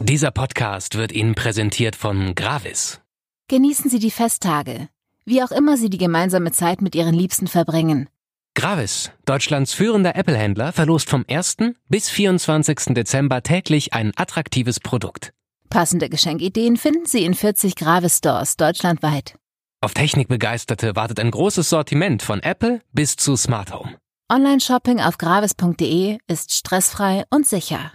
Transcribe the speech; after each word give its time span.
Dieser 0.00 0.30
Podcast 0.30 0.96
wird 0.96 1.12
Ihnen 1.12 1.34
präsentiert 1.34 1.94
von 1.94 2.34
Gravis. 2.34 3.00
Genießen 3.48 3.90
Sie 3.90 3.98
die 3.98 4.10
Festtage, 4.10 4.88
wie 5.26 5.42
auch 5.42 5.50
immer 5.50 5.76
Sie 5.76 5.90
die 5.90 5.98
gemeinsame 5.98 6.50
Zeit 6.50 6.80
mit 6.80 6.94
Ihren 6.94 7.14
Liebsten 7.14 7.46
verbringen. 7.46 8.08
Gravis, 8.54 9.12
Deutschlands 9.26 9.74
führender 9.74 10.16
Apple-Händler, 10.16 10.72
verlost 10.72 11.10
vom 11.10 11.24
1. 11.28 11.58
bis 11.88 12.08
24. 12.08 12.94
Dezember 12.94 13.42
täglich 13.42 13.92
ein 13.92 14.12
attraktives 14.16 14.80
Produkt. 14.80 15.32
Passende 15.70 16.08
Geschenkideen 16.08 16.76
finden 16.76 17.06
Sie 17.06 17.24
in 17.24 17.34
40 17.34 17.76
Gravis 17.76 18.16
Stores 18.16 18.56
deutschlandweit. 18.56 19.34
Auf 19.80 19.94
Technikbegeisterte 19.94 20.96
wartet 20.96 21.20
ein 21.20 21.30
großes 21.30 21.68
Sortiment 21.68 22.22
von 22.22 22.42
Apple 22.42 22.80
bis 22.92 23.16
zu 23.16 23.36
Smart 23.36 23.72
Home. 23.72 23.98
Online-Shopping 24.30 25.00
auf 25.00 25.16
gravis.de 25.16 26.18
ist 26.26 26.52
stressfrei 26.52 27.24
und 27.30 27.46
sicher. 27.46 27.92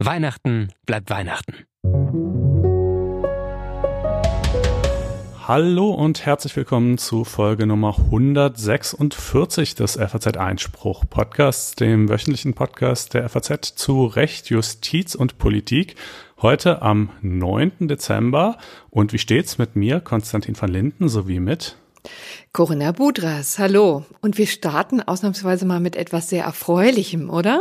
Weihnachten 0.00 0.72
bleibt 0.86 1.08
Weihnachten. 1.08 1.66
Hallo 5.46 5.90
und 5.90 6.26
herzlich 6.26 6.56
willkommen 6.56 6.98
zu 6.98 7.22
Folge 7.22 7.64
Nummer 7.68 7.96
146 7.96 9.76
des 9.76 9.94
FAZ 9.94 10.36
Einspruch 10.36 11.04
Podcasts, 11.08 11.76
dem 11.76 12.08
wöchentlichen 12.08 12.54
Podcast 12.54 13.14
der 13.14 13.28
FAZ 13.28 13.76
zu 13.76 14.06
Recht, 14.06 14.50
Justiz 14.50 15.14
und 15.14 15.38
Politik. 15.38 15.94
Heute 16.42 16.82
am 16.82 17.10
9. 17.22 17.86
Dezember 17.86 18.58
und 18.90 19.12
wie 19.12 19.18
steht's 19.18 19.58
mit 19.58 19.76
mir, 19.76 20.00
Konstantin 20.00 20.60
van 20.60 20.70
Linden, 20.70 21.08
sowie 21.08 21.38
mit 21.38 21.76
Corinna 22.52 22.92
Budras, 22.92 23.58
hallo. 23.58 24.04
Und 24.20 24.38
wir 24.38 24.46
starten 24.46 25.00
ausnahmsweise 25.00 25.66
mal 25.66 25.80
mit 25.80 25.96
etwas 25.96 26.28
sehr 26.28 26.44
Erfreulichem, 26.44 27.30
oder? 27.30 27.60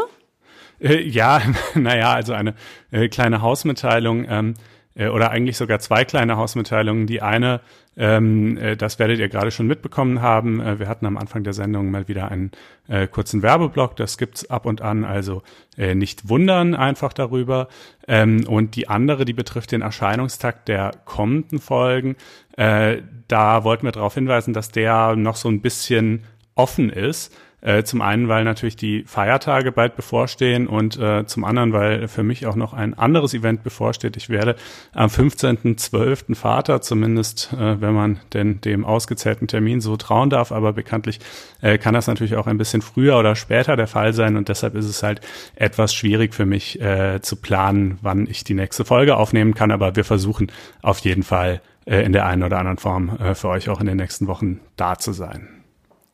Äh, 0.79 1.01
ja, 1.01 1.41
naja, 1.75 2.13
also 2.13 2.33
eine 2.33 2.55
äh, 2.91 3.07
kleine 3.07 3.41
Hausmitteilung. 3.41 4.25
Ähm, 4.29 4.53
äh, 4.95 5.09
oder 5.09 5.31
eigentlich 5.31 5.57
sogar 5.57 5.79
zwei 5.79 6.05
kleine 6.05 6.37
Hausmitteilungen. 6.37 7.05
Die 7.05 7.21
eine, 7.21 7.61
ähm, 7.97 8.57
äh, 8.57 8.75
das 8.75 8.97
werdet 8.97 9.19
ihr 9.19 9.29
gerade 9.29 9.51
schon 9.51 9.67
mitbekommen 9.67 10.21
haben. 10.21 10.59
Äh, 10.59 10.79
wir 10.79 10.87
hatten 10.87 11.05
am 11.05 11.17
Anfang 11.17 11.43
der 11.43 11.53
Sendung 11.53 11.91
mal 11.91 12.07
wieder 12.07 12.31
einen 12.31 12.51
äh, 12.87 13.07
kurzen 13.07 13.41
Werbeblock. 13.41 13.95
Das 13.95 14.17
gibt's 14.17 14.49
ab 14.49 14.65
und 14.65 14.81
an, 14.81 15.03
also 15.03 15.43
äh, 15.77 15.95
nicht 15.95 16.29
wundern 16.29 16.75
einfach 16.75 17.13
darüber. 17.13 17.67
Ähm, 18.07 18.45
und 18.47 18.75
die 18.75 18.87
andere, 18.87 19.25
die 19.25 19.33
betrifft 19.33 19.71
den 19.71 19.81
Erscheinungstakt 19.81 20.67
der 20.67 20.91
kommenden 21.05 21.59
Folgen. 21.59 22.15
Äh, 22.57 23.01
da 23.27 23.63
wollten 23.63 23.85
wir 23.85 23.91
darauf 23.91 24.13
hinweisen, 24.13 24.53
dass 24.53 24.69
der 24.69 25.15
noch 25.15 25.35
so 25.35 25.49
ein 25.49 25.61
bisschen 25.61 26.23
offen 26.55 26.89
ist. 26.89 27.35
Äh, 27.65 27.83
zum 27.83 28.01
einen, 28.01 28.27
weil 28.27 28.43
natürlich 28.43 28.75
die 28.75 29.03
Feiertage 29.07 29.71
bald 29.71 29.95
bevorstehen 29.95 30.67
und 30.67 30.99
äh, 30.99 31.25
zum 31.25 31.43
anderen, 31.43 31.73
weil 31.73 32.07
für 32.07 32.21
mich 32.21 32.45
auch 32.45 32.55
noch 32.55 32.73
ein 32.73 32.93
anderes 32.93 33.33
Event 33.33 33.63
bevorsteht. 33.63 34.15
Ich 34.17 34.29
werde 34.29 34.55
am 34.93 35.09
15.12. 35.09 36.35
Vater, 36.35 36.81
zumindest 36.81 37.53
äh, 37.53 37.81
wenn 37.81 37.95
man 37.95 38.19
denn 38.33 38.61
dem 38.61 38.85
ausgezählten 38.85 39.47
Termin 39.47 39.81
so 39.81 39.97
trauen 39.97 40.29
darf, 40.29 40.51
aber 40.51 40.73
bekanntlich 40.73 41.19
äh, 41.61 41.79
kann 41.79 41.95
das 41.95 42.05
natürlich 42.05 42.35
auch 42.35 42.45
ein 42.45 42.59
bisschen 42.59 42.83
früher 42.83 43.17
oder 43.17 43.35
später 43.35 43.75
der 43.75 43.87
Fall 43.87 44.13
sein 44.13 44.37
und 44.37 44.47
deshalb 44.47 44.75
ist 44.75 44.85
es 44.85 45.01
halt 45.01 45.21
etwas 45.55 45.91
schwierig 45.91 46.35
für 46.35 46.45
mich 46.45 46.79
äh, 46.79 47.19
zu 47.23 47.35
planen, 47.35 47.97
wann 48.03 48.27
ich 48.27 48.43
die 48.43 48.53
nächste 48.53 48.85
Folge 48.85 49.17
aufnehmen 49.17 49.55
kann, 49.55 49.71
aber 49.71 49.95
wir 49.95 50.05
versuchen 50.05 50.51
auf 50.83 50.99
jeden 50.99 51.23
Fall 51.23 51.61
in 51.87 52.13
der 52.13 52.25
einen 52.25 52.41
oder 52.41 52.57
anderen 52.57 52.79
Form 52.79 53.35
für 53.35 53.47
euch 53.47 53.69
auch 53.69 53.79
in 53.79 53.85
den 53.85 53.97
nächsten 53.97 54.25
Wochen 54.25 54.59
da 54.75 54.97
zu 54.97 55.13
sein. 55.13 55.54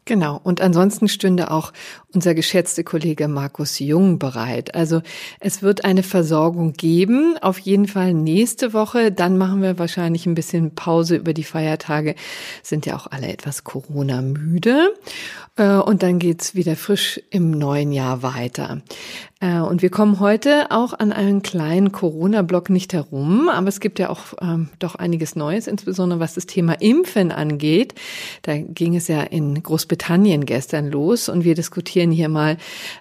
Genau. 0.05 0.39
Und 0.43 0.61
ansonsten 0.61 1.07
stünde 1.07 1.51
auch 1.51 1.73
unser 2.13 2.35
geschätzter 2.35 2.83
Kollege 2.83 3.27
Markus 3.27 3.79
Jung 3.79 4.19
bereit. 4.19 4.75
Also 4.75 5.01
es 5.39 5.61
wird 5.61 5.85
eine 5.85 6.03
Versorgung 6.03 6.73
geben, 6.73 7.37
auf 7.41 7.59
jeden 7.59 7.87
Fall 7.87 8.13
nächste 8.13 8.73
Woche. 8.73 9.11
Dann 9.11 9.37
machen 9.37 9.61
wir 9.61 9.79
wahrscheinlich 9.79 10.25
ein 10.25 10.35
bisschen 10.35 10.75
Pause 10.75 11.15
über 11.15 11.33
die 11.33 11.43
Feiertage. 11.43 12.15
Sind 12.63 12.85
ja 12.85 12.95
auch 12.95 13.07
alle 13.07 13.27
etwas 13.27 13.63
Corona 13.63 14.21
müde. 14.21 14.93
Äh, 15.55 15.75
und 15.75 16.03
dann 16.03 16.19
geht's 16.19 16.55
wieder 16.55 16.75
frisch 16.75 17.21
im 17.29 17.51
neuen 17.51 17.91
Jahr 17.91 18.23
weiter. 18.23 18.81
Äh, 19.39 19.59
und 19.59 19.81
wir 19.81 19.89
kommen 19.89 20.19
heute 20.19 20.71
auch 20.71 20.93
an 20.93 21.11
einen 21.11 21.41
kleinen 21.41 21.91
Corona-Block 21.91 22.69
nicht 22.69 22.93
herum, 22.93 23.49
aber 23.49 23.67
es 23.67 23.79
gibt 23.79 23.99
ja 23.99 24.09
auch 24.09 24.19
ähm, 24.41 24.69
doch 24.79 24.95
einiges 24.95 25.35
Neues, 25.35 25.67
insbesondere 25.67 26.19
was 26.19 26.35
das 26.35 26.45
Thema 26.45 26.73
Impfen 26.73 27.31
angeht. 27.31 27.95
Da 28.43 28.57
ging 28.57 28.95
es 28.95 29.07
ja 29.07 29.21
in 29.21 29.61
Großbritannien 29.61 30.45
gestern 30.45 30.89
los 30.89 31.27
und 31.27 31.43
wir 31.43 31.55
diskutieren 31.55 32.00
hier 32.09 32.29
mal 32.29 32.57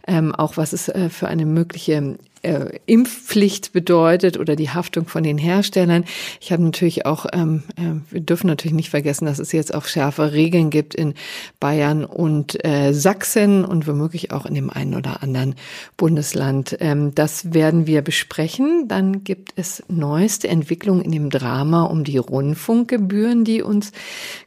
ähm, 0.07 0.35
auch, 0.35 0.57
was 0.57 0.73
es 0.73 0.89
äh, 0.89 1.09
für 1.09 1.29
eine 1.29 1.47
mögliche 1.47 2.19
äh, 2.43 2.79
Impfpflicht 2.87 3.73
bedeutet 3.73 4.39
oder 4.39 4.57
die 4.57 4.71
Haftung 4.71 5.07
von 5.07 5.23
den 5.23 5.39
Herstellern. 5.39 6.05
Ich 6.41 6.53
habe 6.53 6.63
natürlich 6.63 7.07
auch, 7.07 7.27
ähm, 7.33 7.63
äh, 7.77 8.13
wir 8.13 8.21
dürfen 8.21 8.47
natürlich 8.47 8.75
nicht 8.75 8.91
vergessen, 8.91 9.27
dass 9.27 9.39
es 9.39 9.53
jetzt 9.53 9.75
auch 9.75 9.85
schärfe 9.85 10.33
Regeln 10.33 10.71
gibt 10.71 10.95
in 10.95 11.15
Bayern 11.59 12.05
und 12.05 12.65
äh, 12.65 12.93
Sachsen 12.93 13.65
und 13.65 13.87
womöglich 13.87 14.33
auch 14.33 14.47
in 14.47 14.55
dem 14.55 14.71
einen 14.71 14.95
oder 14.95 15.23
anderen 15.23 15.55
Bundesland. 15.97 16.77
Ähm, 16.81 17.15
das 17.15 17.53
werden 17.53 17.87
wir 17.87 18.03
besprechen. 18.03 18.89
Dann 18.89 19.25
gibt 19.25 19.53
es 19.57 19.83
neueste 19.89 20.49
Entwicklungen 20.49 21.03
in 21.03 21.13
dem 21.13 21.31
Drama 21.31 21.85
um 21.85 22.05
die 22.05 22.19
Rundfunkgebühren, 22.19 23.45
die 23.45 23.63
uns 23.63 23.93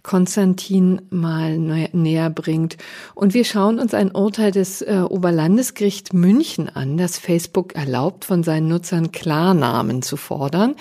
Konstantin 0.01 1.01
mal 1.09 1.57
näher 1.57 2.29
bringt. 2.29 2.77
Und 3.13 3.33
wir 3.33 3.45
schauen 3.45 3.79
uns 3.79 3.93
ein 3.93 4.11
Urteil 4.11 4.51
des 4.51 4.81
äh, 4.81 5.03
Oberlandesgericht 5.07 6.13
München 6.13 6.69
an, 6.69 6.97
das 6.97 7.17
Facebook 7.17 7.75
erlaubt, 7.83 8.23
von 8.25 8.43
seinen 8.43 8.69
Nutzern 8.69 9.11
Klarnamen 9.11 10.01
zu 10.01 10.15
fordern 10.15 10.75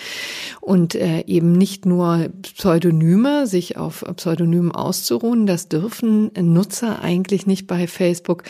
und 0.61 0.95
äh, 0.95 1.25
eben 1.27 1.53
nicht 1.53 1.85
nur 1.85 2.29
Pseudonyme, 2.43 3.47
sich 3.47 3.77
auf 3.77 4.05
Pseudonymen 4.17 4.73
auszuruhen. 4.73 5.47
Das 5.47 5.69
dürfen 5.69 6.31
Nutzer 6.41 7.03
eigentlich 7.03 7.47
nicht 7.47 7.67
bei 7.67 7.87
Facebook. 7.89 8.45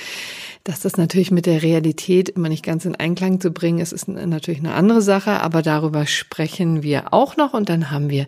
Dass 0.65 0.81
das 0.81 0.97
natürlich 0.97 1.31
mit 1.31 1.47
der 1.47 1.63
Realität 1.63 2.29
immer 2.29 2.49
nicht 2.49 2.65
ganz 2.65 2.85
in 2.85 2.95
Einklang 2.95 3.41
zu 3.41 3.51
bringen 3.51 3.79
ist, 3.81 3.93
ist 3.93 4.07
natürlich 4.07 4.61
eine 4.61 4.75
andere 4.75 5.03
Sache, 5.03 5.41
aber 5.41 5.63
darüber 5.63 6.07
sprechen 6.07 6.83
wir 6.83 7.13
auch 7.13 7.37
noch 7.37 7.55
und 7.55 7.69
dann 7.69 7.91
haben 7.91 8.11
wir 8.11 8.27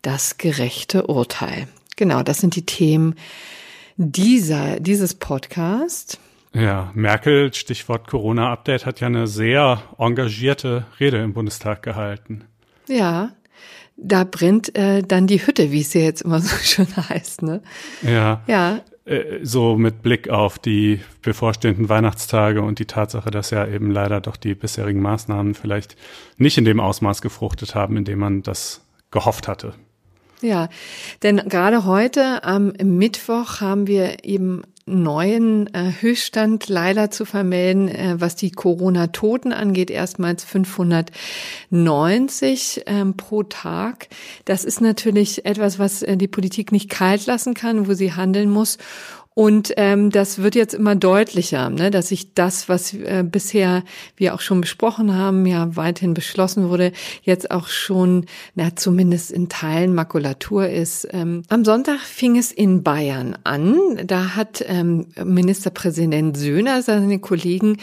das 0.00 0.38
gerechte 0.38 1.08
Urteil. 1.08 1.68
Genau, 1.96 2.22
das 2.22 2.38
sind 2.38 2.56
die 2.56 2.64
Themen 2.64 3.16
dieser, 3.96 4.80
dieses 4.80 5.14
Podcast. 5.14 6.18
Ja, 6.54 6.92
Merkel, 6.94 7.52
Stichwort 7.52 8.06
Corona-Update, 8.06 8.86
hat 8.86 9.00
ja 9.00 9.08
eine 9.08 9.26
sehr 9.26 9.82
engagierte 9.98 10.86
Rede 11.00 11.18
im 11.18 11.32
Bundestag 11.32 11.82
gehalten. 11.82 12.44
Ja, 12.88 13.32
da 13.96 14.24
brennt 14.24 14.76
äh, 14.76 15.02
dann 15.02 15.26
die 15.26 15.44
Hütte, 15.44 15.72
wie 15.72 15.80
es 15.80 15.94
ja 15.94 16.02
jetzt 16.02 16.22
immer 16.22 16.40
so 16.40 16.56
schön 16.56 16.86
heißt, 16.96 17.42
ne? 17.42 17.60
Ja. 18.02 18.42
Ja. 18.46 18.80
Äh, 19.04 19.40
so 19.44 19.76
mit 19.76 20.02
Blick 20.02 20.28
auf 20.28 20.60
die 20.60 21.00
bevorstehenden 21.22 21.88
Weihnachtstage 21.88 22.62
und 22.62 22.78
die 22.78 22.86
Tatsache, 22.86 23.30
dass 23.30 23.50
ja 23.50 23.66
eben 23.66 23.90
leider 23.90 24.20
doch 24.20 24.36
die 24.36 24.54
bisherigen 24.54 25.02
Maßnahmen 25.02 25.54
vielleicht 25.54 25.96
nicht 26.36 26.56
in 26.56 26.64
dem 26.64 26.78
Ausmaß 26.78 27.20
gefruchtet 27.20 27.74
haben, 27.74 27.96
in 27.96 28.04
dem 28.04 28.20
man 28.20 28.42
das 28.42 28.86
gehofft 29.10 29.48
hatte. 29.48 29.74
Ja, 30.40 30.68
denn 31.22 31.36
gerade 31.48 31.84
heute 31.84 32.44
am 32.44 32.72
Mittwoch 32.82 33.60
haben 33.60 33.86
wir 33.86 34.24
eben 34.24 34.62
neuen 34.86 35.72
äh, 35.74 35.90
Höchststand 36.00 36.68
leider 36.68 37.10
zu 37.10 37.24
vermelden, 37.24 37.88
äh, 37.88 38.16
was 38.18 38.36
die 38.36 38.50
Corona-Toten 38.50 39.52
angeht. 39.52 39.90
Erstmals 39.90 40.44
590 40.44 42.82
ähm, 42.86 43.16
pro 43.16 43.44
Tag. 43.44 44.08
Das 44.44 44.64
ist 44.64 44.82
natürlich 44.82 45.46
etwas, 45.46 45.78
was 45.78 46.02
äh, 46.02 46.18
die 46.18 46.28
Politik 46.28 46.70
nicht 46.70 46.90
kalt 46.90 47.24
lassen 47.26 47.54
kann, 47.54 47.88
wo 47.88 47.94
sie 47.94 48.12
handeln 48.12 48.50
muss. 48.50 48.76
Und 49.36 49.72
ähm, 49.78 50.10
das 50.10 50.42
wird 50.42 50.54
jetzt 50.54 50.74
immer 50.74 50.94
deutlicher, 50.94 51.68
ne, 51.68 51.90
dass 51.90 52.08
sich 52.08 52.34
das, 52.34 52.68
was 52.68 52.94
äh, 52.94 53.24
bisher 53.28 53.82
wir 54.16 54.32
auch 54.32 54.40
schon 54.40 54.60
besprochen 54.60 55.12
haben, 55.12 55.44
ja 55.44 55.74
weiterhin 55.74 56.14
beschlossen 56.14 56.68
wurde, 56.68 56.92
jetzt 57.22 57.50
auch 57.50 57.66
schon, 57.66 58.26
na 58.54 58.76
zumindest 58.76 59.32
in 59.32 59.48
Teilen 59.48 59.92
Makulatur 59.92 60.68
ist. 60.68 61.08
Ähm, 61.10 61.42
am 61.48 61.64
Sonntag 61.64 61.98
fing 61.98 62.38
es 62.38 62.52
in 62.52 62.84
Bayern 62.84 63.36
an. 63.42 63.76
Da 64.06 64.36
hat 64.36 64.64
ähm, 64.68 65.06
Ministerpräsident 65.24 66.36
Söhner 66.36 66.82
seine 66.82 67.18
Kollegen 67.18 67.78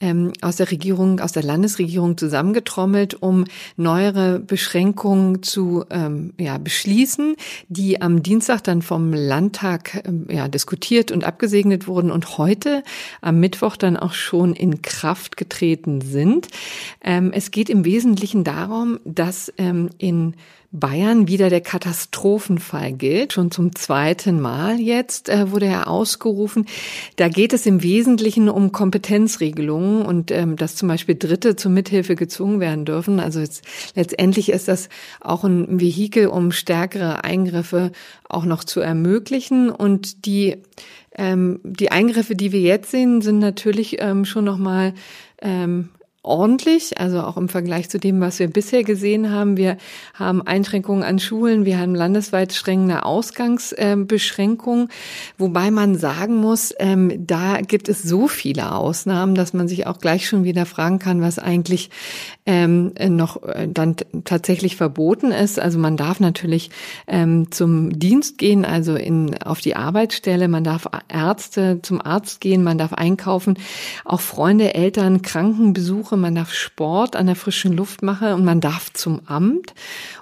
ähm, 0.00 0.32
aus 0.42 0.56
der 0.56 0.72
Regierung, 0.72 1.20
aus 1.20 1.30
der 1.30 1.44
Landesregierung 1.44 2.18
zusammengetrommelt, 2.18 3.14
um 3.22 3.44
neuere 3.76 4.40
Beschränkungen 4.40 5.44
zu 5.44 5.84
ähm, 5.88 6.32
ja, 6.36 6.58
beschließen, 6.58 7.36
die 7.68 8.02
am 8.02 8.24
Dienstag 8.24 8.64
dann 8.64 8.82
vom 8.82 9.12
Landtag 9.12 10.02
ähm, 10.04 10.26
ja, 10.28 10.48
diskutiert 10.48 10.95
und 11.10 11.24
abgesegnet 11.24 11.86
wurden 11.86 12.10
und 12.10 12.38
heute 12.38 12.82
am 13.20 13.38
Mittwoch 13.40 13.76
dann 13.76 13.96
auch 13.96 14.14
schon 14.14 14.54
in 14.54 14.82
Kraft 14.82 15.36
getreten 15.36 16.00
sind. 16.00 16.48
Ähm, 17.02 17.32
es 17.32 17.50
geht 17.50 17.68
im 17.68 17.84
Wesentlichen 17.84 18.44
darum, 18.44 18.98
dass 19.04 19.52
ähm, 19.58 19.90
in 19.98 20.34
Bayern 20.78 21.28
wieder 21.28 21.50
der 21.50 21.60
Katastrophenfall 21.60 22.92
gilt. 22.92 23.32
Schon 23.32 23.50
zum 23.50 23.74
zweiten 23.74 24.40
Mal 24.40 24.78
jetzt 24.78 25.28
äh, 25.28 25.50
wurde 25.50 25.66
er 25.66 25.88
ausgerufen. 25.88 26.66
Da 27.16 27.28
geht 27.28 27.52
es 27.52 27.66
im 27.66 27.82
Wesentlichen 27.82 28.48
um 28.48 28.72
Kompetenzregelungen 28.72 30.04
und 30.04 30.30
ähm, 30.30 30.56
dass 30.56 30.76
zum 30.76 30.88
Beispiel 30.88 31.14
Dritte 31.14 31.56
zur 31.56 31.70
Mithilfe 31.70 32.14
gezwungen 32.14 32.60
werden 32.60 32.84
dürfen. 32.84 33.20
Also 33.20 33.40
jetzt, 33.40 33.64
letztendlich 33.94 34.50
ist 34.50 34.68
das 34.68 34.88
auch 35.20 35.44
ein 35.44 35.80
Vehikel, 35.80 36.26
um 36.26 36.52
stärkere 36.52 37.24
Eingriffe 37.24 37.92
auch 38.28 38.44
noch 38.44 38.64
zu 38.64 38.80
ermöglichen. 38.80 39.70
Und 39.70 40.26
die 40.26 40.56
ähm, 41.18 41.60
die 41.64 41.90
Eingriffe, 41.90 42.36
die 42.36 42.52
wir 42.52 42.60
jetzt 42.60 42.90
sehen, 42.90 43.22
sind 43.22 43.38
natürlich 43.38 43.96
ähm, 44.00 44.26
schon 44.26 44.44
noch 44.44 44.58
mal 44.58 44.92
ähm, 45.40 45.88
ordentlich, 46.26 46.98
also 46.98 47.22
auch 47.22 47.36
im 47.36 47.48
Vergleich 47.48 47.88
zu 47.88 47.98
dem, 47.98 48.20
was 48.20 48.38
wir 48.38 48.48
bisher 48.48 48.84
gesehen 48.84 49.30
haben. 49.30 49.56
Wir 49.56 49.76
haben 50.14 50.42
Einschränkungen 50.42 51.04
an 51.04 51.18
Schulen, 51.18 51.64
wir 51.64 51.78
haben 51.78 51.94
landesweit 51.94 52.52
strenge 52.52 53.04
Ausgangsbeschränkungen, 53.04 54.88
wobei 55.38 55.70
man 55.70 55.96
sagen 55.96 56.36
muss, 56.36 56.74
ähm, 56.78 57.26
da 57.26 57.60
gibt 57.60 57.88
es 57.88 58.02
so 58.02 58.28
viele 58.28 58.72
Ausnahmen, 58.72 59.34
dass 59.34 59.52
man 59.52 59.68
sich 59.68 59.86
auch 59.86 59.98
gleich 59.98 60.28
schon 60.28 60.44
wieder 60.44 60.66
fragen 60.66 60.98
kann, 60.98 61.20
was 61.20 61.38
eigentlich 61.38 61.90
ähm, 62.46 62.92
noch 63.08 63.42
äh, 63.42 63.68
dann 63.68 63.96
tatsächlich 64.24 64.76
verboten 64.76 65.32
ist. 65.32 65.58
Also 65.58 65.78
man 65.78 65.96
darf 65.96 66.20
natürlich 66.20 66.70
ähm, 67.06 67.50
zum 67.50 67.98
Dienst 67.98 68.38
gehen, 68.38 68.64
also 68.64 68.94
in, 68.94 69.40
auf 69.42 69.60
die 69.60 69.76
Arbeitsstelle, 69.76 70.48
man 70.48 70.64
darf 70.64 70.88
Ärzte 71.08 71.80
zum 71.82 72.00
Arzt 72.00 72.40
gehen, 72.40 72.62
man 72.62 72.78
darf 72.78 72.92
einkaufen, 72.92 73.58
auch 74.04 74.20
Freunde, 74.20 74.74
Eltern, 74.74 75.22
Krankenbesuche, 75.22 76.15
man 76.20 76.34
darf 76.34 76.52
Sport 76.52 77.16
an 77.16 77.26
der 77.26 77.36
frischen 77.36 77.72
Luft 77.72 78.02
machen 78.02 78.32
und 78.32 78.44
man 78.44 78.60
darf 78.60 78.92
zum 78.92 79.20
Amt. 79.26 79.74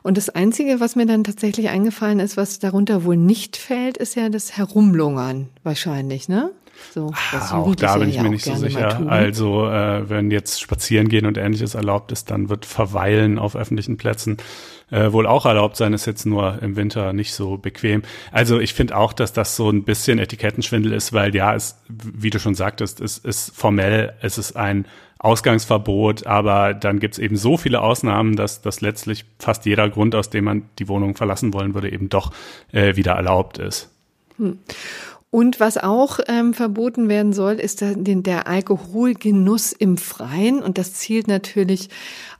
Und 0.03 0.17
das 0.17 0.31
Einzige, 0.31 0.81
was 0.81 0.97
mir 0.97 1.07
dann 1.07 1.25
tatsächlich 1.25 1.69
eingefallen 1.69 2.21
ist, 2.21 2.37
was 2.37 2.59
darunter 2.59 3.05
wohl 3.05 3.17
nicht 3.17 3.57
fällt, 3.57 3.97
ist 3.97 4.17
ja 4.17 4.29
das 4.29 4.57
Herumlungern 4.57 5.49
wahrscheinlich, 5.63 6.29
ne? 6.29 6.51
So, 6.93 7.13
ah, 7.33 7.59
auch 7.59 7.75
da 7.75 7.97
bin 7.97 8.09
ich 8.09 8.21
mir 8.21 8.29
nicht 8.29 8.45
so 8.45 8.55
sicher. 8.55 9.05
Also 9.09 9.67
äh, 9.69 10.09
wenn 10.09 10.31
jetzt 10.31 10.61
spazieren 10.61 11.09
gehen 11.09 11.27
und 11.27 11.39
ähnliches 11.39 11.75
erlaubt 11.75 12.13
ist, 12.13 12.31
dann 12.31 12.49
wird 12.49 12.67
Verweilen 12.67 13.39
auf 13.39 13.57
öffentlichen 13.57 13.97
Plätzen 13.97 14.37
äh, 14.91 15.13
wohl 15.13 15.27
auch 15.27 15.47
erlaubt 15.47 15.77
sein, 15.77 15.93
ist 15.93 16.07
jetzt 16.07 16.27
nur 16.27 16.63
im 16.63 16.77
Winter 16.77 17.13
nicht 17.13 17.33
so 17.35 17.57
bequem. 17.57 18.03
Also 18.31 18.61
ich 18.61 18.75
finde 18.75 18.97
auch, 18.97 19.13
dass 19.13 19.33
das 19.33 19.57
so 19.57 19.71
ein 19.71 19.85
bisschen 19.85 20.19
Etikettenschwindel 20.19 20.93
ist, 20.93 21.13
weil 21.13 21.35
ja, 21.35 21.55
es, 21.55 21.79
wie 21.89 22.31
du 22.31 22.39
schon 22.39 22.55
sagtest, 22.55 23.01
es 23.01 23.19
ist 23.19 23.57
formell, 23.57 24.15
es 24.21 24.39
ist 24.39 24.57
ein 24.57 24.87
Ausgangsverbot, 25.19 26.27
aber 26.27 26.75
dann 26.75 27.01
gibt 27.01 27.15
es 27.15 27.19
eben 27.19 27.37
so 27.37 27.57
viele 27.57 27.81
Ausnahmen, 27.81 28.37
dass, 28.37 28.61
dass 28.61 28.83
letztlich 28.83 29.25
fast 29.39 29.65
jeder 29.65 29.89
Grund, 29.89 30.15
aus 30.15 30.29
dem 30.29 30.45
man 30.45 30.69
die 30.79 30.87
Wohnung 30.89 31.17
verlassen 31.17 31.55
wollen 31.55 31.75
würde, 31.75 31.91
eben 31.91 32.11
doch 32.11 32.33
äh, 32.73 32.95
wieder 32.97 33.13
erlaubt 33.13 33.59
ist. 33.59 33.91
Hm. 34.37 34.59
Und 35.35 35.59
was 35.59 35.79
auch 35.79 36.21
ähm, 36.29 36.55
verboten 36.55 37.09
werden 37.09 37.33
soll, 37.33 37.55
ist 37.55 37.81
der, 37.81 37.97
der 37.97 38.47
Alkoholgenuss 38.47 39.73
im 39.73 39.97
Freien. 39.97 40.63
Und 40.63 40.79
das 40.79 40.95
zielt 40.95 41.27
natürlich 41.27 41.89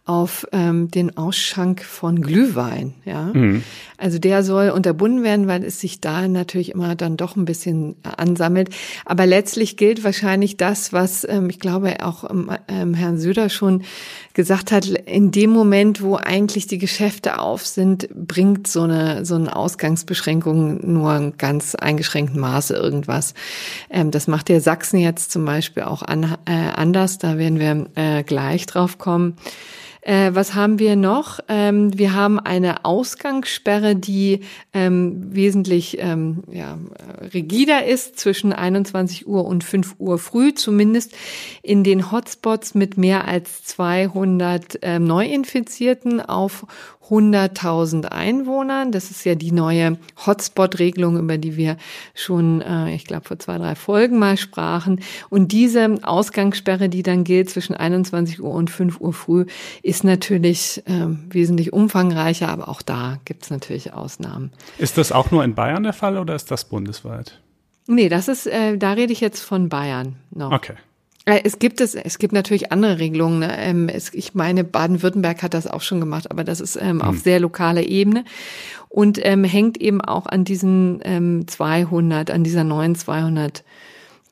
auf 0.05 0.47
ähm, 0.53 0.93
den 0.93 1.17
Ausschank 1.17 1.83
von 1.83 2.23
Glühwein. 2.23 2.95
Ja, 3.05 3.33
mhm. 3.35 3.65
Also 3.97 4.19
der 4.19 4.43
soll 4.43 4.71
unterbunden 4.71 5.23
werden, 5.23 5.47
weil 5.47 5.65
es 5.65 5.81
sich 5.81 6.01
da 6.01 6.27
natürlich 6.27 6.73
immer 6.73 6.95
dann 6.97 7.17
doch 7.17 7.37
ein 7.37 7.45
bisschen 7.45 7.97
ansammelt. 8.03 8.71
Aber 9.05 9.27
letztlich 9.27 9.77
gilt 9.77 10.03
wahrscheinlich 10.05 10.57
das, 10.57 10.93
was 10.93 11.27
ähm, 11.29 11.49
ich 11.49 11.61
glaube 11.61 11.97
auch 12.05 12.29
ähm, 12.69 12.95
Herrn 12.95 13.19
Söder 13.19 13.49
schon 13.49 13.83
gesagt 14.33 14.73
hat: 14.73 14.87
In 14.87 15.31
dem 15.31 15.51
Moment, 15.51 16.03
wo 16.03 16.17
eigentlich 16.17 16.67
die 16.67 16.79
Geschäfte 16.79 17.39
auf 17.39 17.67
sind, 17.67 18.09
bringt 18.15 18.67
so 18.67 18.83
eine 18.83 19.25
so 19.25 19.37
eine 19.37 19.55
Ausgangsbeschränkung 19.55 20.93
nur 20.93 21.17
in 21.17 21.37
ganz 21.39 21.75
eingeschränktem 21.75 22.41
Maße 22.41 22.75
irgendwas. 22.75 23.35
Ähm, 23.91 24.11
das 24.11 24.27
macht 24.27 24.49
der 24.49 24.61
Sachsen 24.61 24.99
jetzt 24.99 25.31
zum 25.31 25.45
Beispiel 25.45 25.85
auch 25.85 26.03
an, 26.03 26.37
äh, 26.47 26.53
anders. 26.53 27.19
Da 27.19 27.39
werden 27.39 27.61
wir 27.61 27.87
äh, 27.95 28.23
gleich 28.25 28.67
drauf 28.67 28.99
kommen. 28.99 29.37
Äh, 30.05 30.35
was 30.35 30.55
haben 30.55 30.79
wir 30.79 30.97
noch? 30.97 31.41
Ähm, 31.49 31.99
wir 31.99 32.13
haben 32.13 32.39
eine 32.39 32.85
Ausgangssperre, 32.85 33.97
die 33.97 34.41
ähm, 34.75 35.35
wesentlich 35.35 35.97
ähm, 35.99 36.45
ja, 36.53 36.79
rigider 37.33 37.87
ist 37.87 38.19
zwischen 38.19 38.53
21 38.53 39.27
Uhr 39.27 39.47
und 39.47 39.65
5 39.65 39.95
Uhr 39.99 40.19
früh, 40.19 40.53
zumindest 40.53 41.15
in 41.63 41.85
den 41.85 42.13
Hotspots 42.13 42.75
mit 42.75 42.99
mehr 42.99 43.27
als 43.27 43.65
200 43.65 44.83
äh, 44.83 44.99
Neuinfizierten 44.99 46.21
auf 46.21 46.67
100.000 47.11 48.07
Einwohnern. 48.07 48.93
Das 48.93 49.11
ist 49.11 49.25
ja 49.25 49.35
die 49.35 49.53
neue 49.53 49.99
Hotspot-Regelung, 50.27 51.19
über 51.19 51.39
die 51.39 51.57
wir 51.57 51.77
schon, 52.15 52.61
äh, 52.61 52.95
ich 52.95 53.05
glaube, 53.05 53.27
vor 53.27 53.39
zwei, 53.39 53.59
drei 53.59 53.75
Folgen 53.75 54.19
mal 54.19 54.37
sprachen. 54.37 55.01
Und 55.31 55.53
diese 55.53 55.99
Ausgangssperre, 56.03 56.89
die 56.89 57.03
dann 57.03 57.25
gilt 57.25 57.51
zwischen 57.51 57.75
21 57.75 58.43
Uhr 58.43 58.51
und 58.51 58.71
5 58.71 59.01
Uhr 59.01 59.13
früh, 59.13 59.47
ist 59.83 60.05
natürlich 60.05 60.83
äh, 60.87 61.07
wesentlich 61.31 61.73
umfangreicher, 61.73 62.49
aber 62.49 62.69
auch 62.69 62.83
da 62.83 63.19
gibt 63.25 63.45
es 63.45 63.51
natürlich 63.51 63.93
Ausnahmen. 63.93 64.53
Ist 64.79 64.99
das 64.99 65.13
auch 65.13 65.31
nur 65.31 65.45
in 65.45 65.55
Bayern 65.55 65.83
der 65.83 65.93
Fall 65.93 66.19
oder 66.19 66.35
ist 66.35 66.51
das 66.51 66.65
bundesweit? 66.65 67.41
Nee, 67.87 68.09
das 68.09 68.29
ist, 68.29 68.47
äh, 68.47 68.79
da 68.79 68.93
rede 68.93 69.13
ich 69.13 69.21
jetzt 69.21 69.41
von 69.41 69.69
Bayern 69.69 70.17
noch. 70.31 70.53
Okay. 70.53 70.75
Äh, 71.25 71.41
es 71.45 71.59
gibt 71.59 71.81
es, 71.81 71.95
es 71.95 72.19
gibt 72.19 72.33
natürlich 72.33 72.73
andere 72.73 72.99
Regelungen. 72.99 73.41
Ne? 73.41 73.57
Ähm, 73.59 73.89
es, 73.89 74.13
ich 74.13 74.35
meine, 74.35 74.65
Baden-Württemberg 74.65 75.43
hat 75.43 75.55
das 75.55 75.67
auch 75.67 75.81
schon 75.81 76.01
gemacht, 76.01 76.31
aber 76.31 76.45
das 76.45 76.61
ist 76.61 76.77
ähm, 76.77 77.01
hm. 77.01 77.03
auf 77.03 77.19
sehr 77.19 77.41
lokaler 77.41 77.83
Ebene 77.83 78.25
und 78.89 79.19
ähm, 79.23 79.45
hängt 79.45 79.81
eben 79.81 80.01
auch 80.01 80.27
an 80.27 80.45
diesen 80.45 81.01
ähm, 81.05 81.49
200, 81.49 82.31
an 82.31 82.45
dieser 82.45 82.65
neuen 82.65 82.95
200 82.95 83.65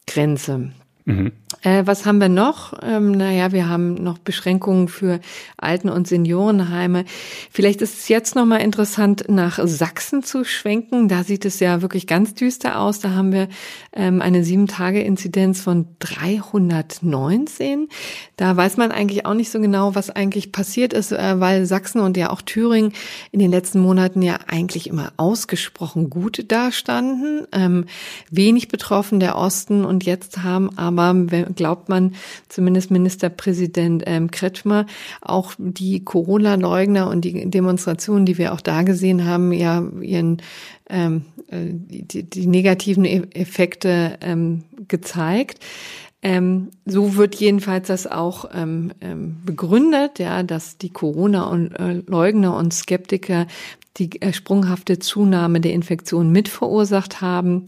Grenze. 0.06 0.73
Mhm. 1.04 1.32
Äh, 1.62 1.82
was 1.87 2.06
haben 2.06 2.20
wir 2.20 2.28
noch? 2.28 2.75
Ähm, 2.82 3.12
naja, 3.12 3.52
wir 3.52 3.69
haben 3.69 3.94
noch 3.94 4.19
Beschränkungen 4.19 4.88
für 4.88 5.20
Alten- 5.56 5.88
und 5.88 6.08
Seniorenheime. 6.08 7.04
Vielleicht 7.50 7.82
ist 7.82 7.99
es 7.99 8.08
jetzt 8.08 8.34
noch 8.34 8.46
mal 8.46 8.56
interessant, 8.58 9.25
nach 9.28 9.60
Sachsen 9.62 10.22
zu 10.22 10.44
schwenken. 10.44 11.08
Da 11.08 11.25
sieht 11.25 11.44
es 11.44 11.60
ja 11.60 11.82
wirklich 11.82 12.06
ganz 12.06 12.34
düster 12.34 12.81
aus. 12.81 13.00
Da 13.00 13.10
haben 13.10 13.32
wir 13.32 13.49
ähm, 13.93 14.22
eine 14.22 14.44
Sieben-Tage-Inzidenz 14.44 15.60
von 15.60 15.87
319. 15.99 17.88
Da 18.37 18.56
weiß 18.56 18.76
man 18.76 18.90
eigentlich 18.93 19.26
auch 19.26 19.34
nicht 19.34 19.50
so 19.50 19.60
genau, 19.60 19.94
was 19.94 20.10
eigentlich 20.10 20.52
passiert 20.52 20.93
ist, 20.93 21.12
äh, 21.12 21.40
weil 21.40 21.66
Sachsen 21.66 22.00
und 22.00 22.16
ja 22.16 22.31
auch 22.31 22.43
Thüringen 22.43 22.93
in 23.31 23.38
den 23.40 23.50
letzten 23.50 23.81
Monaten 23.81 24.22
ja 24.22 24.38
eigentlich 24.46 24.88
immer 24.88 25.12
ausgesprochen 25.16 26.10
gut 26.10 26.50
dastanden. 26.50 27.46
Ähm, 27.52 27.87
wenig 28.31 28.69
betroffen 28.69 29.20
der 29.20 29.37
Osten 29.37 29.84
und 29.84 30.04
jetzt 30.04 30.43
haben 30.43 30.76
aber 30.76 30.92
glaubt 31.55 31.89
man, 31.89 32.15
zumindest 32.49 32.91
Ministerpräsident 32.91 34.03
ähm, 34.06 34.31
Kretschmer, 34.31 34.87
auch 35.21 35.55
die 35.59 36.05
Corona-Leugner 36.05 37.09
und 37.09 37.25
die 37.25 37.49
Demonstrationen, 37.50 38.26
die 38.26 38.38
wir 38.38 38.52
auch 38.52 38.61
da 38.61 38.83
gesehen 38.83 39.26
haben, 39.26 39.52
ja 39.52 39.83
ihren 40.00 40.43
ähm, 40.88 41.25
äh, 41.49 41.69
die, 41.71 42.23
die 42.23 42.47
negativen 42.47 43.05
e-, 43.05 43.23
Effekte 43.35 44.19
ähm, 44.21 44.64
gezeigt. 44.88 45.59
Ähm, 46.25 46.71
so 46.87 47.16
wird 47.16 47.35
jedenfalls 47.35 47.88
das 47.88 48.07
auch 48.07 48.49
ähm, 48.55 48.93
ähm, 49.00 49.38
begründet, 49.45 50.21
ja, 50.21 50.45
dass 50.45 50.78
die 50.78 50.90
Corona-Leugner 50.90 52.57
und 52.57 52.73
Skeptiker 52.73 53.49
die 53.97 54.23
äh, 54.23 54.33
sprunghafte 54.33 55.00
Zunahme 55.00 55.61
der 55.61 55.73
Infektion 55.73 56.31
mit 56.31 56.49
verursacht 56.49 57.21
haben. 57.21 57.66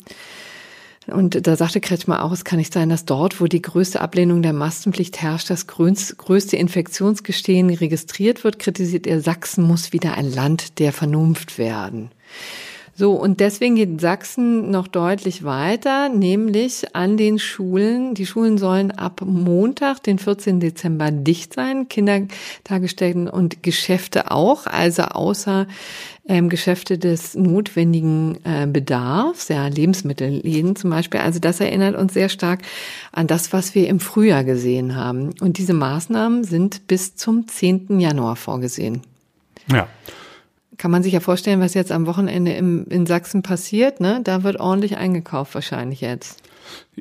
Und 1.06 1.46
da 1.46 1.56
sagte 1.56 1.80
Kretschmer 1.80 2.24
auch, 2.24 2.32
es 2.32 2.44
kann 2.44 2.58
nicht 2.58 2.72
sein, 2.72 2.88
dass 2.88 3.04
dort, 3.04 3.40
wo 3.40 3.46
die 3.46 3.60
größte 3.60 4.00
Ablehnung 4.00 4.42
der 4.42 4.52
Maskenpflicht 4.52 5.20
herrscht, 5.20 5.50
das 5.50 5.66
größte 5.66 6.56
Infektionsgestehen 6.56 7.70
registriert 7.70 8.42
wird, 8.42 8.58
kritisiert 8.58 9.06
er, 9.06 9.20
Sachsen 9.20 9.64
muss 9.64 9.92
wieder 9.92 10.14
ein 10.14 10.32
Land 10.32 10.78
der 10.78 10.92
Vernunft 10.92 11.58
werden. 11.58 12.10
So, 12.96 13.12
und 13.12 13.40
deswegen 13.40 13.74
geht 13.74 14.00
Sachsen 14.00 14.70
noch 14.70 14.86
deutlich 14.86 15.42
weiter, 15.42 16.08
nämlich 16.08 16.94
an 16.94 17.16
den 17.16 17.40
Schulen. 17.40 18.14
Die 18.14 18.24
Schulen 18.24 18.56
sollen 18.56 18.92
ab 18.92 19.22
Montag, 19.24 20.00
den 20.04 20.20
14. 20.20 20.60
Dezember, 20.60 21.10
dicht 21.10 21.54
sein, 21.54 21.88
Kindertagesstätten 21.88 23.28
und 23.28 23.64
Geschäfte 23.64 24.30
auch, 24.30 24.66
also 24.66 25.02
außer 25.02 25.66
ähm, 26.28 26.48
Geschäfte 26.48 26.96
des 26.96 27.34
notwendigen 27.34 28.38
äh, 28.44 28.68
Bedarfs, 28.68 29.48
ja, 29.48 29.66
Lebensmittelläden 29.66 30.76
zum 30.76 30.90
Beispiel. 30.90 31.18
Also 31.18 31.40
das 31.40 31.58
erinnert 31.58 31.96
uns 31.96 32.14
sehr 32.14 32.28
stark 32.28 32.60
an 33.10 33.26
das, 33.26 33.52
was 33.52 33.74
wir 33.74 33.88
im 33.88 33.98
Frühjahr 33.98 34.44
gesehen 34.44 34.94
haben. 34.94 35.34
Und 35.40 35.58
diese 35.58 35.74
Maßnahmen 35.74 36.44
sind 36.44 36.86
bis 36.86 37.16
zum 37.16 37.48
10. 37.48 37.98
Januar 37.98 38.36
vorgesehen. 38.36 39.02
Ja 39.68 39.88
kann 40.78 40.90
man 40.90 41.02
sich 41.02 41.12
ja 41.12 41.20
vorstellen, 41.20 41.60
was 41.60 41.74
jetzt 41.74 41.92
am 41.92 42.06
Wochenende 42.06 42.52
im, 42.52 42.86
in 42.88 43.06
Sachsen 43.06 43.42
passiert. 43.42 44.00
Ne? 44.00 44.20
Da 44.24 44.42
wird 44.42 44.60
ordentlich 44.60 44.96
eingekauft 44.96 45.54
wahrscheinlich 45.54 46.00
jetzt. 46.00 46.42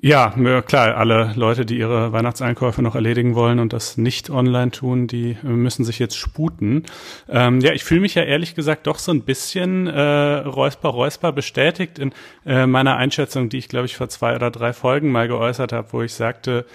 Ja, 0.02 0.34
klar, 0.62 0.98
alle 0.98 1.34
Leute, 1.36 1.66
die 1.66 1.78
ihre 1.78 2.12
Weihnachtseinkäufe 2.12 2.82
noch 2.82 2.96
erledigen 2.96 3.36
wollen 3.36 3.60
und 3.60 3.74
das 3.74 3.98
nicht 3.98 4.30
online 4.30 4.72
tun, 4.72 5.08
die 5.08 5.38
müssen 5.44 5.86
sich 5.86 6.00
jetzt 6.00 6.18
sputen. 6.18 6.84
Ähm, 7.30 7.62
ja, 7.62 7.74
ich 7.74 7.84
fühle 7.84 8.02
mich 8.02 8.16
ja 8.16 8.24
ehrlich 8.24 8.56
gesagt 8.56 8.88
doch 8.88 8.98
so 8.98 9.12
ein 9.12 9.22
bisschen 9.22 9.88
äh, 9.88 10.02
räusper, 10.02 10.90
räusper 10.90 11.32
bestätigt 11.32 12.00
in 12.00 12.12
äh, 12.46 12.66
meiner 12.66 12.98
Einschätzung, 12.98 13.50
die 13.50 13.60
ich, 13.60 13.70
glaube 13.70 13.86
ich, 13.86 13.96
vor 13.96 14.10
zwei 14.10 14.36
oder 14.36 14.52
drei 14.52 14.74
Folgen 14.74 15.12
mal 15.12 15.28
geäußert 15.28 15.72
habe, 15.72 15.88
wo 15.92 16.02
ich 16.02 16.14
sagte, 16.14 16.66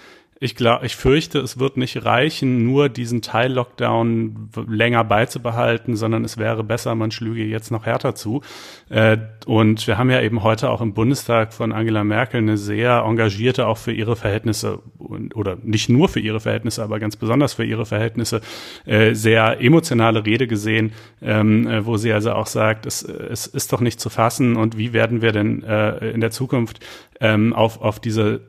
ich 0.41 0.55
glaube, 0.55 0.85
ich 0.85 0.95
fürchte, 0.95 1.39
es 1.39 1.59
wird 1.59 1.75
nicht 1.75 2.05
reichen, 2.05 2.63
nur 2.63 2.87
diesen 2.87 3.21
Teil-Lockdown 3.21 4.49
länger 4.69 5.03
beizubehalten, 5.03 5.97
sondern 5.97 6.23
es 6.23 6.37
wäre 6.37 6.63
besser, 6.63 6.95
man 6.95 7.11
schlüge 7.11 7.43
jetzt 7.43 7.71
noch 7.71 7.85
härter 7.85 8.15
zu. 8.15 8.41
Äh, 8.87 9.17
und 9.45 9.85
wir 9.85 9.97
haben 9.97 10.09
ja 10.09 10.21
eben 10.21 10.41
heute 10.41 10.69
auch 10.69 10.79
im 10.79 10.93
Bundestag 10.93 11.53
von 11.53 11.73
Angela 11.73 12.05
Merkel 12.05 12.37
eine 12.37 12.57
sehr 12.57 13.03
engagierte, 13.05 13.67
auch 13.67 13.77
für 13.77 13.91
ihre 13.91 14.15
Verhältnisse 14.15 14.79
oder 14.97 15.57
nicht 15.61 15.89
nur 15.89 16.07
für 16.07 16.21
ihre 16.21 16.39
Verhältnisse, 16.39 16.83
aber 16.83 16.99
ganz 16.99 17.17
besonders 17.17 17.53
für 17.53 17.65
ihre 17.65 17.85
Verhältnisse 17.85 18.39
äh, 18.85 19.13
sehr 19.15 19.59
emotionale 19.59 20.25
Rede 20.25 20.47
gesehen, 20.47 20.93
ähm, 21.21 21.67
äh, 21.67 21.85
wo 21.85 21.97
sie 21.97 22.13
also 22.13 22.31
auch 22.31 22.47
sagt, 22.47 22.85
es, 22.85 23.03
es 23.03 23.45
ist 23.45 23.73
doch 23.73 23.81
nicht 23.81 23.99
zu 23.99 24.09
fassen 24.09 24.55
und 24.55 24.77
wie 24.77 24.93
werden 24.93 25.21
wir 25.21 25.31
denn 25.31 25.49
in 25.59 26.21
der 26.21 26.31
Zukunft 26.31 26.79
ähm, 27.19 27.53
auf, 27.53 27.81
auf 27.81 27.99
diese 27.99 28.41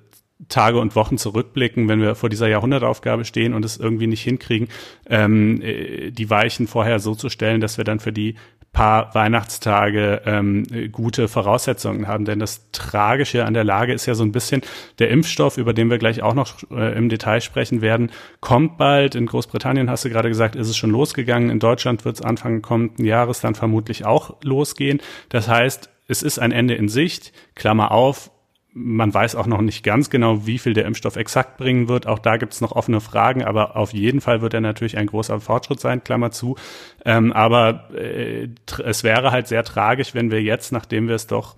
Tage 0.48 0.78
und 0.78 0.96
Wochen 0.96 1.18
zurückblicken, 1.18 1.88
wenn 1.88 2.00
wir 2.00 2.14
vor 2.14 2.28
dieser 2.28 2.48
Jahrhundertaufgabe 2.48 3.24
stehen 3.24 3.54
und 3.54 3.64
es 3.64 3.76
irgendwie 3.76 4.06
nicht 4.06 4.22
hinkriegen, 4.22 4.68
ähm, 5.08 5.60
äh, 5.62 6.10
die 6.10 6.30
Weichen 6.30 6.66
vorher 6.66 6.98
so 6.98 7.14
zu 7.14 7.28
stellen, 7.28 7.60
dass 7.60 7.78
wir 7.78 7.84
dann 7.84 8.00
für 8.00 8.12
die 8.12 8.36
paar 8.72 9.14
Weihnachtstage 9.14 10.22
ähm, 10.26 10.64
gute 10.92 11.26
Voraussetzungen 11.26 12.06
haben. 12.06 12.24
Denn 12.24 12.38
das 12.38 12.70
Tragische 12.70 13.44
an 13.44 13.54
der 13.54 13.64
Lage 13.64 13.92
ist 13.92 14.06
ja 14.06 14.14
so 14.14 14.22
ein 14.22 14.32
bisschen, 14.32 14.62
der 15.00 15.10
Impfstoff, 15.10 15.58
über 15.58 15.72
den 15.72 15.90
wir 15.90 15.98
gleich 15.98 16.22
auch 16.22 16.34
noch 16.34 16.54
äh, 16.70 16.96
im 16.96 17.08
Detail 17.08 17.40
sprechen 17.40 17.82
werden, 17.82 18.12
kommt 18.40 18.78
bald. 18.78 19.16
In 19.16 19.26
Großbritannien 19.26 19.90
hast 19.90 20.04
du 20.04 20.10
gerade 20.10 20.28
gesagt, 20.28 20.54
ist 20.54 20.68
es 20.68 20.76
schon 20.76 20.90
losgegangen. 20.90 21.50
In 21.50 21.58
Deutschland 21.58 22.04
wird 22.04 22.16
es 22.16 22.22
Anfang 22.22 22.62
kommenden 22.62 23.04
Jahres 23.04 23.40
dann 23.40 23.56
vermutlich 23.56 24.06
auch 24.06 24.36
losgehen. 24.44 25.00
Das 25.30 25.48
heißt, 25.48 25.90
es 26.06 26.22
ist 26.22 26.38
ein 26.38 26.52
Ende 26.52 26.74
in 26.74 26.88
Sicht, 26.88 27.32
Klammer 27.56 27.90
auf, 27.90 28.30
man 28.72 29.12
weiß 29.12 29.34
auch 29.34 29.46
noch 29.46 29.60
nicht 29.60 29.82
ganz 29.82 30.10
genau, 30.10 30.46
wie 30.46 30.58
viel 30.58 30.74
der 30.74 30.84
Impfstoff 30.84 31.16
exakt 31.16 31.56
bringen 31.56 31.88
wird. 31.88 32.06
Auch 32.06 32.20
da 32.20 32.36
gibt 32.36 32.52
es 32.52 32.60
noch 32.60 32.72
offene 32.72 33.00
Fragen, 33.00 33.42
aber 33.42 33.76
auf 33.76 33.92
jeden 33.92 34.20
Fall 34.20 34.42
wird 34.42 34.54
er 34.54 34.60
natürlich 34.60 34.96
ein 34.96 35.06
großer 35.06 35.40
Fortschritt 35.40 35.80
sein, 35.80 36.04
Klammer 36.04 36.30
zu. 36.30 36.56
Ähm, 37.04 37.32
aber 37.32 37.90
äh, 37.94 38.48
es 38.84 39.02
wäre 39.02 39.32
halt 39.32 39.48
sehr 39.48 39.64
tragisch, 39.64 40.14
wenn 40.14 40.30
wir 40.30 40.42
jetzt, 40.42 40.72
nachdem 40.72 41.08
wir 41.08 41.16
es 41.16 41.26
doch 41.26 41.56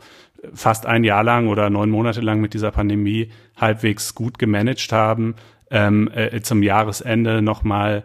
fast 0.54 0.87
ein 0.87 1.04
Jahr 1.04 1.23
lang 1.23 1.49
oder 1.49 1.71
neun 1.71 1.90
Monate 1.90 2.21
lang 2.21 2.40
mit 2.40 2.54
dieser 2.54 2.71
Pandemie 2.71 3.31
halbwegs 3.57 4.14
gut 4.14 4.38
gemanagt 4.38 4.90
haben, 4.92 5.37
ähm, 5.71 6.11
äh, 6.14 6.40
zum 6.40 6.62
Jahresende 6.62 7.42
nochmal 7.42 8.04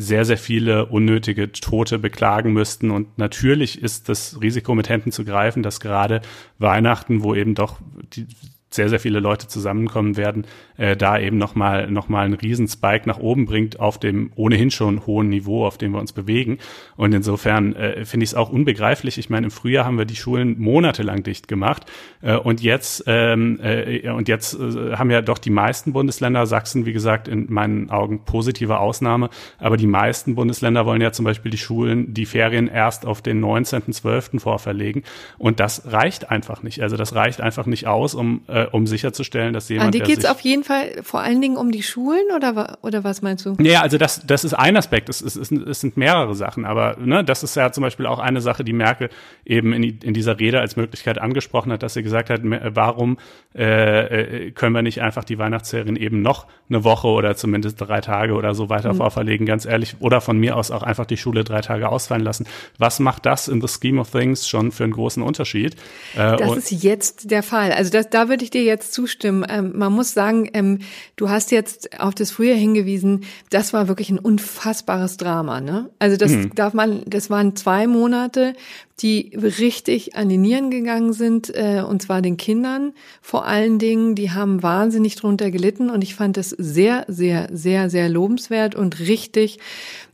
sehr, 0.00 0.24
sehr 0.24 0.38
viele 0.38 0.86
unnötige 0.86 1.50
Tote 1.50 1.98
beklagen 1.98 2.52
müssten. 2.52 2.92
Und 2.92 3.18
natürlich 3.18 3.82
ist 3.82 4.08
das 4.08 4.40
Risiko 4.40 4.76
mit 4.76 4.88
Händen 4.88 5.10
zu 5.10 5.24
greifen, 5.24 5.64
dass 5.64 5.80
gerade 5.80 6.22
Weihnachten, 6.58 7.24
wo 7.24 7.34
eben 7.34 7.56
doch 7.56 7.80
die 8.14 8.28
sehr, 8.70 8.88
sehr 8.88 9.00
viele 9.00 9.20
Leute 9.20 9.48
zusammenkommen 9.48 10.16
werden, 10.16 10.46
äh, 10.76 10.96
da 10.96 11.18
eben 11.18 11.38
nochmal 11.38 11.90
noch 11.90 12.08
mal 12.08 12.24
einen 12.24 12.34
riesen 12.34 12.68
Spike 12.68 13.08
nach 13.08 13.18
oben 13.18 13.46
bringt 13.46 13.80
auf 13.80 13.98
dem 13.98 14.30
ohnehin 14.36 14.70
schon 14.70 15.06
hohen 15.06 15.28
Niveau, 15.28 15.66
auf 15.66 15.78
dem 15.78 15.92
wir 15.92 16.00
uns 16.00 16.12
bewegen. 16.12 16.58
Und 16.96 17.14
insofern 17.14 17.74
äh, 17.74 18.04
finde 18.04 18.24
ich 18.24 18.30
es 18.30 18.34
auch 18.34 18.50
unbegreiflich. 18.50 19.18
Ich 19.18 19.30
meine, 19.30 19.46
im 19.46 19.50
Frühjahr 19.50 19.84
haben 19.84 19.98
wir 19.98 20.04
die 20.04 20.16
Schulen 20.16 20.58
monatelang 20.58 21.22
dicht 21.22 21.48
gemacht 21.48 21.86
äh, 22.20 22.36
und 22.36 22.60
jetzt 22.60 23.04
ähm, 23.06 23.58
äh, 23.62 24.10
und 24.10 24.28
jetzt 24.28 24.54
äh, 24.54 24.96
haben 24.96 25.10
ja 25.10 25.22
doch 25.22 25.38
die 25.38 25.50
meisten 25.50 25.92
Bundesländer, 25.92 26.46
Sachsen, 26.46 26.84
wie 26.84 26.92
gesagt, 26.92 27.28
in 27.28 27.46
meinen 27.52 27.90
Augen 27.90 28.24
positive 28.24 28.78
Ausnahme, 28.78 29.30
aber 29.58 29.76
die 29.76 29.86
meisten 29.86 30.34
Bundesländer 30.34 30.84
wollen 30.84 31.00
ja 31.00 31.12
zum 31.12 31.24
Beispiel 31.24 31.50
die 31.50 31.58
Schulen, 31.58 32.12
die 32.12 32.26
Ferien 32.26 32.68
erst 32.68 33.06
auf 33.06 33.22
den 33.22 33.42
19.12. 33.42 34.40
vorverlegen. 34.40 35.02
Und 35.38 35.60
das 35.60 35.92
reicht 35.92 36.30
einfach 36.30 36.62
nicht. 36.62 36.82
Also 36.82 36.96
das 36.96 37.14
reicht 37.14 37.40
einfach 37.40 37.66
nicht 37.66 37.86
aus, 37.86 38.14
um 38.14 38.42
äh, 38.48 38.57
um 38.66 38.86
sicherzustellen, 38.86 39.52
dass 39.52 39.68
jemand. 39.68 39.86
An 39.86 39.92
die 39.92 40.00
geht 40.00 40.18
es 40.18 40.24
auf 40.24 40.40
jeden 40.40 40.64
Fall 40.64 41.02
vor 41.02 41.20
allen 41.20 41.40
Dingen 41.40 41.56
um 41.56 41.70
die 41.70 41.82
Schulen 41.82 42.24
oder, 42.34 42.78
oder 42.82 43.04
was 43.04 43.22
meinst 43.22 43.46
du? 43.46 43.56
Ja, 43.60 43.82
also 43.82 43.98
das, 43.98 44.26
das 44.26 44.44
ist 44.44 44.54
ein 44.54 44.76
Aspekt. 44.76 45.08
Es, 45.08 45.20
es, 45.20 45.36
es, 45.36 45.50
es 45.50 45.80
sind 45.80 45.96
mehrere 45.96 46.34
Sachen, 46.34 46.64
aber 46.64 46.96
ne, 46.98 47.24
das 47.24 47.42
ist 47.42 47.56
ja 47.56 47.72
zum 47.72 47.82
Beispiel 47.82 48.06
auch 48.06 48.18
eine 48.18 48.40
Sache, 48.40 48.64
die 48.64 48.72
Merkel 48.72 49.10
eben 49.44 49.72
in, 49.72 49.82
in 49.82 50.14
dieser 50.14 50.38
Rede 50.38 50.60
als 50.60 50.76
Möglichkeit 50.76 51.18
angesprochen 51.18 51.72
hat, 51.72 51.82
dass 51.82 51.94
sie 51.94 52.02
gesagt 52.02 52.30
hat, 52.30 52.40
warum 52.42 53.18
äh, 53.54 54.46
äh, 54.46 54.50
können 54.52 54.74
wir 54.74 54.82
nicht 54.82 55.00
einfach 55.00 55.24
die 55.24 55.38
Weihnachtsferien 55.38 55.96
eben 55.96 56.22
noch 56.22 56.46
eine 56.68 56.84
Woche 56.84 57.08
oder 57.08 57.36
zumindest 57.36 57.80
drei 57.80 58.00
Tage 58.00 58.34
oder 58.34 58.54
so 58.54 58.68
weiter 58.68 58.92
mhm. 58.92 58.98
vorverlegen, 58.98 59.46
ganz 59.46 59.64
ehrlich, 59.64 59.96
oder 60.00 60.20
von 60.20 60.38
mir 60.38 60.56
aus 60.56 60.70
auch 60.70 60.82
einfach 60.82 61.06
die 61.06 61.16
Schule 61.16 61.44
drei 61.44 61.60
Tage 61.60 61.88
ausfallen 61.88 62.22
lassen. 62.22 62.46
Was 62.78 63.00
macht 63.00 63.26
das 63.26 63.48
in 63.48 63.60
the 63.60 63.68
scheme 63.68 64.00
of 64.00 64.10
things 64.10 64.48
schon 64.48 64.72
für 64.72 64.84
einen 64.84 64.92
großen 64.92 65.22
Unterschied? 65.22 65.74
Äh, 66.14 66.36
das 66.36 66.56
ist 66.56 66.82
jetzt 66.82 67.30
der 67.30 67.42
Fall. 67.42 67.72
Also 67.72 67.90
das, 67.90 68.10
da 68.10 68.28
würde 68.28 68.44
ich 68.44 68.47
dir 68.50 68.62
jetzt 68.62 68.92
zustimmen. 68.92 69.46
Ähm, 69.48 69.72
man 69.76 69.92
muss 69.92 70.12
sagen, 70.12 70.48
ähm, 70.54 70.78
du 71.16 71.28
hast 71.28 71.50
jetzt 71.50 72.00
auf 72.00 72.14
das 72.14 72.30
Frühjahr 72.30 72.56
hingewiesen, 72.56 73.24
das 73.50 73.72
war 73.72 73.88
wirklich 73.88 74.10
ein 74.10 74.18
unfassbares 74.18 75.16
Drama. 75.16 75.60
Ne? 75.60 75.90
Also 75.98 76.16
das 76.16 76.32
mhm. 76.32 76.54
darf 76.54 76.74
man, 76.74 77.02
das 77.06 77.30
waren 77.30 77.56
zwei 77.56 77.86
Monate, 77.86 78.54
die 79.00 79.30
richtig 79.36 80.16
an 80.16 80.28
die 80.28 80.38
Nieren 80.38 80.70
gegangen 80.70 81.12
sind, 81.12 81.54
äh, 81.54 81.82
und 81.86 82.02
zwar 82.02 82.20
den 82.20 82.36
Kindern 82.36 82.92
vor 83.22 83.46
allen 83.46 83.78
Dingen. 83.78 84.14
Die 84.14 84.32
haben 84.32 84.62
wahnsinnig 84.62 85.14
drunter 85.14 85.50
gelitten 85.50 85.88
und 85.90 86.02
ich 86.02 86.14
fand 86.14 86.36
es 86.36 86.50
sehr, 86.50 87.04
sehr, 87.06 87.48
sehr, 87.52 87.90
sehr 87.90 88.08
lobenswert 88.08 88.74
und 88.74 88.98
richtig, 88.98 89.58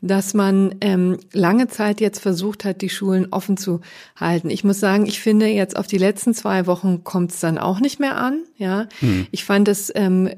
dass 0.06 0.34
man 0.34 0.74
ähm, 0.82 1.18
lange 1.32 1.68
Zeit 1.68 2.00
jetzt 2.00 2.18
versucht 2.18 2.64
hat, 2.64 2.82
die 2.82 2.90
Schulen 2.90 3.28
offen 3.30 3.56
zu 3.56 3.80
halten. 4.16 4.50
Ich 4.50 4.62
muss 4.62 4.78
sagen, 4.78 5.06
ich 5.06 5.20
finde 5.20 5.46
jetzt 5.46 5.76
auf 5.76 5.86
die 5.86 5.96
letzten 5.96 6.34
zwei 6.34 6.66
Wochen 6.66 7.04
kommt 7.04 7.32
es 7.32 7.40
dann 7.40 7.56
auch 7.56 7.80
nicht 7.80 8.00
mehr 8.00 8.16
an. 8.18 8.42
Ja, 8.58 8.86
hm. 9.00 9.26
ich 9.30 9.44
fand 9.44 9.66
es 9.66 9.90
ähm, 9.94 10.28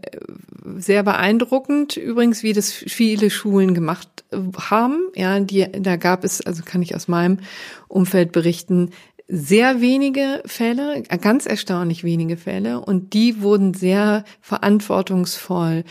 sehr 0.76 1.02
beeindruckend 1.02 1.96
übrigens, 1.96 2.44
wie 2.44 2.52
das 2.52 2.72
viele 2.72 3.28
Schulen 3.28 3.74
gemacht 3.74 4.24
äh, 4.30 4.38
haben. 4.56 5.08
Ja, 5.16 5.40
die, 5.40 5.66
da 5.72 5.96
gab 5.96 6.22
es, 6.22 6.40
also 6.40 6.62
kann 6.64 6.82
ich 6.82 6.94
aus 6.94 7.08
meinem 7.08 7.40
Umfeld 7.88 8.30
berichten, 8.30 8.90
sehr 9.28 9.80
wenige 9.80 10.42
Fälle, 10.46 11.02
ganz 11.20 11.46
erstaunlich 11.46 12.04
wenige 12.04 12.36
Fälle 12.36 12.80
und 12.80 13.12
die 13.12 13.42
wurden 13.42 13.74
sehr 13.74 14.24
verantwortungsvoll 14.40 15.82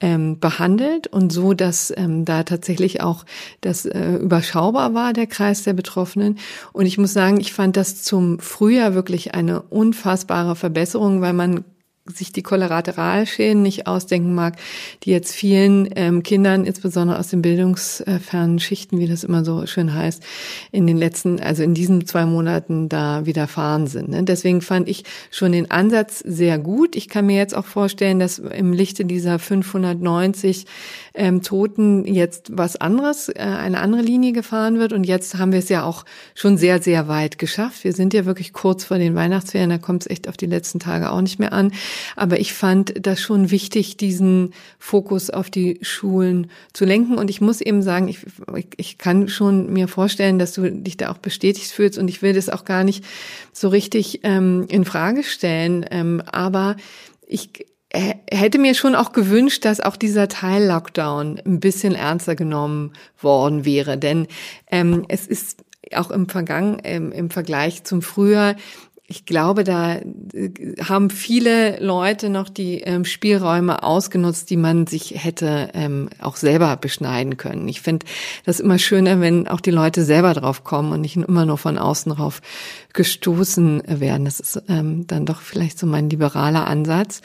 ähm, 0.00 0.38
behandelt 0.38 1.06
und 1.06 1.32
so, 1.32 1.54
dass 1.54 1.92
ähm, 1.96 2.24
da 2.24 2.42
tatsächlich 2.42 3.02
auch 3.02 3.24
das 3.60 3.84
äh, 3.86 4.14
überschaubar 4.14 4.94
war, 4.94 5.12
der 5.12 5.26
Kreis 5.26 5.62
der 5.62 5.74
Betroffenen. 5.74 6.38
Und 6.72 6.86
ich 6.86 6.98
muss 6.98 7.12
sagen, 7.12 7.40
ich 7.40 7.52
fand 7.52 7.76
das 7.76 8.02
zum 8.02 8.38
Frühjahr 8.38 8.94
wirklich 8.94 9.34
eine 9.34 9.62
unfassbare 9.62 10.56
Verbesserung, 10.56 11.20
weil 11.20 11.34
man 11.34 11.64
sich 12.16 12.32
die 12.32 12.42
Kollateralschäden 12.42 13.62
nicht 13.62 13.86
ausdenken 13.86 14.34
mag, 14.34 14.56
die 15.02 15.10
jetzt 15.10 15.34
vielen 15.34 15.88
ähm, 15.96 16.22
Kindern, 16.22 16.64
insbesondere 16.64 17.18
aus 17.18 17.28
den 17.28 17.42
bildungsfernen 17.42 18.58
Schichten, 18.58 18.98
wie 18.98 19.08
das 19.08 19.24
immer 19.24 19.44
so 19.44 19.66
schön 19.66 19.94
heißt, 19.94 20.22
in 20.72 20.86
den 20.86 20.96
letzten, 20.96 21.40
also 21.40 21.62
in 21.62 21.74
diesen 21.74 22.06
zwei 22.06 22.26
Monaten 22.26 22.88
da 22.88 23.26
widerfahren 23.26 23.86
sind. 23.86 24.10
Ne? 24.10 24.22
Deswegen 24.24 24.60
fand 24.60 24.88
ich 24.88 25.04
schon 25.30 25.52
den 25.52 25.70
Ansatz 25.70 26.18
sehr 26.18 26.58
gut. 26.58 26.96
Ich 26.96 27.08
kann 27.08 27.26
mir 27.26 27.36
jetzt 27.36 27.54
auch 27.54 27.66
vorstellen, 27.66 28.18
dass 28.18 28.38
im 28.38 28.72
Lichte 28.72 29.04
dieser 29.04 29.38
590 29.38 30.66
ähm, 31.14 31.42
Toten 31.42 32.04
jetzt 32.04 32.56
was 32.56 32.76
anderes, 32.76 33.28
äh, 33.28 33.38
eine 33.38 33.80
andere 33.80 34.02
Linie 34.02 34.32
gefahren 34.32 34.78
wird. 34.78 34.92
Und 34.92 35.04
jetzt 35.04 35.38
haben 35.38 35.52
wir 35.52 35.58
es 35.58 35.68
ja 35.68 35.84
auch 35.84 36.04
schon 36.34 36.56
sehr, 36.56 36.82
sehr 36.82 37.08
weit 37.08 37.38
geschafft. 37.38 37.84
Wir 37.84 37.92
sind 37.92 38.14
ja 38.14 38.24
wirklich 38.26 38.52
kurz 38.52 38.84
vor 38.84 38.98
den 38.98 39.14
Weihnachtsferien, 39.14 39.70
da 39.70 39.78
kommt 39.78 40.02
es 40.02 40.10
echt 40.10 40.28
auf 40.28 40.36
die 40.36 40.46
letzten 40.46 40.78
Tage 40.78 41.10
auch 41.10 41.20
nicht 41.20 41.38
mehr 41.38 41.52
an. 41.52 41.72
Aber 42.16 42.40
ich 42.40 42.52
fand 42.52 42.94
das 43.06 43.20
schon 43.20 43.50
wichtig, 43.50 43.96
diesen 43.96 44.52
Fokus 44.78 45.30
auf 45.30 45.50
die 45.50 45.78
Schulen 45.82 46.50
zu 46.72 46.84
lenken. 46.84 47.18
Und 47.18 47.30
ich 47.30 47.40
muss 47.40 47.60
eben 47.60 47.82
sagen, 47.82 48.08
ich, 48.08 48.18
ich 48.76 48.98
kann 48.98 49.28
schon 49.28 49.72
mir 49.72 49.88
vorstellen, 49.88 50.38
dass 50.38 50.52
du 50.52 50.70
dich 50.70 50.96
da 50.96 51.10
auch 51.10 51.18
bestätigt 51.18 51.70
fühlst. 51.70 51.98
Und 51.98 52.08
ich 52.08 52.22
will 52.22 52.32
das 52.32 52.48
auch 52.48 52.64
gar 52.64 52.84
nicht 52.84 53.04
so 53.52 53.68
richtig 53.68 54.20
ähm, 54.22 54.66
in 54.68 54.84
Frage 54.84 55.22
stellen. 55.22 55.84
Ähm, 55.90 56.22
aber 56.26 56.76
ich 57.26 57.66
hätte 57.92 58.58
mir 58.58 58.74
schon 58.74 58.94
auch 58.94 59.12
gewünscht, 59.12 59.64
dass 59.64 59.80
auch 59.80 59.96
dieser 59.96 60.28
Teil 60.28 60.66
Lockdown 60.66 61.40
ein 61.44 61.60
bisschen 61.60 61.94
ernster 61.94 62.36
genommen 62.36 62.92
worden 63.20 63.64
wäre, 63.64 63.98
denn 63.98 64.28
ähm, 64.70 65.04
es 65.08 65.26
ist 65.26 65.64
auch 65.94 66.10
im 66.10 66.28
Vergangen, 66.28 66.80
ähm, 66.84 67.10
im 67.10 67.30
Vergleich 67.30 67.82
zum 67.82 68.02
Frühjahr 68.02 68.54
ich 69.10 69.26
glaube, 69.26 69.64
da 69.64 69.96
äh, 69.96 70.50
haben 70.82 71.10
viele 71.10 71.80
Leute 71.80 72.30
noch 72.30 72.48
die 72.48 72.80
ähm, 72.80 73.04
Spielräume 73.04 73.82
ausgenutzt, 73.82 74.50
die 74.50 74.56
man 74.56 74.86
sich 74.86 75.24
hätte 75.24 75.70
ähm, 75.74 76.08
auch 76.20 76.36
selber 76.36 76.76
beschneiden 76.76 77.36
können. 77.36 77.66
Ich 77.66 77.80
finde 77.80 78.06
das 78.46 78.60
immer 78.60 78.78
schöner, 78.78 79.20
wenn 79.20 79.48
auch 79.48 79.60
die 79.60 79.72
Leute 79.72 80.04
selber 80.04 80.32
drauf 80.32 80.62
kommen 80.62 80.92
und 80.92 81.00
nicht 81.00 81.16
immer 81.16 81.44
nur 81.44 81.58
von 81.58 81.76
außen 81.76 82.12
drauf 82.12 82.40
gestoßen 82.92 83.82
werden. 83.86 84.26
Das 84.26 84.38
ist 84.38 84.62
ähm, 84.68 85.08
dann 85.08 85.26
doch 85.26 85.40
vielleicht 85.40 85.80
so 85.80 85.88
mein 85.88 86.08
liberaler 86.08 86.68
Ansatz. 86.68 87.20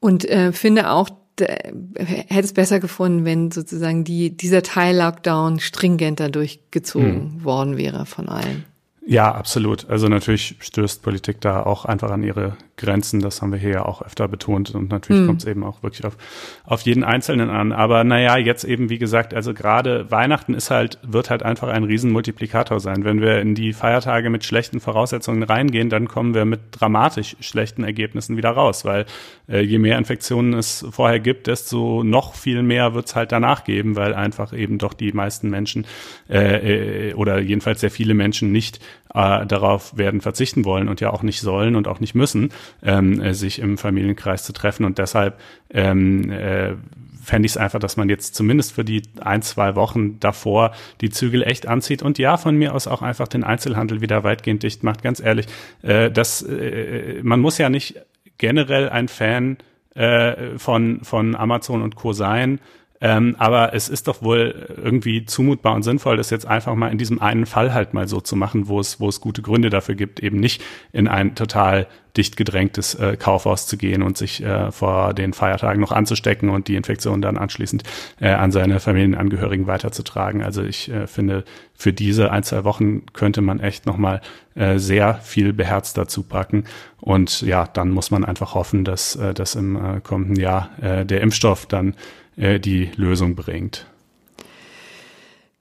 Und 0.00 0.24
äh, 0.24 0.52
finde 0.52 0.90
auch, 0.90 1.10
hätte 1.38 2.44
es 2.44 2.54
besser 2.54 2.80
gefunden, 2.80 3.26
wenn 3.26 3.50
sozusagen 3.50 4.02
die, 4.02 4.34
dieser 4.34 4.62
Teil-Lockdown 4.62 5.60
stringenter 5.60 6.30
durchgezogen 6.30 7.34
hm. 7.34 7.44
worden 7.44 7.76
wäre 7.76 8.06
von 8.06 8.30
allen. 8.30 8.64
Ja, 9.10 9.34
absolut. 9.34 9.88
Also 9.88 10.08
natürlich 10.08 10.56
stößt 10.60 11.02
Politik 11.02 11.40
da 11.40 11.62
auch 11.62 11.86
einfach 11.86 12.10
an 12.10 12.22
ihre 12.22 12.58
Grenzen. 12.78 13.20
Das 13.20 13.42
haben 13.42 13.52
wir 13.52 13.58
hier 13.58 13.70
ja 13.70 13.84
auch 13.84 14.00
öfter 14.02 14.28
betont. 14.28 14.74
Und 14.74 14.90
natürlich 14.90 15.22
mhm. 15.22 15.26
kommt 15.26 15.42
es 15.42 15.48
eben 15.48 15.64
auch 15.64 15.82
wirklich 15.82 16.06
auf, 16.06 16.16
auf 16.64 16.80
jeden 16.82 17.04
Einzelnen 17.04 17.50
an. 17.50 17.72
Aber 17.72 18.04
naja, 18.04 18.38
jetzt 18.38 18.64
eben, 18.64 18.88
wie 18.88 18.98
gesagt, 18.98 19.34
also 19.34 19.52
gerade 19.52 20.10
Weihnachten 20.10 20.54
ist 20.54 20.70
halt, 20.70 20.98
wird 21.02 21.30
halt 21.30 21.42
einfach 21.42 21.68
ein 21.68 21.84
Riesenmultiplikator 21.84 22.80
sein. 22.80 23.04
Wenn 23.04 23.20
wir 23.20 23.40
in 23.40 23.54
die 23.54 23.72
Feiertage 23.72 24.30
mit 24.30 24.44
schlechten 24.44 24.80
Voraussetzungen 24.80 25.42
reingehen, 25.42 25.90
dann 25.90 26.08
kommen 26.08 26.34
wir 26.34 26.44
mit 26.44 26.60
dramatisch 26.70 27.36
schlechten 27.40 27.84
Ergebnissen 27.84 28.36
wieder 28.36 28.50
raus. 28.50 28.84
Weil 28.84 29.04
äh, 29.48 29.60
je 29.60 29.78
mehr 29.78 29.98
Infektionen 29.98 30.54
es 30.54 30.86
vorher 30.90 31.20
gibt, 31.20 31.46
desto 31.46 32.02
noch 32.04 32.34
viel 32.34 32.62
mehr 32.62 32.94
wird 32.94 33.06
es 33.06 33.16
halt 33.16 33.32
danach 33.32 33.64
geben, 33.64 33.96
weil 33.96 34.14
einfach 34.14 34.52
eben 34.52 34.78
doch 34.78 34.94
die 34.94 35.12
meisten 35.12 35.50
Menschen 35.50 35.86
äh, 36.28 37.10
äh, 37.10 37.14
oder 37.14 37.40
jedenfalls 37.40 37.80
sehr 37.80 37.90
viele 37.90 38.14
Menschen 38.14 38.52
nicht 38.52 38.80
äh, 39.14 39.46
darauf 39.46 39.96
werden 39.96 40.20
verzichten 40.20 40.64
wollen 40.64 40.88
und 40.88 41.00
ja 41.00 41.10
auch 41.10 41.22
nicht 41.22 41.40
sollen 41.40 41.76
und 41.76 41.88
auch 41.88 42.00
nicht 42.00 42.14
müssen, 42.14 42.50
ähm, 42.82 43.20
äh, 43.20 43.34
sich 43.34 43.58
im 43.58 43.78
Familienkreis 43.78 44.44
zu 44.44 44.52
treffen. 44.52 44.84
Und 44.84 44.98
deshalb 44.98 45.38
ähm, 45.70 46.30
äh, 46.30 46.74
fände 47.22 47.46
ich 47.46 47.52
es 47.52 47.56
einfach, 47.56 47.78
dass 47.78 47.96
man 47.96 48.08
jetzt 48.08 48.34
zumindest 48.34 48.72
für 48.72 48.84
die 48.84 49.02
ein, 49.20 49.42
zwei 49.42 49.74
Wochen 49.76 50.18
davor 50.18 50.72
die 51.00 51.10
Zügel 51.10 51.42
echt 51.42 51.68
anzieht 51.68 52.02
und 52.02 52.18
ja, 52.18 52.38
von 52.38 52.56
mir 52.56 52.74
aus 52.74 52.86
auch 52.86 53.02
einfach 53.02 53.28
den 53.28 53.44
Einzelhandel 53.44 54.00
wieder 54.00 54.24
weitgehend 54.24 54.62
dicht 54.62 54.82
macht. 54.82 55.02
Ganz 55.02 55.20
ehrlich, 55.20 55.46
äh, 55.82 56.10
das, 56.10 56.42
äh, 56.42 57.20
man 57.22 57.40
muss 57.40 57.58
ja 57.58 57.68
nicht 57.68 58.00
generell 58.38 58.88
ein 58.88 59.08
Fan 59.08 59.58
äh, 59.94 60.58
von, 60.58 61.00
von 61.02 61.36
Amazon 61.36 61.82
und 61.82 61.96
Co. 61.96 62.12
sein. 62.12 62.60
Ähm, 63.00 63.36
aber 63.38 63.74
es 63.74 63.88
ist 63.88 64.08
doch 64.08 64.22
wohl 64.22 64.68
irgendwie 64.82 65.24
zumutbar 65.24 65.74
und 65.74 65.82
sinnvoll, 65.82 66.16
das 66.16 66.30
jetzt 66.30 66.46
einfach 66.46 66.74
mal 66.74 66.90
in 66.90 66.98
diesem 66.98 67.20
einen 67.20 67.46
Fall 67.46 67.72
halt 67.72 67.94
mal 67.94 68.08
so 68.08 68.20
zu 68.20 68.34
machen, 68.34 68.68
wo 68.68 68.80
es, 68.80 68.98
wo 68.98 69.08
es 69.08 69.20
gute 69.20 69.40
Gründe 69.42 69.70
dafür 69.70 69.94
gibt, 69.94 70.20
eben 70.20 70.40
nicht 70.40 70.62
in 70.92 71.06
ein 71.06 71.34
total 71.36 71.86
dicht 72.16 72.36
gedrängtes 72.36 72.96
äh, 72.96 73.16
Kaufhaus 73.16 73.68
zu 73.68 73.76
gehen 73.76 74.02
und 74.02 74.18
sich 74.18 74.42
äh, 74.42 74.72
vor 74.72 75.14
den 75.14 75.32
Feiertagen 75.32 75.80
noch 75.80 75.92
anzustecken 75.92 76.48
und 76.48 76.66
die 76.66 76.74
Infektion 76.74 77.22
dann 77.22 77.38
anschließend 77.38 77.84
äh, 78.20 78.30
an 78.30 78.50
seine 78.50 78.80
Familienangehörigen 78.80 79.68
weiterzutragen. 79.68 80.42
Also 80.42 80.64
ich 80.64 80.90
äh, 80.90 81.06
finde, 81.06 81.44
für 81.74 81.92
diese 81.92 82.32
ein, 82.32 82.42
zwei 82.42 82.64
Wochen 82.64 83.06
könnte 83.12 83.40
man 83.40 83.60
echt 83.60 83.86
nochmal 83.86 84.20
äh, 84.56 84.78
sehr 84.78 85.14
viel 85.22 85.52
beherzt 85.52 85.96
dazu 85.96 86.24
packen. 86.24 86.64
Und 87.00 87.42
ja, 87.42 87.68
dann 87.68 87.90
muss 87.90 88.10
man 88.10 88.24
einfach 88.24 88.54
hoffen, 88.54 88.84
dass, 88.84 89.14
äh, 89.14 89.32
dass 89.32 89.54
im 89.54 89.76
äh, 89.76 90.00
kommenden 90.00 90.36
Jahr 90.36 90.70
der 90.80 91.20
Impfstoff 91.20 91.66
dann 91.66 91.94
äh, 92.38 92.58
die 92.60 92.90
Lösung 92.96 93.34
bringt. 93.34 93.86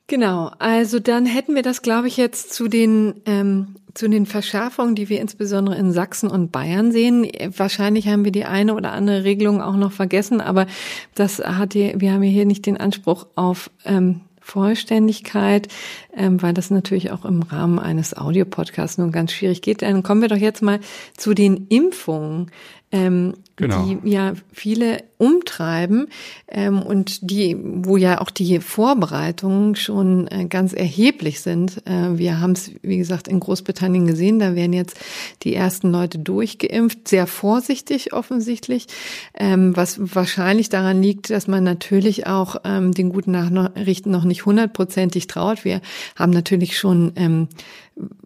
Genau, 0.07 0.51
also 0.60 1.00
dann 1.00 1.25
hätten 1.25 1.53
wir 1.53 1.63
das, 1.63 1.81
glaube 1.81 2.07
ich, 2.07 2.15
jetzt 2.15 2.53
zu 2.53 2.69
den 2.69 3.15
ähm, 3.25 3.75
zu 3.93 4.07
den 4.07 4.25
Verschärfungen, 4.25 4.96
die 4.96 5.10
wir 5.10 5.19
insbesondere 5.19 5.75
in 5.75 5.91
Sachsen 5.91 6.29
und 6.29 6.51
Bayern 6.51 6.91
sehen. 6.91 7.27
Wahrscheinlich 7.57 8.07
haben 8.07 8.24
wir 8.24 8.31
die 8.31 8.46
eine 8.46 8.75
oder 8.75 8.91
andere 8.91 9.24
Regelung 9.24 9.62
auch 9.62 9.75
noch 9.75 9.91
vergessen, 9.91 10.39
aber 10.39 10.67
das 11.15 11.39
hat 11.39 11.74
hier, 11.74 12.00
wir 12.00 12.13
haben 12.13 12.22
hier 12.22 12.46
nicht 12.46 12.65
den 12.67 12.77
Anspruch 12.77 13.25
auf 13.36 13.72
ähm, 13.86 14.22
Vollständigkeit, 14.39 15.67
ähm, 16.15 16.41
weil 16.41 16.53
das 16.53 16.69
natürlich 16.69 17.12
auch 17.12 17.25
im 17.25 17.41
Rahmen 17.41 17.79
eines 17.79 18.15
Audiopodcasts 18.15 18.98
nun 18.98 19.12
ganz 19.12 19.34
schwierig 19.34 19.62
geht. 19.62 19.81
Dann 19.81 20.03
kommen 20.03 20.22
wir 20.22 20.29
doch 20.29 20.38
jetzt 20.38 20.62
mal 20.62 20.79
zu 21.17 21.34
den 21.34 21.67
Impfungen 21.67 22.51
ähm, 22.91 23.34
genau. 23.57 23.83
die 23.83 24.09
ja 24.09 24.33
viele 24.53 25.03
umtreiben 25.17 26.07
ähm, 26.47 26.81
und 26.81 27.29
die, 27.29 27.57
wo 27.59 27.97
ja 27.97 28.21
auch 28.21 28.29
die 28.29 28.59
Vorbereitungen 28.59 29.75
schon 29.75 30.27
äh, 30.27 30.45
ganz 30.45 30.73
erheblich 30.73 31.41
sind. 31.41 31.81
Äh, 31.85 32.17
wir 32.17 32.39
haben 32.39 32.51
es, 32.51 32.71
wie 32.83 32.97
gesagt, 32.97 33.27
in 33.27 33.39
Großbritannien 33.39 34.05
gesehen, 34.05 34.39
da 34.39 34.55
werden 34.55 34.73
jetzt 34.73 34.99
die 35.41 35.55
ersten 35.55 35.91
Leute 35.91 36.19
durchgeimpft, 36.19 37.07
sehr 37.07 37.27
vorsichtig 37.27 38.13
offensichtlich, 38.13 38.87
ähm, 39.33 39.75
was 39.75 40.15
wahrscheinlich 40.15 40.69
daran 40.69 41.01
liegt, 41.01 41.31
dass 41.31 41.47
man 41.47 41.63
natürlich 41.63 42.27
auch 42.27 42.57
ähm, 42.63 42.93
den 42.93 43.09
guten 43.09 43.31
Nachrichten 43.31 44.11
noch 44.11 44.23
nicht 44.23 44.45
hundertprozentig 44.45 45.27
traut. 45.27 45.65
Wir 45.65 45.81
haben 46.15 46.31
natürlich 46.31 46.77
schon 46.77 47.13
ähm, 47.15 47.48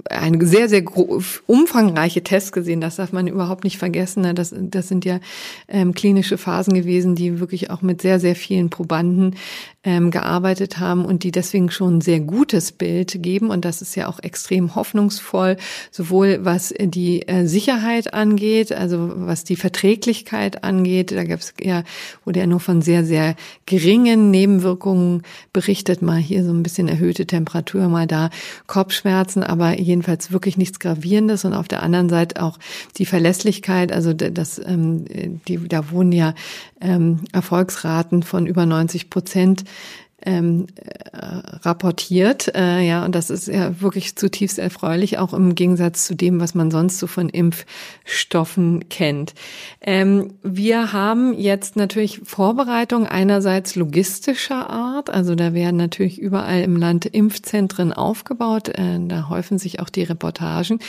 eine 0.10 0.46
sehr, 0.46 0.68
sehr 0.68 0.84
umfangreiche 1.48 2.24
Tests 2.24 2.52
gesehen. 2.52 2.82
Das 2.82 2.98
darf 2.98 3.14
man 3.14 3.28
überhaupt 3.28 3.64
nicht 3.64 3.78
vergessen. 3.78 4.22
Ne? 4.22 4.34
Das, 4.34 4.54
das 4.56 4.88
sind 4.88 5.06
ja 5.06 5.20
ähm, 5.68 5.94
klinische 5.94 6.38
Phasen 6.38 6.74
gewesen, 6.74 7.16
die 7.16 7.40
wirklich 7.40 7.70
auch 7.70 7.82
mit 7.82 8.02
sehr, 8.02 8.20
sehr 8.20 8.36
vielen 8.36 8.70
Probanden 8.70 9.36
ähm, 9.84 10.12
gearbeitet 10.12 10.80
haben 10.80 11.06
und 11.06 11.24
die 11.24 11.32
deswegen 11.32 11.72
schon 11.72 11.98
ein 11.98 12.02
sehr 12.02 12.20
gutes 12.20 12.72
Bild 12.72 13.24
geben. 13.24 13.50
Und 13.50 13.66
das 13.66 13.82
ist 13.82 13.96
ja 13.96 14.08
auch 14.08 14.20
extrem 14.20 14.76
hoffnungsvoll, 14.76 15.58
sowohl 15.92 16.40
was 16.44 16.74
die 16.80 17.28
äh, 17.28 17.48
Sicherheit 17.48 18.14
angeht, 18.14 18.72
also 18.72 19.12
was 19.16 19.44
die 19.44 19.56
Verträglichkeit 19.56 20.64
angeht. 20.64 21.12
Da 21.12 21.24
gab 21.24 21.40
es 21.40 21.54
ja, 21.62 21.84
wurde 22.26 22.42
ja 22.42 22.48
nur 22.48 22.60
von 22.60 22.82
sehr, 22.82 23.06
sehr 23.06 23.36
geringen 23.66 24.32
Nebenwirkungen 24.32 25.24
berichtet. 25.54 26.02
Mal 26.02 26.20
hier 26.20 26.44
so 26.44 26.52
ein 26.52 26.64
bisschen 26.64 26.88
erhöhte 26.88 27.26
Temperatur, 27.26 27.88
mal 27.88 28.08
da 28.08 28.30
Kopfschmerzen, 28.68 29.44
aber 29.44 29.61
jedenfalls 29.70 30.32
wirklich 30.32 30.58
nichts 30.58 30.80
Gravierendes. 30.80 31.46
Und 31.46 31.54
auf 31.54 31.68
der 31.68 31.84
anderen 31.84 32.10
Seite 32.10 32.42
auch 32.42 32.58
die 32.98 33.06
Verlässlichkeit, 33.06 33.92
also 33.92 34.14
das, 34.14 34.60
ähm, 34.60 35.06
die, 35.48 35.68
da 35.68 35.92
wurden 35.92 36.12
ja 36.12 36.34
ähm, 36.82 37.22
Erfolgsraten 37.32 38.24
von 38.24 38.48
über 38.48 38.66
90 38.66 39.10
Prozent 39.10 39.64
ähm, 40.26 40.68
äh, 40.76 41.18
rapportiert. 41.64 42.54
Äh, 42.56 42.88
ja, 42.88 43.06
und 43.06 43.16
das 43.16 43.30
ist 43.30 43.48
ja 43.48 43.82
wirklich 43.82 44.16
zutiefst 44.16 44.60
erfreulich, 44.60 45.18
auch 45.18 45.34
im 45.34 45.56
Gegensatz 45.56 46.06
zu 46.06 46.16
dem, 46.16 46.40
was 46.40 46.56
man 46.56 46.72
sonst 46.72 47.00
so 47.00 47.08
von 47.08 47.30
Impfstoffen 47.30 48.90
kennt. 48.90 49.34
Ähm, 49.82 50.34
wir 50.44 50.94
haben 50.94 51.34
jetzt 51.34 51.76
natürlich 51.76 52.22
Vorbereitungen 52.24 53.08
einerseits 53.08 53.76
logistischer 53.76 54.70
Art, 54.70 55.10
also 55.10 55.36
da 55.36 55.54
werden 55.54 55.78
natürlich 55.78 56.20
überall 56.20 56.62
im 56.62 56.76
Land 56.76 57.06
Impfzentren 57.06 57.94
aufgebaut, 57.94 58.70
äh, 58.70 59.00
da 59.08 59.30
häufen 59.30 59.58
sich 59.58 59.80
auch 59.80 59.90
die 59.90 60.04
Reportagen. 60.04 60.80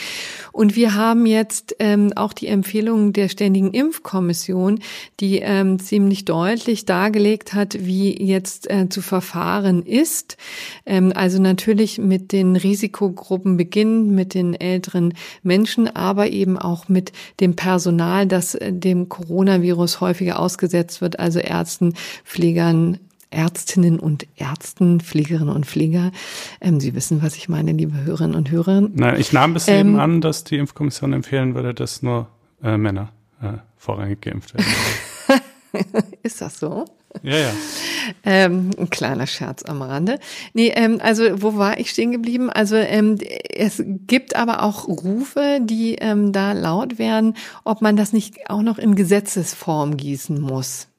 Und 0.51 0.75
wir 0.75 0.95
haben 0.95 1.25
jetzt 1.25 1.75
ähm, 1.79 2.13
auch 2.15 2.33
die 2.33 2.47
Empfehlungen 2.47 3.13
der 3.13 3.29
Ständigen 3.29 3.71
Impfkommission, 3.71 4.79
die 5.19 5.39
ähm, 5.39 5.79
ziemlich 5.79 6.25
deutlich 6.25 6.85
dargelegt 6.85 7.53
hat, 7.53 7.77
wie 7.79 8.21
jetzt 8.23 8.69
äh, 8.69 8.89
zu 8.89 9.01
Verfahren 9.23 9.83
ist. 9.83 10.37
Ähm, 10.85 11.13
also 11.15 11.41
natürlich 11.41 11.97
mit 11.97 12.31
den 12.31 12.55
Risikogruppen 12.55 13.57
beginnen, 13.57 14.13
mit 14.13 14.33
den 14.33 14.53
älteren 14.53 15.13
Menschen, 15.41 15.87
aber 15.87 16.29
eben 16.29 16.57
auch 16.57 16.89
mit 16.89 17.13
dem 17.39 17.55
Personal, 17.55 18.27
das 18.27 18.55
äh, 18.55 18.73
dem 18.73 19.07
Coronavirus 19.07 20.01
häufiger 20.01 20.39
ausgesetzt 20.39 21.01
wird, 21.01 21.19
also 21.19 21.39
Ärzten, 21.39 21.93
Pflegern, 22.25 22.99
Ärztinnen 23.29 23.99
und 23.99 24.27
Ärzten, 24.35 24.99
Pflegerinnen 24.99 25.49
und 25.55 25.65
Pfleger. 25.65 26.11
Ähm, 26.59 26.79
Sie 26.79 26.93
wissen, 26.93 27.23
was 27.23 27.35
ich 27.35 27.47
meine, 27.47 27.71
liebe 27.71 28.03
Hörerinnen 28.03 28.35
und 28.35 28.51
Hörer. 28.51 28.81
Nein, 28.81 29.19
ich 29.19 29.31
nahm 29.31 29.53
bis 29.53 29.67
ähm, 29.69 29.87
eben 29.87 29.99
an, 29.99 30.21
dass 30.21 30.43
die 30.43 30.57
Impfkommission 30.57 31.13
empfehlen 31.13 31.55
würde, 31.55 31.73
dass 31.73 32.03
nur 32.03 32.27
äh, 32.61 32.77
Männer 32.77 33.13
äh, 33.41 33.53
vorrangig 33.77 34.21
geimpft 34.21 34.53
werden. 34.53 34.65
Ist 36.21 36.41
das 36.41 36.59
so? 36.59 36.85
Ja, 37.21 37.37
ja. 37.37 37.53
Ähm, 38.25 38.71
ein 38.77 38.89
kleiner 38.89 39.27
Scherz 39.27 39.63
am 39.63 39.81
Rande. 39.81 40.19
Nee, 40.53 40.73
ähm, 40.75 40.99
also 41.01 41.41
wo 41.41 41.55
war 41.55 41.79
ich 41.79 41.89
stehen 41.89 42.11
geblieben? 42.11 42.49
Also 42.49 42.75
ähm, 42.75 43.17
es 43.49 43.81
gibt 43.85 44.35
aber 44.35 44.61
auch 44.61 44.87
Rufe, 44.89 45.59
die 45.61 45.95
ähm, 45.95 46.33
da 46.33 46.51
laut 46.51 46.99
werden, 46.99 47.35
ob 47.63 47.81
man 47.81 47.95
das 47.95 48.11
nicht 48.11 48.49
auch 48.49 48.61
noch 48.61 48.77
in 48.77 48.95
Gesetzesform 48.95 49.95
gießen 49.95 50.39
muss. 50.39 50.89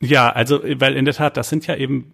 Ja, 0.00 0.30
also 0.30 0.60
weil 0.62 0.94
in 0.94 1.04
der 1.04 1.14
Tat, 1.14 1.36
das 1.36 1.48
sind 1.48 1.66
ja 1.66 1.76
eben 1.76 2.12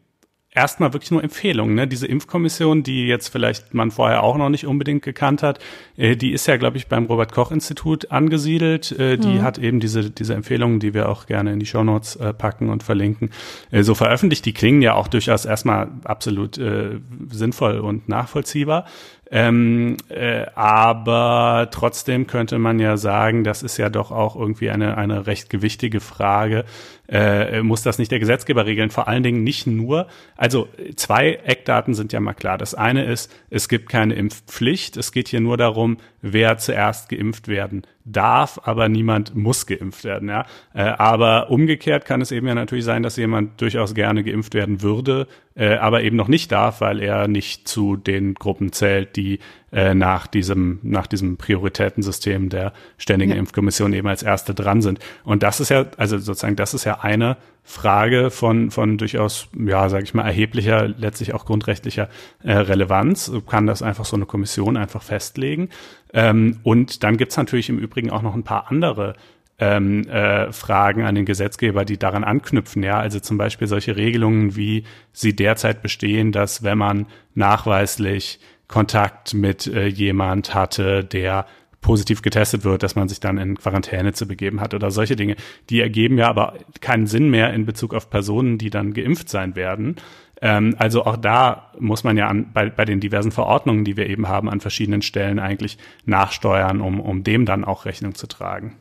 erstmal 0.53 0.93
wirklich 0.93 1.11
nur 1.11 1.23
Empfehlungen. 1.23 1.75
Ne? 1.75 1.87
Diese 1.87 2.07
Impfkommission, 2.07 2.83
die 2.83 3.07
jetzt 3.07 3.29
vielleicht 3.29 3.73
man 3.73 3.91
vorher 3.91 4.23
auch 4.23 4.37
noch 4.37 4.49
nicht 4.49 4.67
unbedingt 4.67 5.03
gekannt 5.03 5.43
hat, 5.43 5.61
äh, 5.97 6.17
die 6.17 6.33
ist 6.33 6.47
ja, 6.47 6.57
glaube 6.57 6.77
ich, 6.77 6.89
beim 6.89 7.07
Robert 7.07 7.33
Koch 7.33 7.53
Institut 7.53 8.11
angesiedelt. 8.11 8.93
Äh, 8.93 9.17
die 9.17 9.39
mhm. 9.39 9.43
hat 9.43 9.59
eben 9.59 9.81
diese, 9.81 10.11
diese 10.11 10.35
Empfehlungen, 10.35 10.81
die 10.81 10.93
wir 10.93 11.09
auch 11.09 11.27
gerne 11.27 11.53
in 11.53 11.61
die 11.61 11.67
Shownotes 11.67 12.17
äh, 12.17 12.35
packen 12.35 12.69
und 12.69 12.83
verlinken, 12.83 13.31
äh, 13.71 13.83
so 13.83 13.95
veröffentlicht. 13.95 14.45
Die 14.45 14.53
klingen 14.53 14.83
ja 14.83 14.95
auch 14.95 15.09
durchaus 15.09 15.45
erstmal 15.45 15.89
absolut 16.05 16.59
äh, 16.59 16.99
sinnvoll 17.31 17.79
und 17.79 18.09
nachvollziehbar. 18.09 18.87
Ähm, 19.33 19.97
äh, 20.09 20.47
aber 20.57 21.69
trotzdem 21.71 22.27
könnte 22.27 22.59
man 22.59 22.81
ja 22.81 22.97
sagen, 22.97 23.45
das 23.45 23.63
ist 23.63 23.77
ja 23.77 23.89
doch 23.89 24.11
auch 24.11 24.35
irgendwie 24.35 24.71
eine, 24.71 24.97
eine 24.97 25.29
recht 25.29 25.51
gewichtige 25.51 26.01
Frage. 26.01 26.65
Äh, 27.11 27.63
muss 27.63 27.83
das 27.83 27.99
nicht 27.99 28.13
der 28.13 28.21
Gesetzgeber 28.21 28.67
regeln? 28.67 28.91
Vor 28.91 29.09
allen 29.09 29.23
Dingen 29.23 29.43
nicht 29.43 29.67
nur, 29.67 30.07
also 30.37 30.69
zwei 30.95 31.41
Eckdaten 31.45 31.95
sind 31.95 32.13
ja 32.13 32.21
mal 32.21 32.35
klar. 32.35 32.57
Das 32.57 32.75
eine 32.75 33.05
ist, 33.05 33.35
es 33.51 33.69
gibt 33.69 33.89
keine 33.89 34.15
Impfpflicht. 34.15 34.97
Es 34.97 35.11
geht 35.11 35.29
hier 35.29 35.41
nur 35.41 35.57
darum, 35.57 35.97
wer 36.23 36.59
zuerst 36.59 37.09
geimpft 37.09 37.49
werden 37.49 37.83
darf, 38.05 38.61
aber 38.65 38.89
niemand 38.89 39.35
muss 39.35 39.67
geimpft 39.67 40.05
werden. 40.05 40.29
Ja? 40.29 40.47
Äh, 40.75 40.83
aber 40.83 41.51
umgekehrt 41.51 42.05
kann 42.05 42.21
es 42.21 42.33
eben 42.33 42.47
ja 42.47 42.55
natürlich 42.55 42.85
sein, 42.85 43.03
dass 43.03 43.17
jemand 43.17 43.61
durchaus 43.61 43.95
gerne 43.95 44.25
geimpft 44.25 44.55
werden 44.55 44.83
würde, 44.83 45.27
äh, 45.55 45.77
aber 45.77 46.03
eben 46.03 46.17
noch 46.17 46.29
nicht 46.29 46.53
darf, 46.53 46.81
weil 46.81 47.01
er 47.01 47.29
nicht 47.29 47.69
zu 47.69 47.97
den 47.97 48.35
Gruppen 48.35 48.73
zählt, 48.73 49.17
die 49.17 49.41
äh, 49.73 49.95
nach 49.95 50.27
diesem 50.27 50.81
nach 50.83 51.07
diesem 51.07 51.37
Prioritätensystem 51.37 52.49
der 52.49 52.73
Ständigen 52.99 53.33
ja. 53.33 53.39
Impfkommission 53.39 53.93
eben 53.93 54.09
als 54.09 54.23
erste 54.23 54.55
dran 54.55 54.83
sind. 54.83 54.99
Und 55.25 55.43
das 55.43 55.61
ist 55.61 55.69
ja 55.69 55.87
also 55.97 56.19
sozusagen 56.19 56.57
das 56.57 56.75
ist 56.75 56.85
ja 56.85 57.01
eine 57.01 57.37
Frage 57.63 58.31
von 58.31 58.71
von 58.71 58.99
durchaus 58.99 59.49
ja 59.55 59.89
sage 59.89 60.05
ich 60.05 60.15
mal 60.15 60.25
erheblicher 60.25 60.89
letztlich 60.89 61.35
auch 61.35 61.45
grundrechtlicher 61.45 62.09
äh, 62.43 62.53
Relevanz. 62.53 63.31
Kann 63.49 63.67
das 63.67 63.83
einfach 63.83 64.05
so 64.05 64.17
eine 64.17 64.27
Kommission 64.27 64.77
einfach 64.77 65.03
festlegen? 65.03 65.69
Ähm, 66.13 66.61
und 66.63 67.03
dann 67.03 67.17
gibt's 67.17 67.37
natürlich 67.37 67.69
im 67.69 67.79
Übrigen 67.79 68.11
auch 68.11 68.23
noch 68.23 68.35
ein 68.35 68.45
paar 68.45 68.71
andere 68.71 69.15
ähm, 69.59 70.09
äh, 70.09 70.53
Fragen 70.53 71.05
an 71.05 71.15
den 71.15 71.27
Gesetzgeber, 71.27 71.85
die 71.85 71.99
daran 71.99 72.25
anknüpfen. 72.25 72.83
Ja, 72.83 72.99
also 72.99 73.21
zum 73.21 73.37
Beispiel 73.37 73.69
solche 73.69 73.97
Regelungen, 73.97 74.57
wie 74.57 74.85
sie 75.13 75.37
derzeit 75.37 75.83
bestehen, 75.83 76.33
dass 76.33 76.63
wenn 76.63 76.79
man 76.79 77.07
nachweislich 77.35 78.41
Kontakt 78.69 79.35
mit 79.35 79.67
äh, 79.67 79.87
jemand 79.87 80.55
hatte, 80.55 81.05
der 81.05 81.47
positiv 81.81 82.23
getestet 82.23 82.65
wird, 82.65 82.83
dass 82.83 82.95
man 82.95 83.09
sich 83.09 83.21
dann 83.21 83.39
in 83.39 83.57
Quarantäne 83.57 84.13
zu 84.13 84.27
begeben 84.29 84.61
hat 84.61 84.75
oder 84.75 84.91
solche 84.91 85.17
Dinge. 85.17 85.37
Die 85.71 85.81
ergeben 85.81 86.19
ja 86.19 86.29
aber 86.29 86.55
keinen 86.81 87.07
Sinn 87.07 87.31
mehr 87.31 87.53
in 87.55 87.65
Bezug 87.65 87.95
auf 87.95 88.11
Personen, 88.11 88.59
die 88.59 88.71
dann 88.71 88.93
geimpft 88.93 89.29
sein 89.29 89.57
werden. 89.57 89.97
Ähm, 90.43 90.75
also 90.79 91.05
auch 91.05 91.17
da 91.17 91.71
muss 91.79 92.05
man 92.05 92.17
ja 92.17 92.29
an, 92.29 92.51
bei, 92.53 92.71
bei 92.71 92.85
den 92.85 93.01
diversen 93.01 93.33
Verordnungen, 93.33 93.85
die 93.85 93.97
wir 93.97 94.09
eben 94.09 94.29
haben, 94.29 94.49
an 94.49 94.61
verschiedenen 94.61 95.03
Stellen 95.03 95.39
eigentlich 95.39 95.79
nachsteuern, 96.07 96.81
um, 96.81 97.01
um 97.01 97.25
dem 97.25 97.45
dann 97.47 97.65
auch 97.65 97.85
Rechnung 97.85 98.15
zu 98.15 98.27
tragen. 98.27 98.77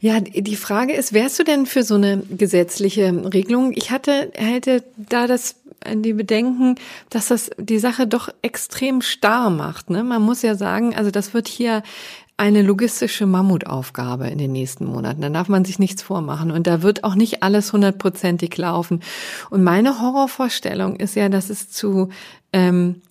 Ja, 0.00 0.20
die 0.20 0.56
Frage 0.56 0.92
ist, 0.92 1.12
wärst 1.12 1.40
du 1.40 1.44
denn 1.44 1.66
für 1.66 1.82
so 1.82 1.96
eine 1.96 2.22
gesetzliche 2.30 3.12
Regelung? 3.34 3.72
Ich 3.74 3.90
hatte, 3.90 4.30
hätte 4.36 4.84
da 4.96 5.26
das 5.26 5.56
die 5.92 6.12
Bedenken, 6.12 6.76
dass 7.10 7.28
das 7.28 7.50
die 7.58 7.78
Sache 7.78 8.06
doch 8.06 8.28
extrem 8.42 9.00
starr 9.00 9.50
macht. 9.50 9.90
Ne? 9.90 10.04
Man 10.04 10.22
muss 10.22 10.42
ja 10.42 10.54
sagen, 10.54 10.94
also 10.94 11.10
das 11.10 11.34
wird 11.34 11.48
hier 11.48 11.82
eine 12.38 12.62
logistische 12.62 13.26
Mammutaufgabe 13.26 14.28
in 14.28 14.38
den 14.38 14.52
nächsten 14.52 14.86
Monaten. 14.86 15.20
Da 15.20 15.28
darf 15.28 15.48
man 15.48 15.64
sich 15.64 15.78
nichts 15.78 16.02
vormachen. 16.02 16.52
Und 16.52 16.66
da 16.68 16.82
wird 16.82 17.02
auch 17.02 17.16
nicht 17.16 17.42
alles 17.42 17.72
hundertprozentig 17.72 18.56
laufen. 18.56 19.02
Und 19.50 19.64
meine 19.64 20.00
Horrorvorstellung 20.00 20.96
ist 20.96 21.16
ja, 21.16 21.28
dass 21.28 21.50
es 21.50 21.68
zu 21.68 22.10
ähm, 22.52 23.02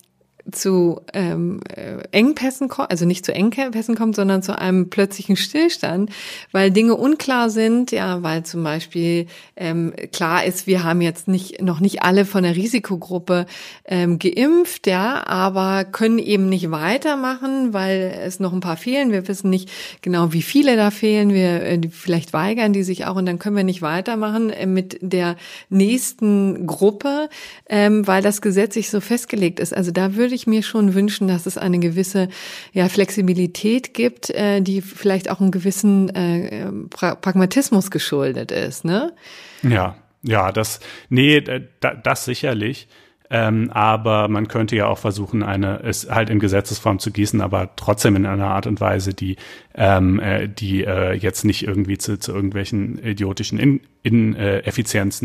zu 0.52 1.00
ähm, 1.12 1.60
äh, 1.74 1.98
Engpässen 2.12 2.68
kommt, 2.68 2.90
also 2.90 3.04
nicht 3.04 3.24
zu 3.24 3.34
Engpässen 3.34 3.94
kommt, 3.94 4.16
sondern 4.16 4.42
zu 4.42 4.58
einem 4.58 4.90
plötzlichen 4.90 5.36
Stillstand, 5.36 6.10
weil 6.52 6.70
Dinge 6.70 6.94
unklar 6.94 7.50
sind, 7.50 7.92
ja, 7.92 8.22
weil 8.22 8.44
zum 8.44 8.64
Beispiel 8.64 9.26
ähm, 9.56 9.92
klar 10.12 10.44
ist, 10.44 10.66
wir 10.66 10.84
haben 10.84 11.00
jetzt 11.00 11.28
nicht 11.28 11.60
noch 11.60 11.80
nicht 11.80 12.02
alle 12.02 12.24
von 12.24 12.42
der 12.42 12.56
Risikogruppe 12.56 13.46
ähm, 13.84 14.18
geimpft, 14.18 14.86
ja, 14.86 15.26
aber 15.26 15.84
können 15.84 16.18
eben 16.18 16.48
nicht 16.48 16.70
weitermachen, 16.70 17.72
weil 17.72 18.14
es 18.24 18.40
noch 18.40 18.52
ein 18.52 18.60
paar 18.60 18.76
fehlen. 18.76 19.12
Wir 19.12 19.28
wissen 19.28 19.50
nicht 19.50 19.70
genau, 20.02 20.32
wie 20.32 20.42
viele 20.42 20.76
da 20.76 20.90
fehlen. 20.90 21.32
Wir 21.32 21.62
äh, 21.62 21.80
vielleicht 21.90 22.32
weigern 22.32 22.72
die 22.72 22.82
sich 22.82 23.06
auch 23.06 23.16
und 23.16 23.26
dann 23.26 23.38
können 23.38 23.56
wir 23.56 23.64
nicht 23.64 23.82
weitermachen 23.82 24.50
äh, 24.50 24.66
mit 24.66 24.98
der 25.00 25.36
nächsten 25.68 26.66
Gruppe, 26.66 27.28
ähm, 27.68 28.06
weil 28.06 28.22
das 28.22 28.40
gesetzlich 28.40 28.90
so 28.90 29.00
festgelegt 29.00 29.60
ist. 29.60 29.74
Also 29.74 29.90
da 29.90 30.14
würde 30.14 30.34
ich 30.34 30.37
mir 30.46 30.62
schon 30.62 30.94
wünschen, 30.94 31.28
dass 31.28 31.46
es 31.46 31.58
eine 31.58 31.78
gewisse 31.78 32.28
ja, 32.72 32.88
Flexibilität 32.88 33.94
gibt, 33.94 34.30
äh, 34.30 34.60
die 34.60 34.80
vielleicht 34.80 35.30
auch 35.30 35.40
einem 35.40 35.50
gewissen 35.50 36.08
äh, 36.10 36.70
pra 36.90 37.14
Pragmatismus 37.14 37.90
geschuldet 37.90 38.52
ist. 38.52 38.84
Ne? 38.84 39.12
Ja, 39.62 39.96
ja, 40.22 40.52
das, 40.52 40.80
nee, 41.08 41.42
das 41.80 42.24
sicherlich. 42.24 42.88
Ähm, 43.30 43.70
aber 43.72 44.28
man 44.28 44.48
könnte 44.48 44.74
ja 44.74 44.86
auch 44.86 44.98
versuchen, 44.98 45.42
eine 45.42 45.80
es 45.82 46.10
halt 46.10 46.30
in 46.30 46.38
Gesetzesform 46.38 46.98
zu 46.98 47.10
gießen, 47.10 47.42
aber 47.42 47.70
trotzdem 47.76 48.16
in 48.16 48.24
einer 48.24 48.48
Art 48.48 48.66
und 48.66 48.80
Weise, 48.80 49.12
die 49.12 49.36
ähm, 49.74 50.18
äh, 50.18 50.48
die 50.48 50.84
äh, 50.84 51.12
jetzt 51.12 51.44
nicht 51.44 51.66
irgendwie 51.66 51.98
zu, 51.98 52.18
zu 52.18 52.32
irgendwelchen 52.32 52.98
idiotischen 53.04 53.58
in, 53.58 53.80
in 54.02 54.34
äh, 54.34 54.62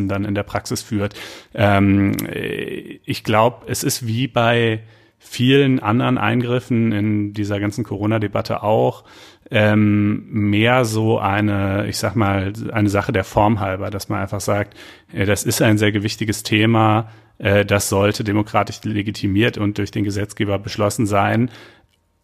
dann 0.10 0.26
in 0.26 0.36
der 0.36 0.44
Praxis 0.44 0.82
führt. 0.82 1.14
Ähm, 1.54 2.14
äh, 2.28 3.00
ich 3.06 3.24
glaube, 3.24 3.68
es 3.68 3.84
ist 3.84 4.06
wie 4.06 4.28
bei 4.28 4.82
vielen 5.24 5.80
anderen 5.80 6.18
Eingriffen 6.18 6.92
in 6.92 7.34
dieser 7.34 7.60
ganzen 7.60 7.84
Corona-Debatte 7.84 8.64
auch 8.64 9.04
ähm, 9.52 10.26
mehr 10.30 10.86
so 10.86 11.20
eine, 11.20 11.88
ich 11.88 11.98
sag 11.98 12.16
mal, 12.16 12.54
eine 12.72 12.90
Sache 12.90 13.12
der 13.12 13.24
Form 13.24 13.60
halber, 13.60 13.90
dass 13.90 14.10
man 14.10 14.20
einfach 14.20 14.42
sagt, 14.42 14.76
äh, 15.14 15.26
das 15.26 15.44
ist 15.44 15.62
ein 15.62 15.78
sehr 15.78 15.92
gewichtiges 15.92 16.44
Thema, 16.44 17.10
äh, 17.38 17.66
das 17.66 17.90
sollte 17.90 18.24
demokratisch 18.24 18.84
legitimiert 18.84 19.58
und 19.58 19.78
durch 19.78 19.92
den 19.92 20.04
Gesetzgeber 20.04 20.60
beschlossen 20.60 21.06
sein. 21.06 21.50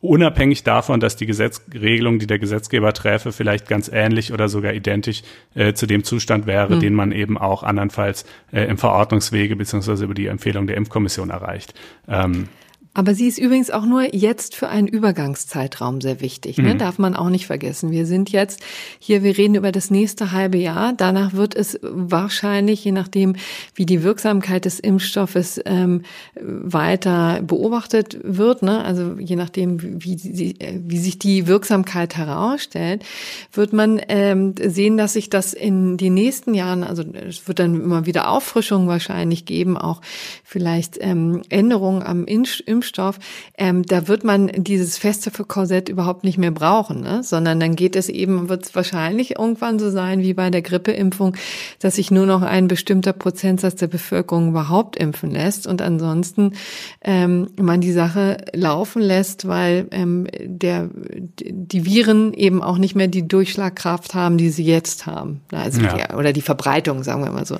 Unabhängig 0.01 0.63
davon, 0.63 1.01
dass 1.01 1.17
die 1.17 1.25
Gesetzregelung, 1.25 2.19
die 2.19 2.27
der 2.27 2.39
Gesetzgeber 2.39 2.93
träfe, 2.93 3.33
vielleicht 3.33 3.67
ganz 3.67 3.91
ähnlich 3.93 4.31
oder 4.31 4.47
sogar 4.47 4.73
identisch 4.73 5.23
äh, 5.55 5.73
zu 5.73 5.88
dem 5.88 6.05
Zustand 6.05 6.47
wäre, 6.47 6.75
mhm. 6.75 6.79
den 6.79 6.93
man 6.93 7.12
eben 7.12 7.38
auch 7.38 7.63
andernfalls 7.63 8.25
äh, 8.53 8.63
im 8.63 8.77
Verordnungswege 8.77 9.57
beziehungsweise 9.57 10.05
über 10.05 10.13
die 10.13 10.27
Empfehlung 10.27 10.67
der 10.67 10.77
Impfkommission 10.77 11.31
erreicht. 11.31 11.73
Ähm, 12.07 12.47
aber 12.95 13.13
sie 13.13 13.28
ist 13.28 13.38
übrigens 13.38 13.69
auch 13.69 13.86
nur 13.86 14.15
jetzt 14.15 14.56
für 14.56 14.67
einen 14.67 14.88
Übergangszeitraum 14.88 16.02
sehr 16.02 16.21
wichtig. 16.21 16.58
Ne? 16.58 16.73
Mhm. 16.73 16.80
Darf 16.80 16.97
man 16.97 17.15
auch 17.15 17.30
nicht 17.30 17.45
vergessen. 17.45 17.91
Wir 17.91 18.08
sind 18.08 18.32
jetzt 18.32 18.62
hier, 18.97 19.21
wir 19.21 19.38
reden 19.38 19.54
über 19.54 19.71
das 19.71 19.91
nächste 19.91 20.32
halbe 20.32 20.58
Jahr. 20.58 20.93
Danach 20.93 21.34
wird 21.34 21.56
es 21.56 21.80
wahrscheinlich, 21.84 22.84
je 22.84 22.91
nachdem, 22.91 23.36
wie 23.75 23.86
die 23.86 24.02
Wirksamkeit 24.02 24.65
des 24.65 24.80
Impfstoffes 24.80 25.62
ähm, 25.65 26.02
weiter 26.41 27.41
beobachtet 27.43 28.17
wird, 28.23 28.63
ne? 28.63 28.84
also 28.84 29.17
je 29.19 29.36
nachdem, 29.36 29.82
wie, 30.04 30.17
wie, 30.23 30.56
wie 30.60 30.97
sich 30.97 31.19
die 31.19 31.45
Wirksamkeit 31.45 32.17
herausstellt, 32.17 33.06
wird 33.54 33.71
man 33.71 34.02
ähm, 34.08 34.56
sehen, 34.60 34.97
dass 34.97 35.13
sich 35.13 35.30
das 35.30 35.54
in 35.54 35.97
den 35.97 36.15
nächsten 36.15 36.56
Jahren, 36.56 36.84
also 36.84 37.04
es 37.04 37.47
wird 37.47 37.60
dann 37.60 37.75
immer 37.75 38.08
wieder 38.08 38.32
Auffrischungen 38.32 38.88
wahrscheinlich 38.88 39.45
geben, 39.45 39.78
auch 39.78 40.02
vielleicht 40.43 40.97
ähm, 41.02 41.43
Änderungen 41.49 42.02
am 42.02 42.25
Impfstoff 42.25 42.78
Impfstoff, 42.79 43.19
ähm, 43.57 43.83
da 43.83 44.07
wird 44.07 44.23
man 44.23 44.47
dieses 44.55 44.97
feste 44.97 45.31
Korsett 45.31 45.89
überhaupt 45.89 46.23
nicht 46.23 46.37
mehr 46.37 46.51
brauchen, 46.51 47.01
ne? 47.01 47.23
sondern 47.23 47.59
dann 47.59 47.75
geht 47.75 47.97
es 47.97 48.07
eben, 48.07 48.47
wird 48.47 48.65
es 48.65 48.75
wahrscheinlich 48.75 49.37
irgendwann 49.37 49.79
so 49.79 49.89
sein 49.89 50.21
wie 50.21 50.33
bei 50.33 50.49
der 50.49 50.61
Grippeimpfung, 50.61 51.35
dass 51.79 51.95
sich 51.95 52.09
nur 52.09 52.25
noch 52.25 52.41
ein 52.41 52.69
bestimmter 52.69 53.11
Prozentsatz 53.11 53.75
der 53.75 53.87
Bevölkerung 53.87 54.49
überhaupt 54.49 54.95
impfen 54.95 55.31
lässt 55.31 55.67
und 55.67 55.81
ansonsten 55.81 56.53
ähm, 57.01 57.49
man 57.59 57.81
die 57.81 57.91
Sache 57.91 58.37
laufen 58.53 59.01
lässt, 59.01 59.45
weil 59.45 59.87
ähm, 59.91 60.27
der, 60.41 60.89
die 60.93 61.85
Viren 61.85 62.33
eben 62.33 62.63
auch 62.63 62.77
nicht 62.77 62.95
mehr 62.95 63.07
die 63.07 63.27
Durchschlagkraft 63.27 64.13
haben, 64.13 64.37
die 64.37 64.51
sie 64.51 64.63
jetzt 64.63 65.05
haben. 65.05 65.41
Also 65.51 65.81
ja. 65.81 65.97
die, 65.97 66.15
oder 66.15 66.31
die 66.31 66.41
Verbreitung, 66.41 67.03
sagen 67.03 67.25
wir 67.25 67.31
mal 67.31 67.45
so. 67.45 67.57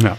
Ja, 0.00 0.16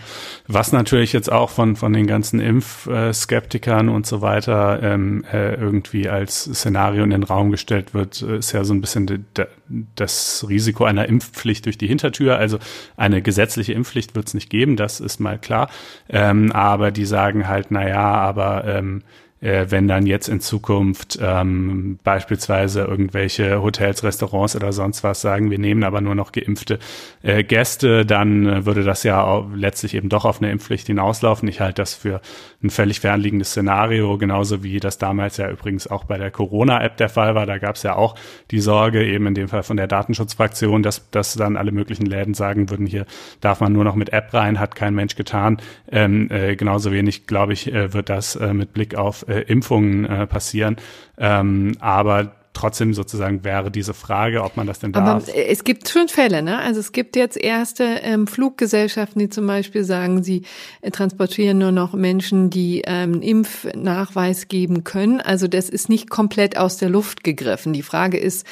was 0.47 0.71
natürlich 0.71 1.13
jetzt 1.13 1.31
auch 1.31 1.49
von, 1.49 1.75
von 1.75 1.93
den 1.93 2.05
ganzen 2.05 2.39
Impfskeptikern 2.39 3.89
und 3.89 4.05
so 4.05 4.21
weiter 4.21 4.83
ähm, 4.83 5.25
äh, 5.31 5.55
irgendwie 5.55 6.09
als 6.09 6.43
Szenario 6.43 7.03
in 7.03 7.09
den 7.09 7.23
Raum 7.23 7.49
gestellt 7.49 7.95
wird, 7.95 8.21
ist 8.21 8.51
ja 8.51 8.63
so 8.63 8.73
ein 8.75 8.81
bisschen 8.81 9.07
de, 9.07 9.21
de, 9.35 9.47
das 9.95 10.45
Risiko 10.47 10.85
einer 10.85 11.09
Impfpflicht 11.09 11.65
durch 11.65 11.79
die 11.79 11.87
Hintertür. 11.87 12.37
Also 12.37 12.59
eine 12.97 13.23
gesetzliche 13.23 13.73
Impfpflicht 13.73 14.15
wird 14.15 14.27
es 14.27 14.35
nicht 14.35 14.51
geben, 14.51 14.75
das 14.75 14.99
ist 14.99 15.19
mal 15.19 15.39
klar. 15.39 15.69
Ähm, 16.07 16.51
aber 16.51 16.91
die 16.91 17.05
sagen 17.05 17.47
halt, 17.47 17.67
na 17.71 17.87
ja, 17.87 18.13
aber 18.13 18.65
ähm, 18.65 19.01
äh, 19.43 19.65
wenn 19.69 19.87
dann 19.87 20.05
jetzt 20.05 20.29
in 20.29 20.39
Zukunft 20.39 21.19
ähm, 21.21 21.99
beispielsweise 22.03 22.81
irgendwelche 22.81 23.61
Hotels, 23.61 24.03
Restaurants 24.03 24.55
oder 24.55 24.71
sonst 24.71 25.03
was 25.03 25.21
sagen, 25.21 25.51
wir 25.51 25.59
nehmen 25.59 25.83
aber 25.83 25.99
nur 25.99 26.15
noch 26.15 26.31
geimpfte 26.31 26.79
äh, 27.21 27.43
Gäste, 27.43 28.05
dann 28.05 28.45
äh, 28.47 28.65
würde 28.65 28.83
das 28.83 29.03
ja 29.03 29.21
auch 29.21 29.47
letztlich 29.53 29.95
eben 29.95 30.07
doch 30.07 30.23
auf 30.23 30.41
eine 30.41 30.51
Impfpflicht 30.51 30.87
hinauslaufen. 30.87 31.47
Ich 31.49 31.59
halte 31.59 31.81
das 31.81 31.93
für 31.93 32.21
ein 32.63 32.69
völlig 32.69 33.01
fernliegendes 33.01 33.49
Szenario, 33.49 34.17
genauso 34.17 34.63
wie 34.63 34.79
das 34.79 34.97
damals 34.97 35.37
ja 35.37 35.49
übrigens 35.49 35.87
auch 35.87 36.05
bei 36.05 36.17
der 36.17 36.31
Corona-App 36.31 36.95
der 36.95 37.09
Fall 37.09 37.35
war. 37.35 37.45
Da 37.45 37.57
gab 37.57 37.75
es 37.75 37.83
ja 37.83 37.95
auch 37.95 38.15
die 38.51 38.61
Sorge, 38.61 39.05
eben 39.05 39.27
in 39.27 39.35
dem 39.35 39.49
Fall 39.49 39.63
von 39.63 39.75
der 39.75 39.87
Datenschutzfraktion, 39.87 40.83
dass, 40.83 41.09
dass 41.11 41.33
dann 41.33 41.57
alle 41.57 41.73
möglichen 41.73 42.05
Läden 42.05 42.33
sagen 42.33 42.69
würden, 42.69 42.85
hier 42.85 43.05
darf 43.41 43.59
man 43.59 43.73
nur 43.73 43.83
noch 43.83 43.95
mit 43.95 44.13
App 44.13 44.33
rein, 44.33 44.59
hat 44.59 44.75
kein 44.75 44.95
Mensch 44.95 45.15
getan. 45.15 45.57
Ähm, 45.91 46.29
äh, 46.31 46.55
genauso 46.55 46.93
wenig, 46.93 47.27
glaube 47.27 47.51
ich, 47.51 47.73
äh, 47.73 47.93
wird 47.93 48.09
das 48.09 48.37
äh, 48.37 48.53
mit 48.53 48.73
Blick 48.73 48.95
auf 48.95 49.25
äh, 49.33 49.41
Impfungen 49.41 50.05
äh, 50.05 50.27
passieren. 50.27 50.77
Ähm, 51.17 51.75
aber 51.79 52.35
trotzdem 52.53 52.93
sozusagen 52.93 53.43
wäre 53.43 53.71
diese 53.71 53.93
Frage, 53.93 54.43
ob 54.43 54.55
man 54.57 54.67
das 54.67 54.79
denn 54.79 54.91
darf. 54.93 55.27
Aber 55.27 55.35
es 55.35 55.63
gibt 55.63 55.89
schon 55.89 56.07
Fälle, 56.07 56.41
ne? 56.41 56.59
Also 56.59 56.79
es 56.79 56.91
gibt 56.91 57.15
jetzt 57.15 57.35
erste 57.37 57.83
ähm, 57.83 58.27
Fluggesellschaften, 58.27 59.19
die 59.19 59.29
zum 59.29 59.47
Beispiel 59.47 59.83
sagen, 59.83 60.23
sie 60.23 60.43
äh, 60.81 60.91
transportieren 60.91 61.57
nur 61.57 61.71
noch 61.71 61.93
Menschen, 61.93 62.49
die 62.49 62.83
ähm, 62.85 63.21
Impfnachweis 63.21 64.47
geben 64.47 64.83
können. 64.83 65.19
Also 65.19 65.47
das 65.47 65.69
ist 65.69 65.89
nicht 65.89 66.09
komplett 66.09 66.57
aus 66.57 66.77
der 66.77 66.89
Luft 66.89 67.23
gegriffen. 67.23 67.73
Die 67.73 67.83
Frage 67.83 68.17
ist, 68.17 68.45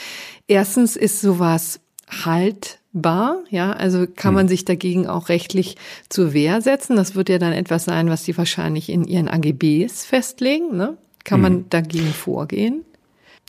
erstens 0.48 0.96
ist 0.96 1.22
sowas 1.22 1.80
haltbar, 2.93 3.38
ja, 3.49 3.71
also 3.71 4.06
kann 4.08 4.34
man 4.34 4.43
hm. 4.43 4.49
sich 4.49 4.65
dagegen 4.65 5.08
auch 5.08 5.30
rechtlich 5.30 5.77
zur 6.10 6.34
Wehr 6.34 6.62
setzen. 6.62 6.95
Das 6.95 7.15
wird 7.15 7.30
ja 7.30 7.38
dann 7.38 7.54
etwas 7.54 7.86
sein, 7.86 8.10
was 8.10 8.25
sie 8.25 8.38
wahrscheinlich 8.38 8.89
in 8.89 9.06
ihren 9.06 9.27
AGBs 9.27 10.06
festlegen, 10.06 10.75
ne? 10.75 10.97
Kann 11.23 11.38
hm. 11.38 11.41
man 11.41 11.69
dagegen 11.69 12.13
vorgehen? 12.13 12.84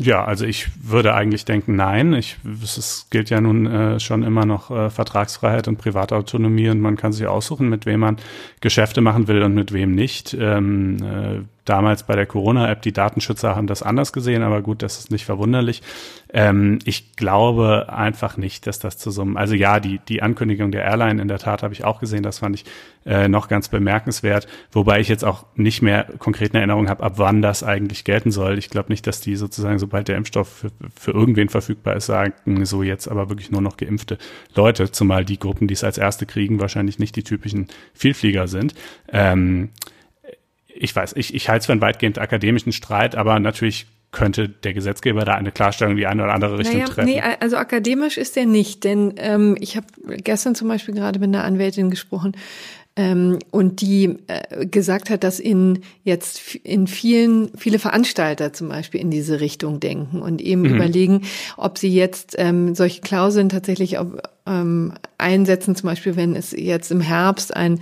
Ja, 0.01 0.25
also 0.25 0.47
ich 0.47 0.69
würde 0.83 1.15
eigentlich 1.15 1.45
denken, 1.45 1.77
nein. 1.77 2.15
Ich, 2.15 2.39
es 2.63 3.07
gilt 3.11 3.31
ja 3.31 3.41
nun 3.41 3.67
äh, 3.67 4.01
schon 4.01 4.23
immer 4.23 4.47
noch 4.47 4.71
äh, 4.71 4.91
Vertragsfreiheit 4.91 5.69
und 5.69 5.77
Privatautonomie 5.77 6.71
und 6.71 6.81
man 6.81 6.97
kann 6.97 7.13
sich 7.13 7.27
aussuchen, 7.27 7.69
mit 7.69 7.87
wem 7.87 8.01
man 8.01 8.17
Geschäfte 8.61 9.01
machen 9.01 9.29
will 9.29 9.43
und 9.43 9.55
mit 9.55 9.73
wem 9.73 9.95
nicht. 9.95 10.35
Ähm, 10.39 10.97
äh, 11.03 11.43
damals 11.65 12.03
bei 12.03 12.17
der 12.17 12.27
Corona-App, 12.27 12.83
die 12.83 12.93
Datenschützer 12.93 13.55
haben 13.55 13.67
das 13.67 13.83
anders 13.83 14.13
gesehen, 14.13 14.43
aber 14.43 14.63
gut, 14.63 14.83
das 14.83 14.99
ist 14.99 15.11
nicht 15.11 15.25
verwunderlich. 15.25 15.83
Ähm, 16.33 16.79
ich 16.85 17.15
glaube 17.15 17.87
einfach 17.89 18.37
nicht, 18.37 18.67
dass 18.67 18.79
das 18.79 18.99
zu 18.99 19.11
so 19.11 19.23
einem, 19.23 19.37
also 19.37 19.55
ja, 19.55 19.79
die, 19.79 20.01
die 20.09 20.23
Ankündigung 20.23 20.73
der 20.73 20.85
Airline 20.85 21.21
in 21.23 21.29
der 21.29 21.39
Tat 21.39 21.63
habe 21.63 21.75
ich 21.75 21.85
auch 21.85 22.01
gesehen, 22.01 22.23
das 22.23 22.41
fand 22.41 22.57
ich 22.57 22.65
äh, 23.05 23.29
noch 23.29 23.49
ganz 23.49 23.69
bemerkenswert, 23.69 24.47
wobei 24.73 25.01
ich 25.01 25.09
jetzt 25.09 25.25
auch 25.25 25.45
nicht 25.55 25.83
mehr 25.83 26.07
konkret 26.19 26.53
eine 26.53 26.61
Erinnerung 26.61 26.89
habe, 26.89 27.03
ab 27.03 27.15
wann 27.17 27.43
das 27.43 27.63
eigentlich 27.63 28.05
gelten 28.05 28.31
soll. 28.31 28.59
Ich 28.59 28.71
glaube 28.71 28.91
nicht, 28.91 29.07
dass 29.07 29.21
die 29.21 29.37
sozusagen, 29.37 29.79
sobald 29.79 30.09
der 30.09 30.17
Impfstoff 30.17 30.49
für, 30.49 30.71
für 30.99 31.11
irgendwen 31.13 31.49
verfügbar 31.49 31.97
ist, 31.97 32.07
sagen, 32.07 32.65
so 32.65 32.83
jetzt 32.83 33.09
aber 33.09 33.29
wirklich 33.29 33.51
nur 33.51 33.61
noch 33.61 33.77
geimpfte 33.77 34.19
Leute, 34.55 34.91
zumal 34.91 35.25
die 35.25 35.39
Gruppen, 35.39 35.69
die 35.69 35.75
es 35.75 35.85
als 35.85 35.99
erste 35.99 36.27
kriegen, 36.27 36.61
wahrscheinlich 36.61 36.99
nicht 36.99 37.15
die 37.17 37.23
typischen 37.23 37.69
Vielflieger 37.95 38.49
sind. 38.49 38.75
Ähm, 39.13 39.71
ich 40.75 40.95
weiß, 40.95 41.15
ich, 41.17 41.35
ich 41.35 41.49
halte 41.49 41.61
es 41.61 41.67
für 41.67 41.73
einen 41.73 41.81
weitgehend 41.81 42.19
akademischen 42.19 42.73
Streit, 42.73 43.15
aber 43.15 43.39
natürlich 43.39 43.87
könnte 44.11 44.49
der 44.49 44.75
Gesetzgeber 44.75 45.25
da 45.25 45.35
eine 45.35 45.53
Klarstellung 45.53 45.93
in 45.93 45.97
die 45.97 46.07
eine 46.07 46.23
oder 46.23 46.35
andere 46.35 46.59
Richtung 46.59 46.81
naja, 46.81 46.87
treffen. 46.87 47.09
Nee, 47.09 47.23
also 47.41 47.57
akademisch 47.57 48.19
ist 48.19 48.37
er 48.37 48.45
nicht, 48.45 48.85
denn 48.85 49.15
ähm, 49.17 49.57
ich 49.59 49.77
habe 49.77 49.87
gestern 50.19 50.55
zum 50.55 50.69
Beispiel 50.69 50.95
gerade 50.95 51.19
mit 51.19 51.29
einer 51.29 51.45
Anwältin 51.45 51.89
gesprochen, 51.89 52.37
ähm, 52.95 53.39
und 53.51 53.81
die 53.81 54.19
äh, 54.27 54.67
gesagt 54.67 55.09
hat, 55.09 55.25
dass 55.25 55.41
in 55.41 55.81
jetzt 56.05 56.57
in 56.57 56.87
vielen 56.87 57.51
viele 57.57 57.79
Veranstalter 57.79 58.53
zum 58.53 58.69
Beispiel 58.69 59.01
in 59.01 59.11
diese 59.11 59.41
Richtung 59.41 59.81
denken 59.81 60.21
und 60.21 60.43
eben 60.43 60.63
mhm. 60.63 60.75
überlegen, 60.75 61.23
ob 61.57 61.79
sie 61.79 61.89
jetzt 61.89 62.35
ähm, 62.37 62.75
solche 62.75 63.01
Klauseln 63.01 63.49
tatsächlich 63.49 63.97
auf, 63.97 64.09
ähm, 64.45 64.93
einsetzen, 65.17 65.75
zum 65.75 65.89
Beispiel 65.89 66.17
wenn 66.17 66.37
es 66.37 66.53
jetzt 66.53 66.91
im 66.91 67.01
Herbst 67.01 67.57
ein 67.57 67.81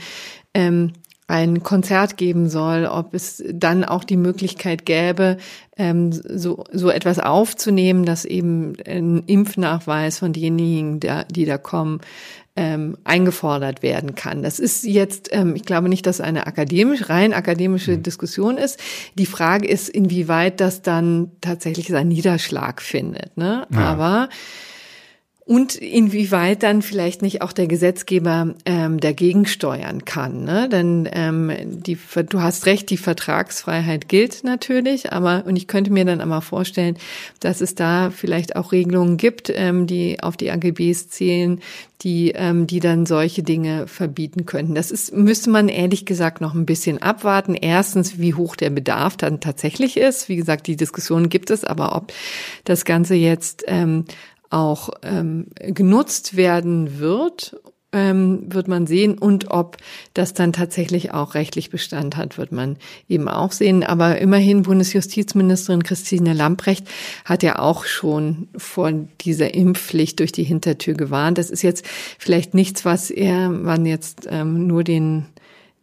ähm, 0.55 0.93
ein 1.31 1.63
Konzert 1.63 2.17
geben 2.17 2.49
soll, 2.49 2.87
ob 2.87 3.15
es 3.15 3.43
dann 3.53 3.85
auch 3.85 4.03
die 4.03 4.17
Möglichkeit 4.17 4.85
gäbe, 4.85 5.37
ähm, 5.77 6.11
so, 6.13 6.65
so 6.73 6.91
etwas 6.91 7.21
aufzunehmen, 7.21 8.05
dass 8.05 8.25
eben 8.25 8.75
ein 8.85 9.23
Impfnachweis 9.27 10.19
von 10.19 10.33
denjenigen, 10.33 10.99
der, 10.99 11.25
die 11.27 11.45
da 11.45 11.57
kommen, 11.57 12.01
ähm, 12.57 12.97
eingefordert 13.05 13.85
werden 13.85 14.17
kann. 14.17 14.43
Das 14.43 14.59
ist 14.59 14.85
jetzt, 14.85 15.29
ähm, 15.31 15.55
ich 15.55 15.63
glaube 15.63 15.89
nicht, 15.89 16.05
dass 16.05 16.21
eine 16.21 16.49
akademisch, 16.49 17.09
rein 17.09 17.33
akademische 17.33 17.93
mhm. 17.93 18.03
Diskussion 18.03 18.59
ist. 18.59 18.81
Die 19.17 19.27
Frage 19.27 19.69
ist, 19.69 19.89
inwieweit 19.89 20.61
das 20.61 20.83
dann 20.83 21.31
tatsächlich 21.41 21.87
seinen 21.87 22.09
Niederschlag 22.09 22.83
findet. 22.83 23.37
Ne? 23.37 23.69
Ja. 23.73 23.79
Aber 23.79 24.29
und 25.51 25.75
inwieweit 25.75 26.63
dann 26.63 26.81
vielleicht 26.81 27.23
nicht 27.23 27.43
auch 27.43 27.51
der 27.51 27.67
Gesetzgeber 27.67 28.55
ähm, 28.67 29.01
dagegen 29.01 29.47
steuern 29.47 30.05
kann. 30.05 30.45
Ne? 30.45 30.69
Denn 30.69 31.09
ähm, 31.11 31.51
die, 31.65 31.99
du 32.29 32.41
hast 32.41 32.67
recht, 32.67 32.89
die 32.89 32.97
Vertragsfreiheit 32.97 34.09
gilt 34.09 34.45
natürlich, 34.45 35.13
aber 35.13 35.43
und 35.47 35.57
ich 35.57 35.67
könnte 35.67 35.93
mir 35.93 36.05
dann 36.05 36.21
einmal 36.21 36.41
vorstellen, 36.41 36.97
dass 37.41 37.63
es 37.63 37.75
da 37.75 38.13
vielleicht 38.13 38.55
auch 38.55 38.71
Regelungen 38.71 39.17
gibt, 39.17 39.51
ähm, 39.53 39.89
die 39.89 40.23
auf 40.23 40.37
die 40.37 40.53
AGBs 40.53 41.09
zählen, 41.09 41.61
die, 42.03 42.31
ähm, 42.35 42.67
die 42.67 42.81
dann 42.81 43.05
solche 43.05 43.43
Dinge 43.43 43.87
verbieten 43.87 44.47
könnten. 44.47 44.75
Das 44.75 44.91
ist, 44.91 45.13
müsste 45.13 45.51
man 45.51 45.69
ehrlich 45.69 46.07
gesagt 46.07 46.41
noch 46.41 46.55
ein 46.55 46.65
bisschen 46.65 47.03
abwarten. 47.03 47.55
Erstens, 47.55 48.19
wie 48.19 48.35
hoch 48.35 48.57
der 48.57 48.71
Bedarf 48.71 49.17
dann 49.17 49.41
tatsächlich 49.41 49.97
ist. 49.97 50.29
Wie 50.29 50.37
gesagt, 50.37 50.67
die 50.67 50.77
Diskussion 50.77 51.29
gibt 51.29 51.51
es, 51.51 51.65
aber 51.65 51.95
ob 51.95 52.13
das 52.65 52.85
Ganze 52.85 53.17
jetzt 53.17 53.65
ähm, 53.67 54.05
auch 54.51 54.91
ähm, 55.03 55.47
genutzt 55.61 56.37
werden 56.37 56.99
wird, 56.99 57.57
ähm, 57.93 58.45
wird 58.49 58.69
man 58.69 58.87
sehen. 58.87 59.19
Und 59.19 59.51
ob 59.51 59.77
das 60.15 60.35
dann 60.35 60.53
tatsächlich 60.53 61.13
auch 61.13 61.35
rechtlich 61.35 61.71
Bestand 61.71 62.17
hat, 62.17 62.39
wird 62.39 62.53
man 62.53 62.77
eben 63.09 63.29
auch 63.29 63.53
sehen. 63.53 63.83
Aber 63.83 64.19
immerhin 64.19 64.63
Bundesjustizministerin 64.63 65.83
Christine 65.83 66.33
Lamprecht 66.33 66.87
hat 67.25 67.43
ja 67.43 67.59
auch 67.59 67.85
schon 67.85 68.49
vor 68.57 68.93
dieser 69.21 69.55
Impfpflicht 69.55 70.21
durch 70.21 70.33
die 70.33 70.45
Hintertür 70.45 70.95
gewarnt. 70.95 71.39
Das 71.39 71.51
ist 71.51 71.63
jetzt 71.63 71.85
vielleicht 72.19 72.55
nichts, 72.55 72.85
was 72.85 73.11
er, 73.11 73.49
man 73.49 73.87
jetzt 73.87 74.27
ähm, 74.31 74.67
nur 74.67 74.85
den, 74.85 75.27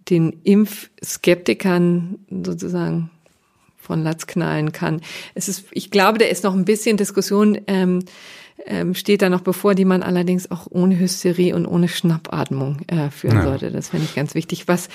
den 0.10 0.34
Impfskeptikern 0.44 2.20
sozusagen 2.44 3.12
von 3.78 4.04
Latz 4.04 4.28
knallen 4.28 4.74
kann. 4.74 5.02
Es 5.34 5.48
ist, 5.48 5.66
ich 5.72 5.92
glaube, 5.92 6.18
da 6.18 6.26
ist 6.26 6.44
noch 6.44 6.54
ein 6.54 6.66
bisschen 6.66 6.98
Diskussion. 6.98 7.58
Ähm, 7.68 8.04
ähm, 8.66 8.96
steht 8.96 9.22
da 9.22 9.30
noch 9.30 9.42
bevor, 9.42 9.76
die 9.76 9.86
man 9.86 10.04
allerdings 10.04 10.50
auch 10.52 10.68
ohne 10.70 11.00
Hysterie 11.00 11.54
und 11.54 11.66
ohne 11.66 11.88
Schnappatmung 11.88 12.80
äh, 12.88 13.10
führen 13.10 13.38
ja. 13.38 13.44
sollte. 13.44 13.72
Das 13.72 13.90
finde 13.90 14.06
ich 14.06 14.16
ganz 14.16 14.36
wichtig. 14.36 14.68
Was 14.68 14.90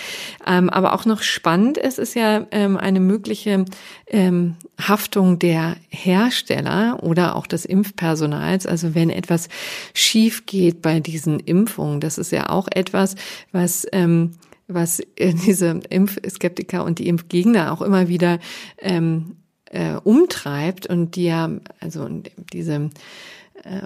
ähm, 0.47 0.69
aber 0.69 0.93
auch 0.93 1.05
noch 1.05 1.23
spannend 1.23 1.79
ist, 1.79 1.99
ist 1.99 2.15
ja 2.15 2.47
ähm, 2.51 2.77
eine 2.77 3.01
mögliche 3.01 3.65
ähm, 4.09 4.57
Haftung 4.81 5.39
der 5.39 5.77
Hersteller 5.89 7.03
oder 7.03 7.37
auch 7.37 7.47
des 7.47 7.65
Impfpersonals. 7.65 8.67
Also 8.67 8.95
wenn 8.95 9.11
etwas 9.11 9.49
schief 9.95 10.47
geht 10.47 10.83
bei 10.83 11.01
diesen 11.01 11.41
Impfungen, 11.41 12.01
das 12.01 12.19
ist 12.19 12.33
ja 12.33 12.51
auch 12.51 12.69
etwas, 12.71 13.15
was 13.53 13.87
ähm, 13.93 14.33
was 14.69 15.01
äh, 15.17 15.35
diese 15.35 15.81
Impfskeptiker 15.89 16.85
und 16.85 16.99
die 16.99 17.09
Impfgegner 17.09 17.73
auch 17.73 17.83
immer 17.83 18.09
wieder 18.09 18.39
ähm, 18.79 19.37
äh, 19.67 19.95
umtreibt 19.95 20.87
und 20.87 21.17
die 21.17 21.25
ja, 21.25 21.51
also 21.81 22.09
diese 22.53 22.91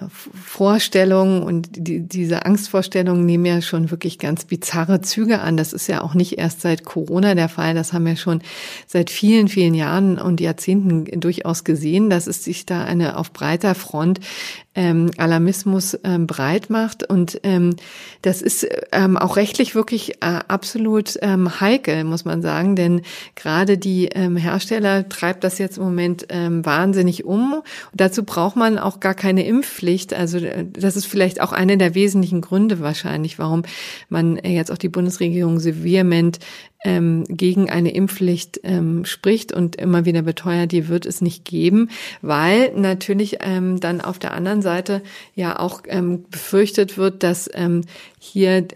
Vorstellungen 0.09 1.43
und 1.43 1.69
die, 1.71 1.99
diese 2.01 2.45
Angstvorstellungen 2.45 3.25
nehmen 3.25 3.45
ja 3.45 3.61
schon 3.61 3.91
wirklich 3.91 4.17
ganz 4.17 4.45
bizarre 4.45 5.01
Züge 5.01 5.39
an. 5.39 5.55
Das 5.55 5.71
ist 5.71 5.87
ja 5.87 6.01
auch 6.01 6.15
nicht 6.15 6.39
erst 6.39 6.61
seit 6.61 6.83
Corona 6.83 7.35
der 7.35 7.47
Fall. 7.47 7.75
Das 7.75 7.93
haben 7.93 8.05
wir 8.05 8.15
schon 8.15 8.41
seit 8.87 9.11
vielen, 9.11 9.47
vielen 9.47 9.75
Jahren 9.75 10.17
und 10.17 10.41
Jahrzehnten 10.41 11.19
durchaus 11.19 11.63
gesehen, 11.63 12.09
dass 12.09 12.25
es 12.25 12.43
sich 12.43 12.65
da 12.65 12.83
eine 12.85 13.17
auf 13.17 13.31
breiter 13.31 13.75
Front 13.75 14.19
ähm, 14.77 15.09
Alarmismus 15.17 15.97
ähm, 16.03 16.27
breit 16.27 16.69
macht. 16.69 17.03
Und 17.03 17.39
ähm, 17.43 17.75
das 18.21 18.41
ist 18.41 18.65
ähm, 18.91 19.17
auch 19.17 19.35
rechtlich 19.35 19.73
wirklich 19.73 20.21
äh, 20.21 20.39
absolut 20.47 21.17
ähm, 21.21 21.59
heikel, 21.59 22.03
muss 22.03 22.23
man 22.23 22.43
sagen, 22.43 22.75
denn 22.75 23.01
gerade 23.35 23.79
die 23.79 24.05
ähm, 24.05 24.37
Hersteller 24.37 25.09
treibt 25.09 25.43
das 25.43 25.57
jetzt 25.57 25.77
im 25.77 25.83
Moment 25.83 26.27
ähm, 26.29 26.63
wahnsinnig 26.63 27.25
um. 27.25 27.53
Und 27.55 27.65
dazu 27.93 28.23
braucht 28.23 28.55
man 28.55 28.77
auch 28.77 28.99
gar 28.99 29.15
keine 29.15 29.45
Impfpflicht. 29.45 30.13
Also 30.13 30.37
äh, 30.37 30.65
das 30.71 30.95
ist 30.95 31.07
vielleicht 31.07 31.41
auch 31.41 31.51
einer 31.51 31.75
der 31.75 31.95
wesentlichen 31.95 32.41
Gründe 32.41 32.79
wahrscheinlich, 32.79 33.39
warum 33.39 33.63
man 34.09 34.37
jetzt 34.37 34.71
auch 34.71 34.77
die 34.77 34.89
Bundesregierung 34.89 35.59
so 35.59 35.83
vehement 35.83 36.37
ähm, 36.83 37.23
gegen 37.27 37.69
eine 37.69 37.93
Impfpflicht 37.93 38.59
ähm, 38.63 39.05
spricht 39.05 39.51
und 39.51 39.75
immer 39.75 40.05
wieder 40.05 40.21
beteuert, 40.21 40.71
die 40.71 40.87
wird 40.87 41.05
es 41.05 41.21
nicht 41.21 41.45
geben, 41.45 41.89
weil 42.21 42.71
natürlich 42.75 43.37
ähm, 43.41 43.79
dann 43.79 44.01
auf 44.01 44.19
der 44.19 44.33
anderen 44.33 44.61
Seite 44.61 45.01
ja 45.33 45.59
auch 45.59 45.81
ähm, 45.87 46.25
befürchtet 46.29 46.97
wird, 46.97 47.23
dass 47.23 47.49
ähm, 47.53 47.81
hier 48.19 48.67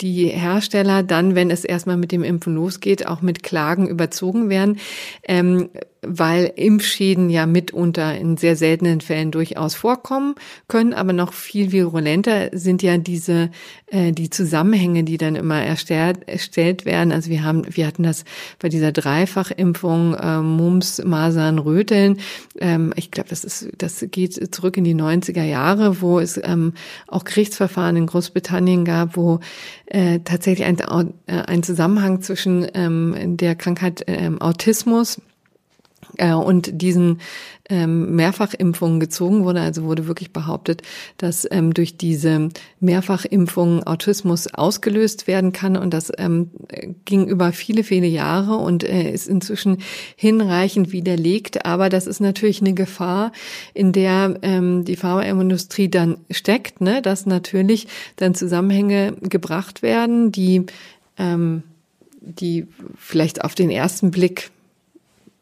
die 0.00 0.26
Hersteller 0.26 1.02
dann, 1.02 1.34
wenn 1.34 1.50
es 1.50 1.64
erstmal 1.64 1.96
mit 1.96 2.12
dem 2.12 2.24
Impfen 2.24 2.54
losgeht, 2.54 3.06
auch 3.06 3.22
mit 3.22 3.42
Klagen 3.42 3.88
überzogen 3.88 4.48
werden, 4.50 4.78
ähm, 5.22 5.70
weil 6.02 6.52
Impfschäden 6.56 7.30
ja 7.30 7.46
mitunter 7.46 8.16
in 8.18 8.36
sehr 8.36 8.56
seltenen 8.56 9.00
Fällen 9.00 9.30
durchaus 9.30 9.74
vorkommen 9.74 10.34
können, 10.68 10.92
aber 10.94 11.12
noch 11.12 11.32
viel 11.32 11.72
virulenter 11.72 12.50
sind 12.52 12.82
ja 12.82 12.98
diese 12.98 13.50
äh, 13.92 14.12
die 14.12 14.30
Zusammenhänge, 14.30 15.04
die 15.04 15.18
dann 15.18 15.36
immer 15.36 15.62
erstellt, 15.62 16.26
erstellt 16.26 16.84
werden. 16.84 17.12
Also 17.12 17.30
wir 17.30 17.44
haben, 17.44 17.62
wir 17.68 17.86
hatten 17.86 18.02
das 18.02 18.24
bei 18.58 18.68
dieser 18.68 18.90
Dreifachimpfung 18.90 20.14
äh, 20.14 20.40
Mumps, 20.40 21.02
Masern, 21.04 21.58
Röteln. 21.58 22.18
Ähm, 22.58 22.92
ich 22.96 23.10
glaube, 23.10 23.28
das 23.28 23.44
ist, 23.44 23.68
das 23.76 24.04
geht 24.10 24.54
zurück 24.54 24.76
in 24.76 24.84
die 24.84 24.94
90er 24.94 25.44
Jahre, 25.44 26.00
wo 26.00 26.18
es 26.18 26.40
ähm, 26.42 26.72
auch 27.06 27.24
Gerichtsverfahren 27.24 27.96
in 27.96 28.06
Großbritannien 28.06 28.84
gab, 28.84 29.16
wo 29.16 29.40
äh, 29.86 30.20
tatsächlich 30.20 30.66
ein, 30.66 30.78
äh, 30.78 31.32
ein 31.32 31.62
Zusammenhang 31.62 32.22
zwischen 32.22 32.66
ähm, 32.74 33.36
der 33.36 33.54
Krankheit 33.54 34.04
ähm, 34.06 34.40
Autismus 34.40 35.20
äh, 36.18 36.32
und 36.32 36.82
diesen 36.82 37.20
ähm, 37.68 38.16
Mehrfachimpfungen 38.16 39.00
gezogen 39.00 39.44
wurde. 39.44 39.60
Also 39.60 39.84
wurde 39.84 40.06
wirklich 40.06 40.32
behauptet, 40.32 40.82
dass 41.16 41.46
ähm, 41.50 41.72
durch 41.72 41.96
diese 41.96 42.50
Mehrfachimpfungen 42.80 43.84
Autismus 43.84 44.52
ausgelöst 44.52 45.26
werden 45.26 45.52
kann. 45.52 45.76
Und 45.76 45.94
das 45.94 46.12
ähm, 46.18 46.50
ging 47.04 47.26
über 47.26 47.52
viele, 47.52 47.84
viele 47.84 48.06
Jahre 48.06 48.56
und 48.56 48.84
äh, 48.84 49.10
ist 49.10 49.28
inzwischen 49.28 49.78
hinreichend 50.16 50.92
widerlegt. 50.92 51.64
Aber 51.64 51.88
das 51.88 52.06
ist 52.06 52.20
natürlich 52.20 52.60
eine 52.60 52.74
Gefahr, 52.74 53.32
in 53.74 53.92
der 53.92 54.38
ähm, 54.42 54.84
die 54.84 54.96
Pharmaindustrie 54.96 55.88
dann 55.88 56.18
steckt, 56.30 56.80
ne? 56.80 57.00
dass 57.00 57.26
natürlich 57.26 57.86
dann 58.16 58.34
Zusammenhänge 58.34 59.14
gebracht 59.22 59.82
werden, 59.82 60.32
die 60.32 60.66
ähm, 61.18 61.62
die 62.24 62.66
vielleicht 62.96 63.44
auf 63.44 63.54
den 63.54 63.70
ersten 63.70 64.10
Blick 64.10 64.50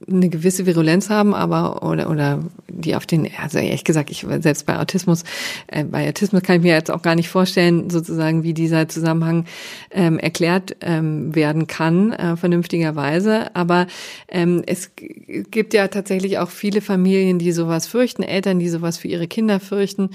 eine 0.08 0.30
gewisse 0.30 0.64
Virulenz 0.64 1.10
haben, 1.10 1.34
aber 1.34 1.82
oder 1.82 2.08
oder 2.08 2.40
die 2.68 2.94
auf 2.94 3.04
den, 3.04 3.28
also 3.40 3.58
ehrlich 3.58 3.84
gesagt, 3.84 4.10
ich 4.10 4.26
selbst 4.40 4.64
bei 4.64 4.78
Autismus, 4.78 5.24
äh, 5.66 5.84
bei 5.84 6.08
Autismus 6.08 6.42
kann 6.42 6.56
ich 6.56 6.62
mir 6.62 6.72
jetzt 6.72 6.90
auch 6.90 7.02
gar 7.02 7.14
nicht 7.14 7.28
vorstellen, 7.28 7.90
sozusagen, 7.90 8.42
wie 8.42 8.54
dieser 8.54 8.88
Zusammenhang 8.88 9.44
ähm, 9.90 10.18
erklärt 10.18 10.76
ähm, 10.80 11.34
werden 11.34 11.66
kann, 11.66 12.12
äh, 12.12 12.36
vernünftigerweise. 12.36 13.54
Aber 13.54 13.86
ähm, 14.28 14.62
es 14.66 14.92
gibt 14.96 15.74
ja 15.74 15.88
tatsächlich 15.88 16.38
auch 16.38 16.50
viele 16.50 16.80
Familien, 16.80 17.38
die 17.38 17.52
sowas 17.52 17.86
fürchten, 17.86 18.22
Eltern, 18.22 18.58
die 18.58 18.68
sowas 18.68 18.96
für 18.96 19.08
ihre 19.08 19.28
Kinder 19.28 19.60
fürchten. 19.60 20.10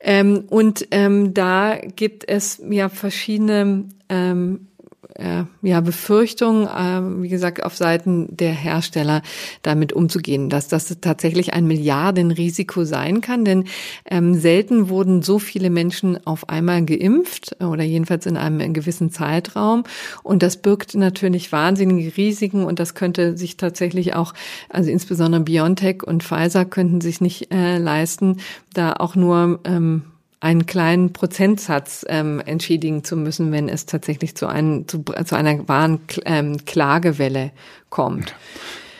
Ähm, 0.00 0.44
und 0.48 0.88
ähm, 0.90 1.32
da 1.32 1.76
gibt 1.76 2.28
es 2.28 2.60
ja 2.68 2.88
verschiedene 2.88 3.84
ähm, 4.08 4.66
äh, 5.14 5.44
ja, 5.62 5.80
Befürchtung, 5.80 6.66
äh, 6.66 7.22
wie 7.22 7.28
gesagt, 7.28 7.64
auf 7.64 7.76
Seiten 7.76 8.34
der 8.36 8.52
Hersteller 8.52 9.22
damit 9.62 9.92
umzugehen, 9.92 10.48
dass 10.48 10.68
das 10.68 10.96
tatsächlich 11.00 11.52
ein 11.52 11.66
Milliardenrisiko 11.66 12.84
sein 12.84 13.20
kann, 13.20 13.44
denn 13.44 13.64
ähm, 14.10 14.34
selten 14.34 14.88
wurden 14.88 15.22
so 15.22 15.38
viele 15.38 15.70
Menschen 15.70 16.24
auf 16.26 16.48
einmal 16.48 16.84
geimpft 16.84 17.56
oder 17.62 17.82
jedenfalls 17.82 18.26
in 18.26 18.36
einem 18.36 18.72
gewissen 18.72 19.10
Zeitraum. 19.10 19.84
Und 20.22 20.42
das 20.42 20.56
birgt 20.56 20.94
natürlich 20.94 21.52
wahnsinnige 21.52 22.16
Risiken 22.16 22.64
und 22.64 22.78
das 22.78 22.94
könnte 22.94 23.36
sich 23.36 23.56
tatsächlich 23.56 24.14
auch, 24.14 24.34
also 24.68 24.90
insbesondere 24.90 25.42
BioNTech 25.42 26.02
und 26.02 26.22
Pfizer 26.22 26.64
könnten 26.64 27.00
sich 27.00 27.20
nicht 27.20 27.52
äh, 27.52 27.78
leisten, 27.78 28.38
da 28.74 28.94
auch 28.94 29.14
nur 29.14 29.60
ähm, 29.64 30.02
einen 30.42 30.66
kleinen 30.66 31.12
Prozentsatz 31.12 32.04
ähm, 32.08 32.42
entschädigen 32.44 33.04
zu 33.04 33.16
müssen, 33.16 33.52
wenn 33.52 33.68
es 33.68 33.86
tatsächlich 33.86 34.34
zu, 34.34 34.48
einem, 34.48 34.88
zu, 34.88 35.04
zu 35.24 35.36
einer 35.36 35.68
wahren 35.68 36.00
ähm, 36.24 36.64
Klagewelle 36.66 37.52
kommt. 37.90 38.34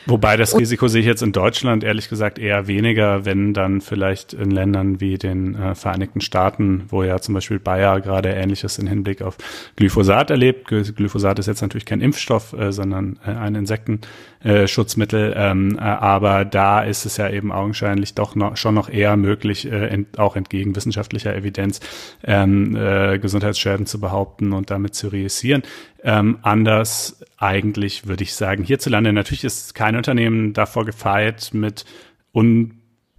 Wobei 0.06 0.36
das 0.36 0.58
Risiko 0.58 0.88
sehe 0.88 1.00
ich 1.00 1.06
jetzt 1.06 1.22
in 1.22 1.32
Deutschland 1.32 1.84
ehrlich 1.84 2.08
gesagt 2.08 2.38
eher 2.38 2.66
weniger, 2.66 3.24
wenn 3.24 3.54
dann 3.54 3.80
vielleicht 3.80 4.32
in 4.32 4.50
Ländern 4.50 5.00
wie 5.00 5.16
den 5.16 5.54
äh, 5.54 5.74
Vereinigten 5.74 6.20
Staaten, 6.20 6.84
wo 6.88 7.04
ja 7.04 7.20
zum 7.20 7.34
Beispiel 7.34 7.60
Bayer 7.60 8.00
gerade 8.00 8.30
Ähnliches 8.30 8.78
in 8.78 8.88
Hinblick 8.88 9.22
auf 9.22 9.36
Glyphosat 9.76 10.30
erlebt. 10.30 10.66
Glyphosat 10.66 11.38
ist 11.38 11.46
jetzt 11.46 11.62
natürlich 11.62 11.84
kein 11.84 12.00
Impfstoff, 12.00 12.52
äh, 12.52 12.72
sondern 12.72 13.18
äh, 13.24 13.30
ein 13.30 13.54
Insektenschutzmittel, 14.42 15.34
ähm, 15.36 15.78
äh, 15.78 15.82
aber 15.82 16.44
da 16.44 16.82
ist 16.82 17.06
es 17.06 17.16
ja 17.16 17.28
eben 17.30 17.52
augenscheinlich 17.52 18.14
doch 18.14 18.34
noch, 18.34 18.56
schon 18.56 18.74
noch 18.74 18.88
eher 18.88 19.16
möglich, 19.16 19.70
äh, 19.70 19.88
ent, 19.88 20.18
auch 20.18 20.36
entgegen 20.36 20.74
wissenschaftlicher 20.74 21.34
Evidenz 21.34 21.80
ähm, 22.24 22.76
äh, 22.76 23.18
Gesundheitsschäden 23.18 23.86
zu 23.86 24.00
behaupten 24.00 24.52
und 24.52 24.70
damit 24.70 24.94
zu 24.94 25.08
reüssieren. 25.08 25.62
Ähm, 26.02 26.38
anders 26.42 27.24
eigentlich 27.38 28.06
würde 28.06 28.24
ich 28.24 28.34
sagen, 28.34 28.64
hierzulande 28.64 29.12
natürlich 29.12 29.44
ist 29.44 29.74
kein 29.74 29.96
Unternehmen 29.96 30.52
davor 30.52 30.84
gefeit, 30.84 31.50
mit 31.52 31.84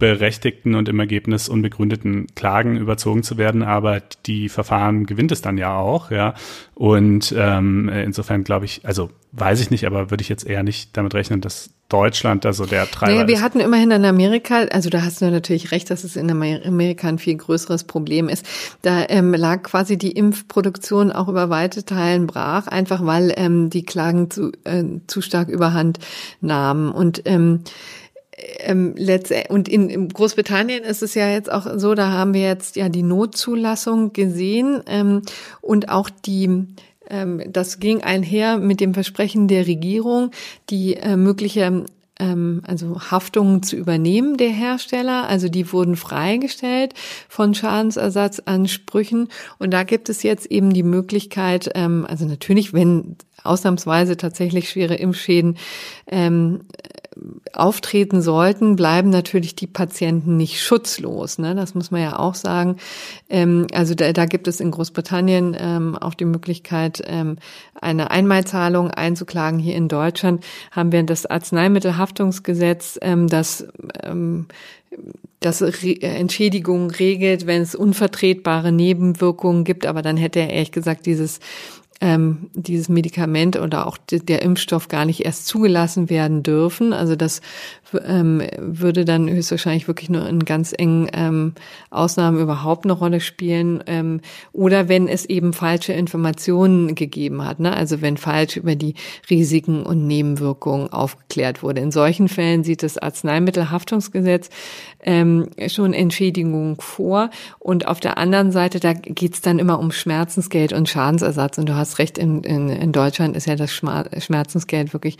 unberechtigten 0.04 0.74
und 0.74 0.88
im 0.88 1.00
Ergebnis 1.00 1.48
unbegründeten 1.48 2.26
Klagen 2.34 2.76
überzogen 2.76 3.22
zu 3.22 3.38
werden, 3.38 3.62
aber 3.62 4.02
die 4.26 4.48
Verfahren 4.48 5.06
gewinnt 5.06 5.32
es 5.32 5.40
dann 5.42 5.58
ja 5.58 5.76
auch, 5.76 6.10
ja. 6.10 6.34
Und 6.74 7.34
ähm, 7.36 7.88
insofern 7.88 8.44
glaube 8.44 8.66
ich, 8.66 8.84
also 8.84 9.10
weiß 9.32 9.60
ich 9.60 9.70
nicht, 9.70 9.86
aber 9.86 10.10
würde 10.10 10.22
ich 10.22 10.28
jetzt 10.28 10.46
eher 10.46 10.62
nicht 10.62 10.96
damit 10.96 11.14
rechnen, 11.14 11.40
dass 11.40 11.70
Deutschland 11.88 12.44
da 12.44 12.52
so 12.52 12.66
der 12.66 12.90
Treiber 12.90 13.12
naja, 13.12 13.28
wir 13.28 13.34
ist. 13.36 13.42
hatten 13.42 13.60
immerhin 13.60 13.90
in 13.90 14.04
Amerika, 14.04 14.64
also 14.72 14.90
da 14.90 15.02
hast 15.02 15.20
du 15.20 15.30
natürlich 15.30 15.70
recht, 15.70 15.90
dass 15.90 16.02
es 16.02 16.16
in 16.16 16.30
Amerika 16.30 17.08
ein 17.08 17.18
viel 17.18 17.36
größeres 17.36 17.84
Problem 17.84 18.28
ist. 18.28 18.46
Da 18.82 19.04
ähm, 19.08 19.34
lag 19.34 19.62
quasi 19.62 19.98
die 19.98 20.12
Impfproduktion 20.12 21.12
auch 21.12 21.28
über 21.28 21.50
weite 21.50 21.84
Teilen 21.84 22.26
brach, 22.26 22.66
einfach 22.66 23.04
weil 23.04 23.32
ähm, 23.36 23.70
die 23.70 23.84
Klagen 23.84 24.30
zu, 24.30 24.52
äh, 24.64 24.84
zu 25.06 25.20
stark 25.20 25.48
überhand 25.48 25.98
nahmen. 26.40 26.90
Und 26.90 27.22
ähm, 27.26 27.60
ähm, 28.58 28.94
und 29.48 29.68
in, 29.68 29.90
in 29.90 30.08
Großbritannien 30.08 30.84
ist 30.84 31.02
es 31.02 31.14
ja 31.14 31.28
jetzt 31.28 31.50
auch 31.50 31.66
so, 31.76 31.94
da 31.94 32.10
haben 32.10 32.34
wir 32.34 32.42
jetzt 32.42 32.76
ja 32.76 32.88
die 32.88 33.02
Notzulassung 33.02 34.12
gesehen 34.12 34.82
ähm, 34.86 35.22
und 35.60 35.88
auch 35.88 36.10
die 36.10 36.66
ähm, 37.10 37.42
das 37.46 37.80
ging 37.80 38.02
einher 38.02 38.58
mit 38.58 38.80
dem 38.80 38.94
Versprechen 38.94 39.48
der 39.48 39.66
Regierung, 39.66 40.30
die 40.70 40.94
äh, 40.94 41.16
mögliche 41.16 41.84
ähm, 42.18 42.62
also 42.66 43.00
Haftungen 43.10 43.62
zu 43.62 43.76
übernehmen 43.76 44.36
der 44.36 44.50
Hersteller. 44.50 45.28
Also 45.28 45.48
die 45.48 45.72
wurden 45.72 45.96
freigestellt 45.96 46.94
von 47.28 47.54
Schadensersatzansprüchen. 47.54 49.28
Und 49.58 49.72
da 49.72 49.82
gibt 49.82 50.08
es 50.08 50.22
jetzt 50.22 50.46
eben 50.46 50.72
die 50.72 50.82
Möglichkeit, 50.82 51.70
ähm, 51.74 52.06
also 52.08 52.24
natürlich, 52.24 52.72
wenn 52.72 53.16
ausnahmsweise 53.42 54.16
tatsächlich 54.16 54.70
schwere 54.70 54.94
Impfschäden 54.94 55.58
ähm, 56.06 56.60
auftreten 57.52 58.22
sollten, 58.22 58.76
bleiben 58.76 59.10
natürlich 59.10 59.54
die 59.54 59.66
Patienten 59.66 60.36
nicht 60.36 60.60
schutzlos. 60.60 61.38
Ne? 61.38 61.54
Das 61.54 61.74
muss 61.74 61.90
man 61.90 62.02
ja 62.02 62.18
auch 62.18 62.34
sagen. 62.34 62.76
Ähm, 63.28 63.66
also 63.72 63.94
da, 63.94 64.12
da 64.12 64.26
gibt 64.26 64.48
es 64.48 64.60
in 64.60 64.70
Großbritannien 64.70 65.56
ähm, 65.58 65.96
auch 65.96 66.14
die 66.14 66.24
Möglichkeit, 66.24 67.02
ähm, 67.06 67.36
eine 67.80 68.10
Einmalzahlung 68.10 68.90
einzuklagen. 68.90 69.58
Hier 69.58 69.76
in 69.76 69.88
Deutschland 69.88 70.44
haben 70.72 70.90
wir 70.90 71.02
das 71.04 71.26
Arzneimittelhaftungsgesetz, 71.26 72.98
ähm, 73.00 73.28
das 73.28 73.66
ähm, 74.02 74.46
das 75.40 75.60
Re 75.60 76.00
Entschädigung 76.00 76.90
regelt, 76.90 77.46
wenn 77.46 77.62
es 77.62 77.74
unvertretbare 77.74 78.72
Nebenwirkungen 78.72 79.64
gibt, 79.64 79.86
aber 79.86 80.02
dann 80.02 80.16
hätte 80.16 80.40
er 80.40 80.50
ehrlich 80.50 80.72
gesagt 80.72 81.06
dieses 81.06 81.40
ähm, 82.00 82.50
dieses 82.54 82.88
Medikament 82.88 83.58
oder 83.58 83.86
auch 83.86 83.96
der 83.98 84.42
Impfstoff 84.42 84.88
gar 84.88 85.04
nicht 85.04 85.24
erst 85.24 85.46
zugelassen 85.46 86.10
werden 86.10 86.42
dürfen. 86.42 86.92
Also 86.92 87.16
das 87.16 87.40
ähm, 88.04 88.42
würde 88.58 89.04
dann 89.04 89.28
höchstwahrscheinlich 89.28 89.88
wirklich 89.88 90.10
nur 90.10 90.28
in 90.28 90.44
ganz 90.44 90.74
engen 90.76 91.08
ähm, 91.12 91.54
Ausnahmen 91.90 92.40
überhaupt 92.40 92.84
eine 92.84 92.92
Rolle 92.92 93.20
spielen. 93.20 93.82
Ähm, 93.86 94.20
oder 94.52 94.88
wenn 94.88 95.08
es 95.08 95.24
eben 95.24 95.52
falsche 95.52 95.92
Informationen 95.92 96.94
gegeben 96.94 97.44
hat, 97.44 97.60
ne? 97.60 97.74
also 97.74 98.00
wenn 98.00 98.16
falsch 98.16 98.56
über 98.56 98.74
die 98.74 98.94
Risiken 99.30 99.84
und 99.84 100.06
Nebenwirkungen 100.06 100.92
aufgeklärt 100.92 101.62
wurde. 101.62 101.80
In 101.80 101.90
solchen 101.90 102.28
Fällen 102.28 102.64
sieht 102.64 102.82
das 102.82 102.98
Arzneimittelhaftungsgesetz 102.98 104.50
ähm, 105.04 105.48
schon 105.68 105.92
Entschädigung 105.92 106.80
vor. 106.80 107.30
Und 107.58 107.86
auf 107.86 108.00
der 108.00 108.18
anderen 108.18 108.52
Seite, 108.52 108.80
da 108.80 108.92
geht's 108.92 109.40
dann 109.40 109.58
immer 109.58 109.78
um 109.78 109.92
Schmerzensgeld 109.92 110.72
und 110.72 110.88
Schadensersatz. 110.88 111.58
Und 111.58 111.68
du 111.68 111.74
hast 111.74 111.83
recht, 111.98 112.18
in, 112.18 112.42
in, 112.42 112.68
in 112.68 112.92
Deutschland 112.92 113.36
ist 113.36 113.46
ja 113.46 113.56
das 113.56 113.72
Schmerzensgeld 113.72 114.92
wirklich 114.92 115.18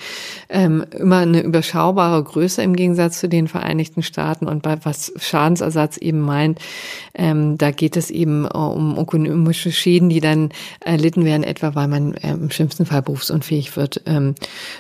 ähm, 0.48 0.85
immer 0.90 1.18
eine 1.18 1.40
überschaubare 1.40 2.22
Größe 2.22 2.62
im 2.62 2.74
Gegensatz 2.74 3.20
zu 3.20 3.29
den 3.29 3.48
Vereinigten 3.48 4.03
Staaten. 4.03 4.46
Und 4.46 4.62
bei 4.62 4.77
was 4.85 5.12
Schadensersatz 5.16 5.96
eben 5.96 6.20
meint, 6.20 6.59
ähm, 7.14 7.59
da 7.59 7.70
geht 7.70 7.96
es 7.96 8.11
eben 8.11 8.44
äh, 8.46 8.57
um 8.57 8.98
ökonomische 8.98 9.72
Schäden, 9.72 10.09
die 10.09 10.20
dann 10.20 10.50
erlitten 10.81 11.24
werden, 11.24 11.44
etwa 11.44 11.74
weil 11.74 11.88
man 11.88 12.14
äh, 12.14 12.33
im 12.33 12.50
schlimmsten 12.50 12.87
Fall 12.87 13.03
berufsunfähig 13.03 13.77
wird 13.77 14.03
ähm, 14.07 14.35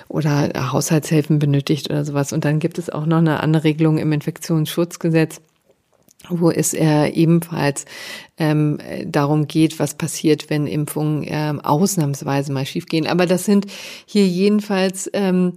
oder 0.08 0.50
Haushaltshilfen 0.72 1.38
benötigt 1.38 1.90
oder 1.90 2.04
sowas. 2.04 2.32
Und 2.32 2.44
dann 2.44 2.58
gibt 2.58 2.78
es 2.78 2.90
auch 2.90 3.06
noch 3.06 3.18
eine 3.18 3.42
andere 3.42 3.64
Regelung 3.64 3.98
im 3.98 4.12
Infektionsschutzgesetz 4.12 5.40
wo 6.28 6.50
es 6.50 6.74
äh, 6.74 7.08
ebenfalls 7.08 7.84
ähm, 8.36 8.78
darum 9.06 9.46
geht, 9.46 9.78
was 9.78 9.94
passiert, 9.94 10.50
wenn 10.50 10.66
Impfungen 10.66 11.24
ähm, 11.26 11.60
ausnahmsweise 11.60 12.52
mal 12.52 12.66
schiefgehen. 12.66 13.06
Aber 13.06 13.26
das 13.26 13.44
sind 13.44 13.66
hier 14.06 14.26
jedenfalls 14.26 15.10
ähm, 15.12 15.52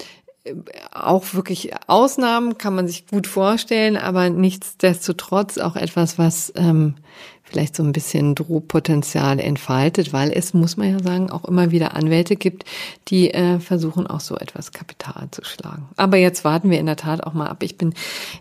auch 0.92 1.34
wirklich 1.34 1.72
Ausnahmen, 1.88 2.58
kann 2.58 2.76
man 2.76 2.88
sich 2.88 3.08
gut 3.08 3.28
vorstellen, 3.28 3.98
aber 3.98 4.30
nichtsdestotrotz 4.30 5.58
auch 5.58 5.76
etwas, 5.76 6.18
was 6.18 6.54
ähm, 6.56 6.96
vielleicht 7.44 7.76
so 7.76 7.84
ein 7.84 7.94
bisschen 7.94 8.36
Drohpotenzial 8.36 9.40
entfaltet, 9.40 10.12
weil 10.14 10.32
es, 10.32 10.54
muss 10.54 10.78
man 10.78 10.92
ja 10.92 11.00
sagen, 11.00 11.30
auch 11.30 11.46
immer 11.46 11.72
wieder 11.72 11.96
Anwälte 11.96 12.36
gibt, 12.36 12.66
die 13.08 13.34
äh, 13.34 13.60
versuchen 13.60 14.08
auch 14.08 14.20
so 14.20 14.36
etwas 14.36 14.72
Kapital 14.72 15.30
zu 15.32 15.44
schlagen. 15.44 15.88
Aber 15.96 16.18
jetzt 16.18 16.44
warten 16.44 16.70
wir 16.70 16.80
in 16.80 16.86
der 16.86 16.98
Tat 16.98 17.24
auch 17.24 17.34
mal 17.34 17.48
ab. 17.48 17.64
Ich 17.64 17.78
bin 17.78 17.94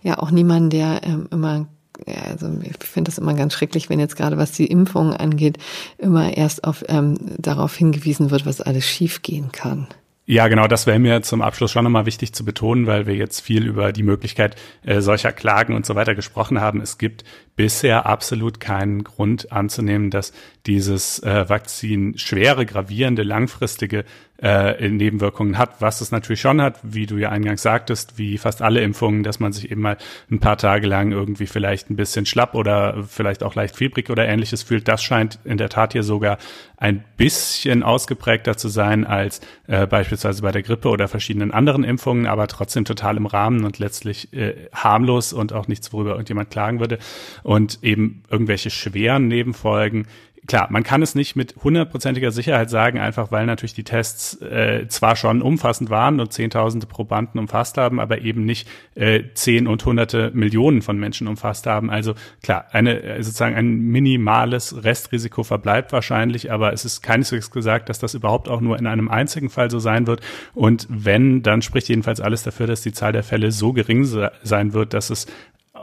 ja 0.02 0.18
auch 0.18 0.30
niemand, 0.30 0.72
der 0.72 1.00
ähm, 1.04 1.28
immer 1.30 1.66
ja, 2.06 2.30
also 2.30 2.48
ich 2.62 2.86
finde 2.86 3.10
das 3.10 3.18
immer 3.18 3.34
ganz 3.34 3.54
schrecklich, 3.54 3.88
wenn 3.88 4.00
jetzt 4.00 4.16
gerade 4.16 4.36
was 4.36 4.52
die 4.52 4.66
Impfung 4.66 5.12
angeht, 5.12 5.58
immer 5.98 6.36
erst 6.36 6.64
auf 6.64 6.84
ähm, 6.88 7.16
darauf 7.38 7.74
hingewiesen 7.74 8.30
wird, 8.30 8.46
was 8.46 8.60
alles 8.60 8.86
schiefgehen 8.86 9.52
kann. 9.52 9.88
Ja, 10.28 10.48
genau, 10.48 10.66
das 10.66 10.88
wäre 10.88 10.98
mir 10.98 11.22
zum 11.22 11.40
Abschluss 11.40 11.70
schon 11.70 11.84
nochmal 11.84 12.04
wichtig 12.04 12.32
zu 12.32 12.44
betonen, 12.44 12.88
weil 12.88 13.06
wir 13.06 13.14
jetzt 13.14 13.40
viel 13.40 13.64
über 13.64 13.92
die 13.92 14.02
Möglichkeit 14.02 14.56
äh, 14.84 15.00
solcher 15.00 15.30
Klagen 15.30 15.72
und 15.72 15.86
so 15.86 15.94
weiter 15.94 16.16
gesprochen 16.16 16.60
haben. 16.60 16.80
Es 16.80 16.98
gibt 16.98 17.22
bisher 17.54 18.06
absolut 18.06 18.58
keinen 18.58 19.04
Grund 19.04 19.52
anzunehmen, 19.52 20.10
dass 20.10 20.32
dieses 20.66 21.22
äh, 21.22 21.48
Vakzin 21.48 22.18
schwere, 22.18 22.66
gravierende, 22.66 23.22
langfristige 23.22 24.04
äh, 24.42 24.88
Nebenwirkungen 24.88 25.56
hat, 25.56 25.80
was 25.80 26.00
es 26.00 26.10
natürlich 26.10 26.40
schon 26.40 26.60
hat, 26.60 26.78
wie 26.82 27.06
du 27.06 27.16
ja 27.16 27.30
eingangs 27.30 27.62
sagtest, 27.62 28.18
wie 28.18 28.36
fast 28.38 28.60
alle 28.62 28.80
Impfungen, 28.80 29.22
dass 29.22 29.40
man 29.40 29.52
sich 29.52 29.70
eben 29.70 29.80
mal 29.80 29.96
ein 30.30 30.40
paar 30.40 30.58
Tage 30.58 30.86
lang 30.86 31.12
irgendwie 31.12 31.46
vielleicht 31.46 31.90
ein 31.90 31.96
bisschen 31.96 32.26
schlapp 32.26 32.54
oder 32.54 33.04
vielleicht 33.08 33.42
auch 33.42 33.54
leicht 33.54 33.76
fiebrig 33.76 34.10
oder 34.10 34.26
ähnliches 34.26 34.62
fühlt. 34.62 34.88
Das 34.88 35.02
scheint 35.02 35.38
in 35.44 35.56
der 35.56 35.68
Tat 35.68 35.92
hier 35.92 36.02
sogar 36.02 36.38
ein 36.76 37.02
bisschen 37.16 37.82
ausgeprägter 37.82 38.56
zu 38.56 38.68
sein 38.68 39.06
als 39.06 39.40
äh, 39.66 39.86
beispielsweise 39.86 40.42
bei 40.42 40.52
der 40.52 40.62
Grippe 40.62 40.90
oder 40.90 41.08
verschiedenen 41.08 41.50
anderen 41.50 41.84
Impfungen, 41.84 42.26
aber 42.26 42.46
trotzdem 42.48 42.84
total 42.84 43.16
im 43.16 43.26
Rahmen 43.26 43.64
und 43.64 43.78
letztlich 43.78 44.32
äh, 44.34 44.68
harmlos 44.72 45.32
und 45.32 45.54
auch 45.54 45.68
nichts, 45.68 45.92
worüber 45.92 46.10
irgendjemand 46.10 46.50
klagen 46.50 46.80
würde. 46.80 46.98
Und 47.42 47.78
eben 47.82 48.22
irgendwelche 48.28 48.70
schweren 48.70 49.28
Nebenfolgen 49.28 50.06
klar, 50.46 50.68
man 50.70 50.82
kann 50.82 51.02
es 51.02 51.14
nicht 51.14 51.36
mit 51.36 51.54
hundertprozentiger 51.62 52.30
Sicherheit 52.30 52.70
sagen, 52.70 52.98
einfach 52.98 53.30
weil 53.30 53.46
natürlich 53.46 53.74
die 53.74 53.84
Tests 53.84 54.40
äh, 54.40 54.86
zwar 54.88 55.16
schon 55.16 55.42
umfassend 55.42 55.90
waren 55.90 56.20
und 56.20 56.32
zehntausende 56.32 56.86
Probanden 56.86 57.38
umfasst 57.38 57.78
haben, 57.78 58.00
aber 58.00 58.20
eben 58.22 58.44
nicht 58.44 58.68
äh, 58.94 59.24
zehn 59.34 59.66
und 59.66 59.84
hunderte 59.84 60.30
Millionen 60.34 60.82
von 60.82 60.98
Menschen 60.98 61.28
umfasst 61.28 61.66
haben. 61.66 61.90
Also 61.90 62.14
klar, 62.42 62.66
eine 62.72 63.02
äh, 63.02 63.22
sozusagen 63.22 63.56
ein 63.56 63.78
minimales 63.78 64.84
Restrisiko 64.84 65.42
verbleibt 65.42 65.92
wahrscheinlich, 65.92 66.52
aber 66.52 66.72
es 66.72 66.84
ist 66.84 67.02
keineswegs 67.02 67.50
gesagt, 67.50 67.88
dass 67.88 67.98
das 67.98 68.14
überhaupt 68.14 68.48
auch 68.48 68.60
nur 68.60 68.78
in 68.78 68.86
einem 68.86 69.08
einzigen 69.08 69.50
Fall 69.50 69.70
so 69.70 69.78
sein 69.78 70.06
wird. 70.06 70.20
Und 70.54 70.86
wenn, 70.88 71.42
dann 71.42 71.62
spricht 71.62 71.88
jedenfalls 71.88 72.20
alles 72.20 72.42
dafür, 72.42 72.66
dass 72.66 72.82
die 72.82 72.92
Zahl 72.92 73.12
der 73.12 73.24
Fälle 73.24 73.52
so 73.52 73.72
gering 73.72 74.04
sein 74.42 74.72
wird, 74.72 74.94
dass 74.94 75.10
es 75.10 75.26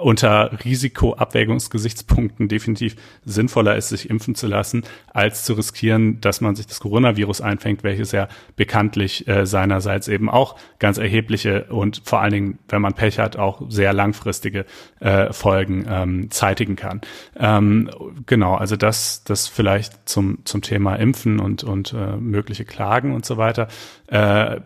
unter 0.01 0.51
Risikoabwägungsgesichtspunkten 0.63 2.47
definitiv 2.47 2.95
sinnvoller 3.25 3.75
ist, 3.75 3.89
sich 3.89 4.09
impfen 4.09 4.35
zu 4.35 4.47
lassen, 4.47 4.83
als 5.13 5.43
zu 5.43 5.53
riskieren, 5.53 6.21
dass 6.21 6.41
man 6.41 6.55
sich 6.55 6.67
das 6.67 6.79
Coronavirus 6.79 7.41
einfängt, 7.41 7.83
welches 7.83 8.11
ja 8.11 8.27
bekanntlich 8.55 9.27
äh, 9.27 9.45
seinerseits 9.45 10.07
eben 10.07 10.29
auch 10.29 10.55
ganz 10.79 10.97
erhebliche 10.97 11.65
und 11.65 12.01
vor 12.05 12.21
allen 12.21 12.33
Dingen, 12.33 12.59
wenn 12.69 12.81
man 12.81 12.93
Pech 12.93 13.19
hat, 13.19 13.37
auch 13.37 13.61
sehr 13.69 13.93
langfristige 13.93 14.65
äh, 14.99 15.31
Folgen 15.33 15.85
ähm, 15.87 16.31
zeitigen 16.31 16.75
kann. 16.75 17.01
Ähm, 17.37 17.89
genau, 18.25 18.55
also 18.55 18.75
das, 18.75 19.23
das 19.23 19.47
vielleicht 19.47 20.07
zum, 20.09 20.39
zum 20.45 20.61
Thema 20.61 20.95
Impfen 20.95 21.39
und, 21.39 21.63
und 21.63 21.93
äh, 21.93 22.17
mögliche 22.17 22.65
Klagen 22.65 23.13
und 23.13 23.25
so 23.25 23.37
weiter. 23.37 23.67
Äh, 24.13 24.61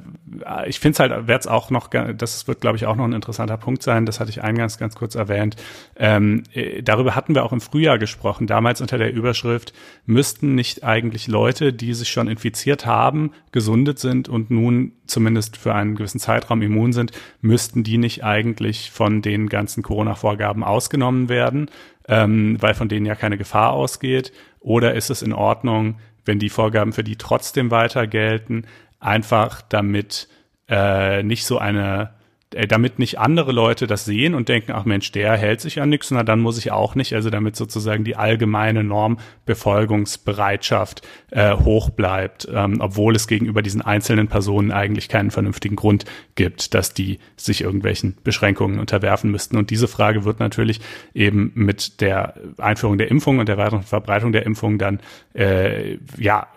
ich 0.68 0.82
finde 0.82 0.94
es 0.94 1.00
halt, 1.00 1.28
wird 1.28 1.42
es 1.42 1.48
auch 1.48 1.70
noch, 1.70 1.88
das 1.88 2.48
wird, 2.50 2.60
glaube 2.60 2.76
ich, 2.76 2.86
auch 2.86 2.98
noch 2.98 3.06
ein 3.06 3.14
interessanter 3.14 3.56
Punkt 3.56 3.82
sein, 3.82 4.06
das 4.06 4.20
hatte 4.20 4.30
ich 4.30 4.44
eingangs 4.44 4.78
ganz 4.78 4.96
kurz 4.96 5.16
erwähnt. 5.16 5.56
Ähm, 5.96 6.44
äh, 6.54 6.84
darüber 6.84 7.16
hatten 7.16 7.34
wir 7.34 7.46
auch 7.46 7.54
im 7.54 7.62
Frühjahr 7.62 7.98
gesprochen, 7.98 8.46
damals 8.46 8.82
unter 8.82 8.98
der 8.98 9.14
Überschrift, 9.14 9.72
müssten 10.06 10.54
nicht 10.54 10.84
eigentlich 10.84 11.28
Leute, 11.28 11.72
die 11.72 11.94
sich 11.94 12.10
schon 12.10 12.28
infiziert 12.28 12.86
haben, 12.86 13.32
gesundet 13.54 14.00
sind 14.00 14.28
und 14.28 14.52
nun 14.52 14.92
zumindest 15.06 15.56
für 15.56 15.74
einen 15.74 15.96
gewissen 15.96 16.20
Zeitraum 16.20 16.62
immun 16.62 16.92
sind, 16.92 17.14
müssten 17.40 17.84
die 17.84 17.98
nicht 17.98 18.26
eigentlich 18.26 18.92
von 18.92 19.22
den 19.22 19.48
ganzen 19.48 19.82
Corona-Vorgaben 19.82 20.66
ausgenommen 20.66 21.30
werden, 21.30 21.72
ähm, 22.10 22.58
weil 22.60 22.74
von 22.74 22.90
denen 22.90 23.06
ja 23.06 23.16
keine 23.16 23.38
Gefahr 23.38 23.72
ausgeht? 23.72 24.34
Oder 24.60 24.94
ist 24.96 25.10
es 25.10 25.22
in 25.22 25.32
Ordnung, 25.32 25.96
wenn 26.26 26.40
die 26.40 26.50
Vorgaben 26.50 26.92
für 26.92 27.06
die 27.06 27.16
trotzdem 27.16 27.72
weiter 27.72 28.06
gelten, 28.06 28.66
einfach 29.00 29.62
damit 29.62 30.28
äh, 30.70 31.24
nicht 31.24 31.46
so 31.46 31.58
eine 31.58 32.18
äh, 32.54 32.66
damit 32.66 32.98
nicht 32.98 33.20
andere 33.20 33.52
Leute 33.52 33.88
das 33.88 34.06
sehen 34.06 34.34
und 34.34 34.48
denken, 34.48 34.72
ach 34.72 34.86
Mensch, 34.86 35.12
der 35.12 35.36
hält 35.36 35.60
sich 35.60 35.82
an 35.82 35.90
nichts, 35.90 36.12
na 36.12 36.24
dann 36.24 36.40
muss 36.40 36.58
ich 36.58 36.72
auch 36.72 36.96
nicht. 36.96 37.14
Also 37.14 37.30
damit 37.30 37.58
sozusagen 37.58 38.06
die 38.06 38.16
allgemeine 38.16 38.86
Normbefolgungsbereitschaft 38.86 41.06
äh, 41.32 41.58
hoch 41.58 41.90
bleibt, 41.90 42.48
ähm, 42.50 42.78
obwohl 42.80 43.18
es 43.18 43.28
gegenüber 43.28 43.62
diesen 43.62 43.82
einzelnen 43.82 44.30
Personen 44.30 44.72
eigentlich 44.72 45.10
keinen 45.10 45.30
vernünftigen 45.30 45.76
Grund 45.76 46.06
gibt, 46.36 46.74
dass 46.74 46.94
die 46.94 47.20
sich 47.36 47.60
irgendwelchen 47.62 48.16
Beschränkungen 48.24 48.80
unterwerfen 48.80 49.30
müssten. 49.30 49.58
Und 49.58 49.70
diese 49.70 49.90
Frage 49.90 50.24
wird 50.24 50.40
natürlich 50.40 50.80
eben 51.14 51.52
mit 51.54 52.00
der 52.00 52.36
Einführung 52.58 52.98
der 52.98 53.12
Impfung 53.12 53.40
und 53.40 53.50
der 53.50 53.58
weiteren 53.58 53.84
Verbreitung 53.84 54.32
der 54.32 54.46
Impfung 54.46 54.78
dann 54.78 55.02
äh, 55.34 55.98
ja 56.18 56.48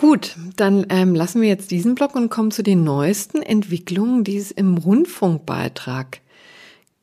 Gut, 0.00 0.34
dann 0.56 0.86
ähm, 0.88 1.14
lassen 1.14 1.42
wir 1.42 1.50
jetzt 1.50 1.70
diesen 1.70 1.94
Block 1.94 2.16
und 2.16 2.30
kommen 2.30 2.50
zu 2.50 2.62
den 2.62 2.84
neuesten 2.84 3.42
Entwicklungen, 3.42 4.24
die 4.24 4.38
es 4.38 4.50
im 4.50 4.78
Rundfunkbeitrag 4.78 6.20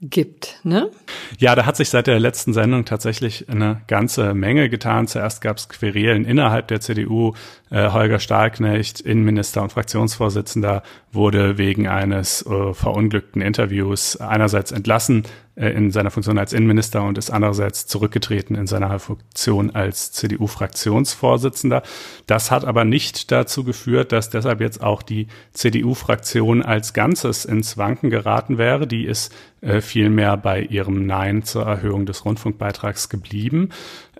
gibt, 0.01 0.59
ne? 0.63 0.89
Ja, 1.37 1.53
da 1.53 1.67
hat 1.67 1.77
sich 1.77 1.89
seit 1.91 2.07
der 2.07 2.19
letzten 2.19 2.53
Sendung 2.53 2.85
tatsächlich 2.85 3.49
eine 3.49 3.83
ganze 3.85 4.33
Menge 4.33 4.67
getan. 4.69 5.05
Zuerst 5.05 5.41
gab 5.41 5.57
es 5.57 5.69
Querelen 5.69 6.25
innerhalb 6.25 6.69
der 6.69 6.81
CDU. 6.81 7.33
Äh, 7.69 7.91
Holger 7.91 8.17
Stahlknecht, 8.17 8.99
Innenminister 8.99 9.61
und 9.61 9.71
Fraktionsvorsitzender, 9.71 10.81
wurde 11.11 11.59
wegen 11.59 11.87
eines 11.87 12.43
äh, 12.47 12.73
verunglückten 12.73 13.43
Interviews 13.43 14.17
einerseits 14.17 14.71
entlassen, 14.71 15.21
äh, 15.57 15.69
in 15.71 15.91
seiner 15.91 16.11
Funktion 16.11 16.37
als 16.37 16.53
Innenminister 16.53 17.03
und 17.03 17.17
ist 17.17 17.31
andererseits 17.31 17.87
zurückgetreten 17.87 18.55
in 18.55 18.67
seiner 18.67 18.99
Funktion 18.99 19.71
als 19.71 20.11
CDU-Fraktionsvorsitzender. 20.11 21.81
Das 22.27 22.51
hat 22.51 22.63
aber 22.63 22.85
nicht 22.85 23.31
dazu 23.31 23.63
geführt, 23.63 24.11
dass 24.11 24.29
deshalb 24.29 24.61
jetzt 24.61 24.83
auch 24.83 25.01
die 25.01 25.27
CDU-Fraktion 25.53 26.61
als 26.61 26.93
Ganzes 26.93 27.43
ins 27.43 27.77
Wanken 27.77 28.11
geraten 28.11 28.57
wäre. 28.57 28.85
Die 28.85 29.05
ist 29.05 29.33
äh, 29.61 29.81
vielmehr 29.81 30.37
bei 30.37 30.61
ihrem 30.61 31.07
Nein 31.07 31.41
zur 31.41 31.65
Erhöhung 31.65 32.05
des 32.05 32.23
Rundfunkbeitrags 32.23 33.09
geblieben. 33.09 33.69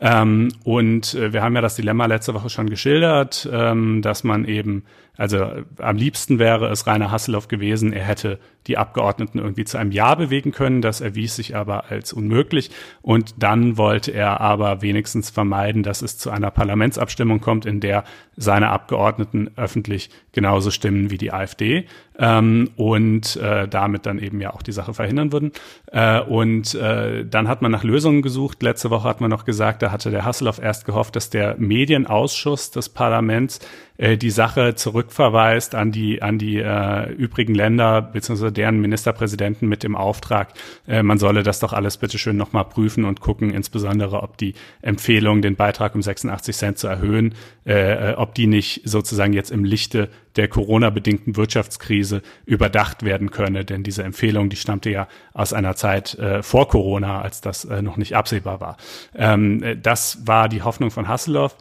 Ähm, 0.02 0.50
und 0.64 1.14
äh, 1.14 1.34
wir 1.34 1.44
haben 1.44 1.56
ja 1.56 1.62
das 1.62 1.76
Dilemma 1.76 2.08
letzte 2.08 2.34
Woche 2.34 2.50
schon 2.50 2.70
geschildert, 2.70 3.48
ähm, 3.52 4.02
dass 4.02 4.24
man 4.24 4.46
eben, 4.46 4.84
also 5.18 5.38
äh, 5.38 5.63
am 5.80 5.97
liebsten 5.97 6.39
wäre 6.39 6.70
es 6.70 6.88
Rainer 6.88 7.11
Hasselhoff 7.11 7.47
gewesen, 7.47 7.93
er 7.93 8.05
hätte 8.05 8.39
die 8.68 8.78
Abgeordneten 8.78 9.39
irgendwie 9.39 9.65
zu 9.65 9.78
einem 9.78 9.91
Ja 9.91 10.15
bewegen 10.15 10.51
können. 10.51 10.82
Das 10.82 11.01
erwies 11.01 11.36
sich 11.36 11.55
aber 11.55 11.89
als 11.89 12.13
unmöglich. 12.13 12.70
Und 13.01 13.36
dann 13.41 13.78
wollte 13.78 14.11
er 14.11 14.41
aber 14.41 14.82
wenigstens 14.82 15.30
vermeiden, 15.30 15.84
dass 15.84 16.01
es 16.01 16.18
zu 16.18 16.30
einer 16.30 16.51
Parlamentsabstimmung 16.51 17.39
kommt, 17.39 17.65
in 17.65 17.80
der 17.80 18.03
seine 18.36 18.70
Abgeordneten 18.70 19.49
öffentlich 19.55 20.09
genauso 20.34 20.70
stimmen 20.70 21.09
wie 21.09 21.18
die 21.18 21.34
AfD 21.34 21.86
ähm, 22.20 22.70
und 22.76 23.36
äh, 23.38 23.68
damit 23.68 24.05
dann 24.05 24.20
eben 24.20 24.41
ja 24.41 24.53
auch 24.53 24.61
die 24.61 24.72
Sache 24.72 24.93
verhindern 24.93 25.32
würden. 25.32 25.51
Äh, 25.91 26.22
und 26.22 26.76
äh, 26.76 27.26
dann 27.26 27.47
hat 27.47 27.61
man 27.61 27.72
nach 27.72 27.84
Lösungen 27.84 28.22
gesucht. 28.22 28.61
Letzte 28.61 28.89
Woche 28.89 29.07
hat 29.07 29.22
man 29.22 29.30
noch 29.30 29.45
gesagt, 29.45 29.82
da 29.82 29.91
hatte 29.91 30.11
der 30.11 30.26
Hasselhoff 30.26 30.59
erst 30.59 30.86
gehofft, 30.86 31.15
dass 31.15 31.30
der 31.30 31.55
Medienausschuss 31.57 32.70
des 32.72 32.89
Parlaments 32.89 33.59
äh, 33.98 34.18
die 34.18 34.30
Sache 34.30 34.76
zurückverweist 34.76 35.76
an 35.76 35.91
die 35.91 36.22
an 36.22 36.38
die 36.38 36.58
äh, 36.58 37.12
übrigen 37.12 37.56
Länder 37.56 38.02
bzw. 38.02 38.52
deren 38.52 38.80
Ministerpräsidenten 38.80 39.68
mit 39.68 39.84
dem 39.84 39.95
Auftrag, 39.95 40.54
äh, 40.88 41.04
man 41.04 41.18
solle 41.18 41.43
das 41.43 41.60
doch 41.60 41.74
alles 41.74 41.98
bitteschön 41.98 42.38
nochmal 42.38 42.66
prüfen 42.66 43.06
und 43.06 43.22
gucken, 43.22 43.50
insbesondere 43.50 44.22
ob 44.22 44.38
die 44.38 44.54
Empfehlung, 44.82 45.41
den 45.41 45.56
Beitrag 45.56 45.95
um 45.95 46.02
86 46.02 46.56
Cent 46.56 46.78
zu 46.78 46.88
erhöhen, 46.88 47.36
äh, 47.66 48.12
äh, 48.12 48.14
ob 48.16 48.36
die 48.36 48.48
nicht 48.48 48.82
sozusagen 48.86 49.34
jetzt 49.34 49.52
im 49.52 49.64
Lichte 49.64 50.10
der 50.38 50.48
Corona-bedingten 50.48 51.36
Wirtschaftskrise 51.36 52.22
überdacht 52.45 53.04
werden 53.04 53.32
könne. 53.32 53.66
Denn 53.66 53.84
diese 53.84 54.04
Empfehlung, 54.04 54.50
die 54.50 54.56
stammte 54.56 54.89
ja 54.89 55.08
aus 55.34 55.52
einer 55.52 55.76
Zeit 55.76 56.14
äh, 56.16 56.43
vor 56.43 56.70
Corona, 56.70 57.22
als 57.22 57.41
das 57.41 57.66
äh, 57.66 57.82
noch 57.82 57.98
nicht 57.98 58.16
absehbar 58.16 58.62
war. 58.62 58.78
Ähm, 59.16 59.64
äh, 59.64 59.76
das 59.76 60.26
war 60.28 60.48
die 60.48 60.62
Hoffnung 60.62 60.91
von 60.91 61.08
Hasselhoff. 61.08 61.58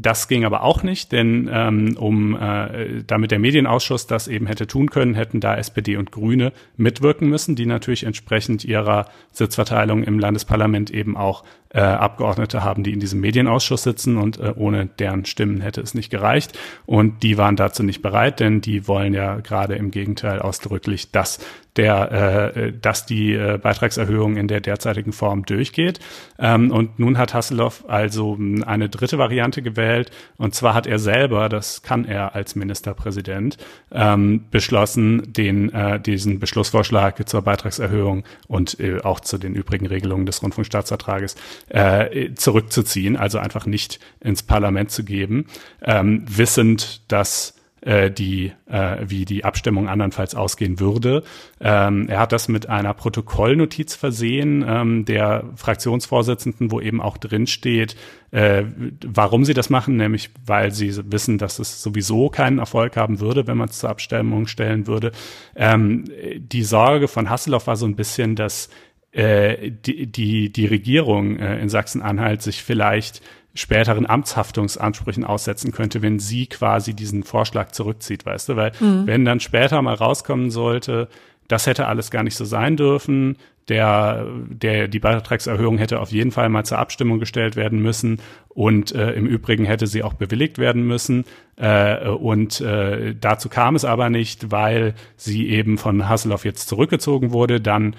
Das 0.00 0.28
ging 0.28 0.44
aber 0.44 0.62
auch 0.62 0.84
nicht, 0.84 1.10
denn 1.10 1.50
ähm, 1.52 1.96
um 1.98 2.36
äh, 2.36 3.02
damit 3.04 3.32
der 3.32 3.40
Medienausschuss 3.40 4.06
das 4.06 4.28
eben 4.28 4.46
hätte 4.46 4.68
tun 4.68 4.90
können, 4.90 5.14
hätten 5.14 5.40
da 5.40 5.56
SPD 5.56 5.96
und 5.96 6.12
Grüne 6.12 6.52
mitwirken 6.76 7.28
müssen, 7.28 7.56
die 7.56 7.66
natürlich 7.66 8.04
entsprechend 8.04 8.64
ihrer 8.64 9.06
Sitzverteilung 9.32 10.04
im 10.04 10.20
Landesparlament 10.20 10.90
eben 10.92 11.16
auch 11.16 11.42
äh, 11.70 11.80
Abgeordnete 11.80 12.64
haben, 12.64 12.82
die 12.82 12.92
in 12.92 13.00
diesem 13.00 13.20
Medienausschuss 13.20 13.82
sitzen 13.82 14.16
und 14.16 14.38
äh, 14.38 14.52
ohne 14.56 14.86
deren 14.86 15.24
Stimmen 15.24 15.60
hätte 15.60 15.80
es 15.80 15.94
nicht 15.94 16.10
gereicht. 16.10 16.58
Und 16.86 17.22
die 17.22 17.38
waren 17.38 17.56
dazu 17.56 17.82
nicht 17.82 18.02
bereit, 18.02 18.40
denn 18.40 18.60
die 18.60 18.88
wollen 18.88 19.14
ja 19.14 19.36
gerade 19.40 19.74
im 19.74 19.90
Gegenteil 19.90 20.40
ausdrücklich, 20.40 21.10
dass 21.10 21.38
der, 21.78 22.52
äh, 22.56 22.72
dass 22.72 23.06
die 23.06 23.34
äh, 23.34 23.56
Beitragserhöhung 23.56 24.36
in 24.36 24.48
der 24.48 24.60
derzeitigen 24.60 25.12
Form 25.12 25.44
durchgeht. 25.44 26.00
Ähm, 26.38 26.70
und 26.72 26.98
nun 26.98 27.16
hat 27.18 27.34
Hasselhoff 27.34 27.84
also 27.88 28.36
eine 28.66 28.88
dritte 28.88 29.16
Variante 29.16 29.62
gewählt. 29.62 30.10
Und 30.36 30.54
zwar 30.54 30.74
hat 30.74 30.86
er 30.86 30.98
selber, 30.98 31.48
das 31.48 31.82
kann 31.82 32.04
er 32.04 32.34
als 32.34 32.56
Ministerpräsident, 32.56 33.58
ähm, 33.92 34.46
beschlossen, 34.50 35.32
den, 35.32 35.72
äh, 35.72 36.00
diesen 36.00 36.40
Beschlussvorschlag 36.40 37.28
zur 37.28 37.42
Beitragserhöhung 37.42 38.24
und 38.48 38.80
äh, 38.80 39.00
auch 39.02 39.20
zu 39.20 39.38
den 39.38 39.54
übrigen 39.54 39.86
Regelungen 39.86 40.26
des 40.26 40.42
Rundfunkstaatsvertrages 40.42 41.36
äh, 41.68 42.34
zurückzuziehen, 42.34 43.16
also 43.16 43.38
einfach 43.38 43.66
nicht 43.66 44.00
ins 44.20 44.42
Parlament 44.42 44.90
zu 44.90 45.04
geben, 45.04 45.46
ähm, 45.82 46.24
wissend, 46.28 47.02
dass 47.10 47.54
äh, 47.80 48.10
die, 48.10 48.52
äh, 48.66 48.96
wie 49.06 49.24
die 49.24 49.44
Abstimmung 49.44 49.88
andernfalls 49.88 50.34
ausgehen 50.34 50.80
würde. 50.80 51.22
Ähm, 51.60 52.08
er 52.08 52.18
hat 52.18 52.32
das 52.32 52.48
mit 52.48 52.68
einer 52.68 52.92
Protokollnotiz 52.92 53.94
versehen, 53.94 54.64
ähm, 54.66 55.04
der 55.04 55.44
Fraktionsvorsitzenden, 55.54 56.72
wo 56.72 56.80
eben 56.80 57.00
auch 57.00 57.16
drin 57.18 57.46
steht, 57.46 57.96
äh, 58.32 58.64
warum 59.06 59.44
sie 59.44 59.54
das 59.54 59.70
machen, 59.70 59.96
nämlich 59.96 60.30
weil 60.44 60.72
sie 60.72 60.92
wissen, 61.10 61.38
dass 61.38 61.60
es 61.60 61.80
sowieso 61.82 62.30
keinen 62.30 62.58
Erfolg 62.58 62.96
haben 62.96 63.20
würde, 63.20 63.46
wenn 63.46 63.56
man 63.56 63.68
es 63.68 63.78
zur 63.78 63.90
Abstimmung 63.90 64.48
stellen 64.48 64.88
würde. 64.88 65.12
Ähm, 65.54 66.04
die 66.36 66.64
Sorge 66.64 67.06
von 67.06 67.30
Hasselhoff 67.30 67.68
war 67.68 67.76
so 67.76 67.86
ein 67.86 67.96
bisschen, 67.96 68.34
dass 68.34 68.70
äh, 69.18 69.72
die, 69.72 70.06
die, 70.06 70.52
die 70.52 70.66
Regierung 70.66 71.40
äh, 71.40 71.58
in 71.58 71.68
Sachsen-Anhalt 71.68 72.40
sich 72.40 72.62
vielleicht 72.62 73.20
späteren 73.52 74.08
Amtshaftungsansprüchen 74.08 75.24
aussetzen 75.24 75.72
könnte, 75.72 76.02
wenn 76.02 76.20
sie 76.20 76.46
quasi 76.46 76.94
diesen 76.94 77.24
Vorschlag 77.24 77.72
zurückzieht, 77.72 78.24
weißt 78.24 78.50
du? 78.50 78.56
Weil 78.56 78.72
mhm. 78.78 79.08
wenn 79.08 79.24
dann 79.24 79.40
später 79.40 79.82
mal 79.82 79.94
rauskommen 79.94 80.52
sollte, 80.52 81.08
das 81.48 81.66
hätte 81.66 81.86
alles 81.86 82.12
gar 82.12 82.22
nicht 82.22 82.36
so 82.36 82.44
sein 82.44 82.76
dürfen, 82.76 83.36
der, 83.68 84.26
der, 84.48 84.88
die 84.88 84.98
Beitragserhöhung 84.98 85.78
hätte 85.78 86.00
auf 86.00 86.10
jeden 86.10 86.30
Fall 86.30 86.48
mal 86.48 86.64
zur 86.64 86.78
Abstimmung 86.78 87.18
gestellt 87.18 87.56
werden 87.56 87.80
müssen 87.80 88.20
und 88.48 88.94
äh, 88.94 89.12
im 89.12 89.26
Übrigen 89.26 89.64
hätte 89.64 89.86
sie 89.86 90.02
auch 90.02 90.14
bewilligt 90.14 90.58
werden 90.58 90.86
müssen. 90.86 91.24
Äh, 91.56 92.08
und 92.08 92.60
äh, 92.60 93.14
dazu 93.14 93.48
kam 93.48 93.76
es 93.76 93.84
aber 93.84 94.10
nicht, 94.10 94.50
weil 94.50 94.94
sie 95.16 95.48
eben 95.48 95.78
von 95.78 96.08
Hasselhoff 96.08 96.44
jetzt 96.44 96.68
zurückgezogen 96.68 97.32
wurde. 97.32 97.60
Dann 97.60 97.94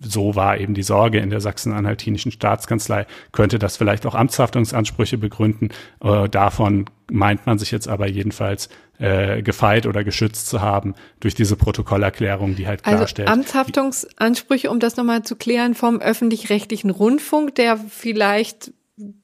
so 0.00 0.34
war 0.34 0.58
eben 0.58 0.74
die 0.74 0.82
Sorge 0.82 1.18
in 1.18 1.30
der 1.30 1.40
sachsen-anhaltinischen 1.40 2.32
Staatskanzlei, 2.32 3.06
könnte 3.32 3.58
das 3.58 3.76
vielleicht 3.76 4.06
auch 4.06 4.14
Amtshaftungsansprüche 4.14 5.18
begründen. 5.18 5.68
Äh, 6.02 6.28
davon 6.28 6.86
meint 7.10 7.46
man 7.46 7.58
sich 7.58 7.70
jetzt 7.70 7.88
aber 7.88 8.08
jedenfalls 8.08 8.68
äh, 9.00 9.42
gefeit 9.42 9.86
oder 9.86 10.04
geschützt 10.04 10.48
zu 10.48 10.60
haben 10.60 10.94
durch 11.20 11.34
diese 11.34 11.56
Protokollerklärung, 11.56 12.54
die 12.54 12.66
halt 12.66 12.84
also 12.84 12.98
klarstellt. 12.98 13.28
Also 13.28 13.40
Amtshaftungsansprüche, 13.40 14.70
um 14.70 14.78
das 14.78 14.96
nochmal 14.96 15.22
zu 15.22 15.36
klären, 15.36 15.74
vom 15.74 16.00
öffentlich-rechtlichen 16.00 16.90
Rundfunk, 16.90 17.54
der 17.54 17.78
vielleicht 17.78 18.72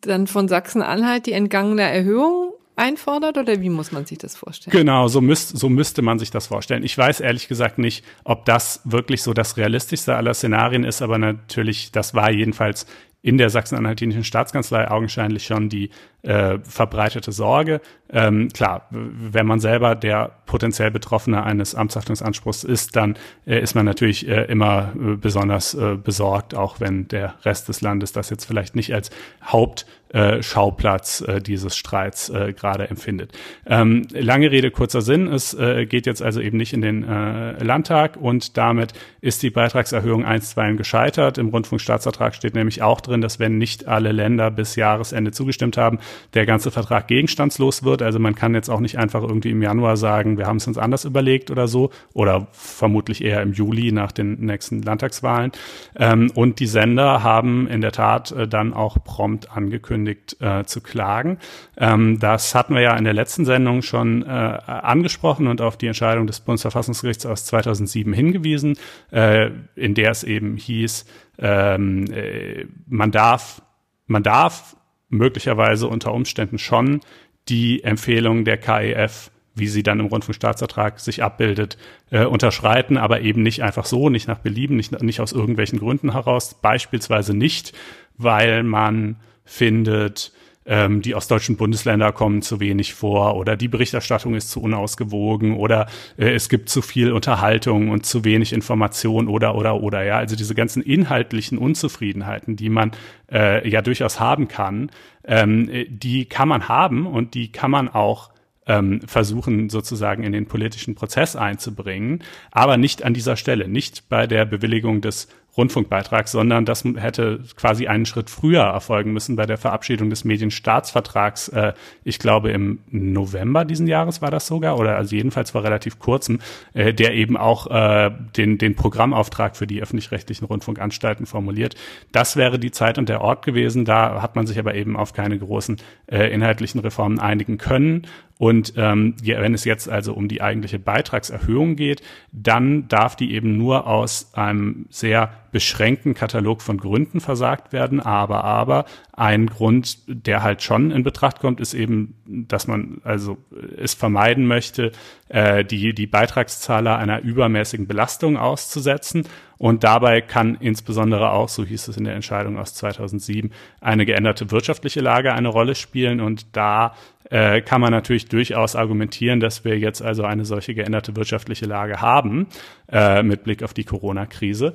dann 0.00 0.26
von 0.26 0.48
Sachsen-Anhalt 0.48 1.26
die 1.26 1.32
entgangene 1.32 1.82
Erhöhung 1.82 2.52
einfordert 2.76 3.38
oder 3.38 3.60
wie 3.60 3.70
muss 3.70 3.92
man 3.92 4.06
sich 4.06 4.18
das 4.18 4.36
vorstellen? 4.36 4.72
Genau, 4.72 5.08
so, 5.08 5.20
müsst, 5.20 5.56
so 5.56 5.68
müsste 5.68 6.02
man 6.02 6.18
sich 6.18 6.30
das 6.30 6.46
vorstellen. 6.46 6.82
Ich 6.82 6.96
weiß 6.96 7.20
ehrlich 7.20 7.48
gesagt 7.48 7.78
nicht, 7.78 8.04
ob 8.24 8.44
das 8.44 8.80
wirklich 8.84 9.22
so 9.22 9.32
das 9.32 9.56
realistischste 9.56 10.14
aller 10.14 10.34
Szenarien 10.34 10.84
ist, 10.84 11.02
aber 11.02 11.18
natürlich, 11.18 11.92
das 11.92 12.14
war 12.14 12.30
jedenfalls 12.30 12.86
in 13.26 13.38
der 13.38 13.50
sachsen-anhaltinischen 13.50 14.22
Staatskanzlei 14.22 14.88
augenscheinlich 14.88 15.46
schon 15.46 15.68
die 15.68 15.90
äh, 16.22 16.58
verbreitete 16.62 17.32
Sorge. 17.32 17.80
Ähm, 18.08 18.50
klar, 18.50 18.86
wenn 18.90 19.46
man 19.46 19.58
selber 19.58 19.96
der 19.96 20.30
potenziell 20.46 20.92
Betroffene 20.92 21.42
eines 21.42 21.74
Amtshaftungsanspruchs 21.74 22.62
ist, 22.62 22.94
dann 22.94 23.16
äh, 23.44 23.60
ist 23.60 23.74
man 23.74 23.84
natürlich 23.84 24.28
äh, 24.28 24.44
immer 24.44 24.92
äh, 24.94 25.16
besonders 25.16 25.74
äh, 25.74 25.96
besorgt, 25.96 26.54
auch 26.54 26.78
wenn 26.78 27.08
der 27.08 27.34
Rest 27.44 27.68
des 27.68 27.80
Landes 27.80 28.12
das 28.12 28.30
jetzt 28.30 28.44
vielleicht 28.44 28.76
nicht 28.76 28.94
als 28.94 29.10
Hauptschauplatz 29.44 31.20
äh, 31.22 31.40
dieses 31.40 31.76
Streits 31.76 32.32
gerade 32.56 32.88
empfindet. 32.88 33.32
Ähm, 33.66 34.06
lange 34.12 34.52
Rede, 34.52 34.70
kurzer 34.70 35.00
Sinn. 35.00 35.26
Es 35.26 35.56
geht 35.88 36.06
jetzt 36.06 36.22
also 36.22 36.40
eben 36.40 36.56
nicht 36.56 36.72
in 36.72 36.82
den 36.82 37.02
Landtag 37.02 38.16
und 38.16 38.56
damit 38.56 38.92
ist 39.20 39.42
die 39.42 39.50
Beitragserhöhung 39.50 40.24
einstweilen 40.24 40.76
gescheitert. 40.76 41.38
Im 41.38 41.48
Rundfunkstaatsvertrag 41.48 42.34
steht 42.34 42.54
nämlich 42.54 42.82
auch 42.82 43.00
drin, 43.00 43.15
dass 43.20 43.38
wenn 43.38 43.58
nicht 43.58 43.86
alle 43.86 44.12
Länder 44.12 44.50
bis 44.50 44.76
Jahresende 44.76 45.32
zugestimmt 45.32 45.76
haben, 45.76 45.98
der 46.34 46.46
ganze 46.46 46.70
Vertrag 46.70 47.08
gegenstandslos 47.08 47.82
wird. 47.82 48.02
Also 48.02 48.18
man 48.18 48.34
kann 48.34 48.54
jetzt 48.54 48.68
auch 48.68 48.80
nicht 48.80 48.98
einfach 48.98 49.22
irgendwie 49.22 49.50
im 49.50 49.62
Januar 49.62 49.96
sagen, 49.96 50.38
wir 50.38 50.46
haben 50.46 50.56
es 50.56 50.66
uns 50.66 50.78
anders 50.78 51.04
überlegt 51.04 51.50
oder 51.50 51.68
so, 51.68 51.90
oder 52.12 52.48
vermutlich 52.52 53.22
eher 53.22 53.42
im 53.42 53.52
Juli 53.52 53.92
nach 53.92 54.12
den 54.12 54.40
nächsten 54.40 54.82
Landtagswahlen. 54.82 55.52
Ähm, 55.96 56.30
und 56.34 56.60
die 56.60 56.66
Sender 56.66 57.22
haben 57.22 57.66
in 57.68 57.80
der 57.80 57.92
Tat 57.92 58.32
äh, 58.32 58.48
dann 58.48 58.72
auch 58.72 59.02
prompt 59.02 59.50
angekündigt 59.50 60.36
äh, 60.40 60.64
zu 60.64 60.80
klagen. 60.80 61.38
Ähm, 61.76 62.18
das 62.18 62.54
hatten 62.54 62.74
wir 62.74 62.82
ja 62.82 62.96
in 62.96 63.04
der 63.04 63.14
letzten 63.14 63.44
Sendung 63.44 63.82
schon 63.82 64.22
äh, 64.22 64.26
angesprochen 64.26 65.46
und 65.46 65.60
auf 65.60 65.76
die 65.76 65.86
Entscheidung 65.86 66.26
des 66.26 66.40
Bundesverfassungsgerichts 66.40 67.26
aus 67.26 67.44
2007 67.46 68.12
hingewiesen, 68.12 68.76
äh, 69.10 69.50
in 69.74 69.94
der 69.94 70.10
es 70.10 70.24
eben 70.24 70.56
hieß, 70.56 71.06
ähm, 71.38 72.06
äh, 72.12 72.66
man 72.86 73.10
darf 73.10 73.62
man 74.06 74.22
darf 74.22 74.76
möglicherweise 75.08 75.88
unter 75.88 76.12
Umständen 76.12 76.58
schon 76.58 77.00
die 77.48 77.84
Empfehlung 77.84 78.44
der 78.44 78.56
KEF, 78.56 79.30
wie 79.54 79.68
sie 79.68 79.82
dann 79.82 80.00
im 80.00 80.06
Rundfunkstaatsvertrag 80.06 81.00
sich 81.00 81.22
abbildet, 81.22 81.78
äh, 82.10 82.24
unterschreiten, 82.24 82.96
aber 82.96 83.20
eben 83.20 83.42
nicht 83.42 83.62
einfach 83.62 83.84
so, 83.84 84.10
nicht 84.10 84.28
nach 84.28 84.38
Belieben, 84.38 84.76
nicht, 84.76 85.00
nicht 85.02 85.20
aus 85.20 85.32
irgendwelchen 85.32 85.78
Gründen 85.78 86.12
heraus, 86.12 86.54
beispielsweise 86.60 87.34
nicht, 87.34 87.72
weil 88.16 88.62
man 88.62 89.16
findet, 89.44 90.32
ähm, 90.66 91.00
die 91.00 91.14
ostdeutschen 91.14 91.56
Bundesländer 91.56 92.12
kommen 92.12 92.42
zu 92.42 92.60
wenig 92.60 92.94
vor 92.94 93.36
oder 93.36 93.56
die 93.56 93.68
Berichterstattung 93.68 94.34
ist 94.34 94.50
zu 94.50 94.60
unausgewogen 94.60 95.56
oder 95.56 95.86
äh, 96.18 96.30
es 96.30 96.48
gibt 96.48 96.68
zu 96.68 96.82
viel 96.82 97.12
Unterhaltung 97.12 97.90
und 97.90 98.04
zu 98.04 98.24
wenig 98.24 98.52
Information 98.52 99.28
oder 99.28 99.54
oder 99.54 99.82
oder. 99.82 100.04
Ja, 100.04 100.18
also 100.18 100.36
diese 100.36 100.54
ganzen 100.54 100.82
inhaltlichen 100.82 101.58
Unzufriedenheiten, 101.58 102.56
die 102.56 102.68
man 102.68 102.90
äh, 103.30 103.68
ja 103.68 103.80
durchaus 103.82 104.18
haben 104.20 104.48
kann, 104.48 104.90
ähm, 105.24 105.70
die 105.88 106.24
kann 106.26 106.48
man 106.48 106.68
haben 106.68 107.06
und 107.06 107.34
die 107.34 107.52
kann 107.52 107.70
man 107.70 107.88
auch 107.88 108.30
ähm, 108.66 109.00
versuchen 109.06 109.70
sozusagen 109.70 110.24
in 110.24 110.32
den 110.32 110.46
politischen 110.46 110.94
Prozess 110.94 111.36
einzubringen, 111.36 112.22
aber 112.50 112.76
nicht 112.76 113.04
an 113.04 113.14
dieser 113.14 113.36
Stelle, 113.36 113.68
nicht 113.68 114.08
bei 114.08 114.26
der 114.26 114.44
Bewilligung 114.44 115.00
des 115.00 115.28
Rundfunkbeitrag, 115.56 116.28
sondern 116.28 116.64
das 116.64 116.84
hätte 116.84 117.40
quasi 117.56 117.86
einen 117.86 118.06
Schritt 118.06 118.30
früher 118.30 118.62
erfolgen 118.62 119.12
müssen 119.12 119.36
bei 119.36 119.46
der 119.46 119.56
Verabschiedung 119.56 120.10
des 120.10 120.24
Medienstaatsvertrags. 120.24 121.48
Äh, 121.48 121.72
ich 122.04 122.18
glaube 122.18 122.50
im 122.50 122.80
November 122.90 123.64
diesen 123.64 123.86
Jahres 123.86 124.22
war 124.22 124.30
das 124.30 124.46
sogar 124.46 124.78
oder 124.78 124.96
also 124.96 125.16
jedenfalls 125.16 125.54
war 125.54 125.64
relativ 125.64 125.98
kurzem, 125.98 126.40
äh, 126.74 126.92
der 126.92 127.14
eben 127.14 127.36
auch 127.36 127.66
äh, 127.68 128.10
den 128.36 128.58
den 128.58 128.74
Programmauftrag 128.74 129.56
für 129.56 129.66
die 129.66 129.82
öffentlich-rechtlichen 129.82 130.44
Rundfunkanstalten 130.44 131.26
formuliert. 131.26 131.74
Das 132.12 132.36
wäre 132.36 132.58
die 132.58 132.70
Zeit 132.70 132.98
und 132.98 133.08
der 133.08 133.20
Ort 133.20 133.44
gewesen. 133.44 133.84
Da 133.84 134.22
hat 134.22 134.36
man 134.36 134.46
sich 134.46 134.58
aber 134.58 134.74
eben 134.74 134.96
auf 134.96 135.12
keine 135.12 135.38
großen 135.38 135.76
äh, 136.06 136.32
inhaltlichen 136.32 136.80
Reformen 136.80 137.18
einigen 137.18 137.58
können. 137.58 138.06
Und 138.38 138.74
ähm, 138.76 139.14
wenn 139.22 139.54
es 139.54 139.64
jetzt 139.64 139.88
also 139.88 140.12
um 140.12 140.28
die 140.28 140.42
eigentliche 140.42 140.78
Beitragserhöhung 140.78 141.74
geht, 141.74 142.02
dann 142.32 142.86
darf 142.88 143.16
die 143.16 143.32
eben 143.32 143.56
nur 143.56 143.86
aus 143.86 144.34
einem 144.34 144.86
sehr 144.90 145.30
beschränkten 145.52 146.12
Katalog 146.12 146.60
von 146.60 146.76
Gründen 146.76 147.20
versagt 147.20 147.72
werden. 147.72 147.98
Aber, 147.98 148.44
aber 148.44 148.84
ein 149.14 149.46
Grund, 149.46 150.00
der 150.06 150.42
halt 150.42 150.62
schon 150.62 150.90
in 150.90 151.02
Betracht 151.02 151.40
kommt, 151.40 151.60
ist 151.60 151.72
eben, 151.72 152.14
dass 152.26 152.66
man 152.66 153.00
also 153.04 153.38
es 153.78 153.94
vermeiden 153.94 154.46
möchte, 154.46 154.92
äh, 155.28 155.64
die, 155.64 155.94
die 155.94 156.06
Beitragszahler 156.06 156.98
einer 156.98 157.22
übermäßigen 157.22 157.86
Belastung 157.86 158.36
auszusetzen. 158.36 159.26
Und 159.56 159.84
dabei 159.84 160.20
kann 160.20 160.58
insbesondere 160.60 161.30
auch, 161.30 161.48
so 161.48 161.64
hieß 161.64 161.88
es 161.88 161.96
in 161.96 162.04
der 162.04 162.14
Entscheidung 162.14 162.58
aus 162.58 162.74
2007, 162.74 163.50
eine 163.80 164.04
geänderte 164.04 164.50
wirtschaftliche 164.50 165.00
Lage 165.00 165.32
eine 165.32 165.48
Rolle 165.48 165.74
spielen. 165.74 166.20
Und 166.20 166.54
da 166.54 166.94
äh, 167.30 167.60
kann 167.60 167.80
man 167.80 167.90
natürlich 167.90 168.26
durchaus 168.26 168.76
argumentieren, 168.76 169.40
dass 169.40 169.64
wir 169.64 169.78
jetzt 169.78 170.02
also 170.02 170.24
eine 170.24 170.44
solche 170.44 170.74
geänderte 170.74 171.16
wirtschaftliche 171.16 171.66
Lage 171.66 172.00
haben, 172.00 172.46
äh, 172.90 173.22
mit 173.22 173.44
Blick 173.44 173.62
auf 173.62 173.74
die 173.74 173.84
Corona-Krise. 173.84 174.74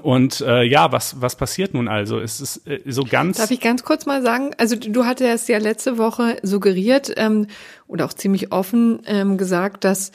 Und 0.00 0.40
äh, 0.40 0.62
ja, 0.62 0.90
was, 0.90 1.20
was 1.20 1.36
passiert 1.36 1.74
nun 1.74 1.86
also? 1.86 2.18
Es 2.18 2.66
äh, 2.66 2.80
so 2.86 3.04
ganz. 3.04 3.36
Darf 3.36 3.50
ich 3.50 3.60
ganz 3.60 3.82
kurz 3.82 4.06
mal 4.06 4.22
sagen? 4.22 4.52
Also 4.56 4.74
du 4.76 5.04
hattest 5.04 5.48
ja 5.48 5.58
letzte 5.58 5.98
Woche 5.98 6.38
suggeriert 6.42 7.12
ähm, 7.16 7.46
oder 7.86 8.06
auch 8.06 8.14
ziemlich 8.14 8.52
offen 8.52 9.02
ähm, 9.06 9.36
gesagt, 9.36 9.84
dass 9.84 10.12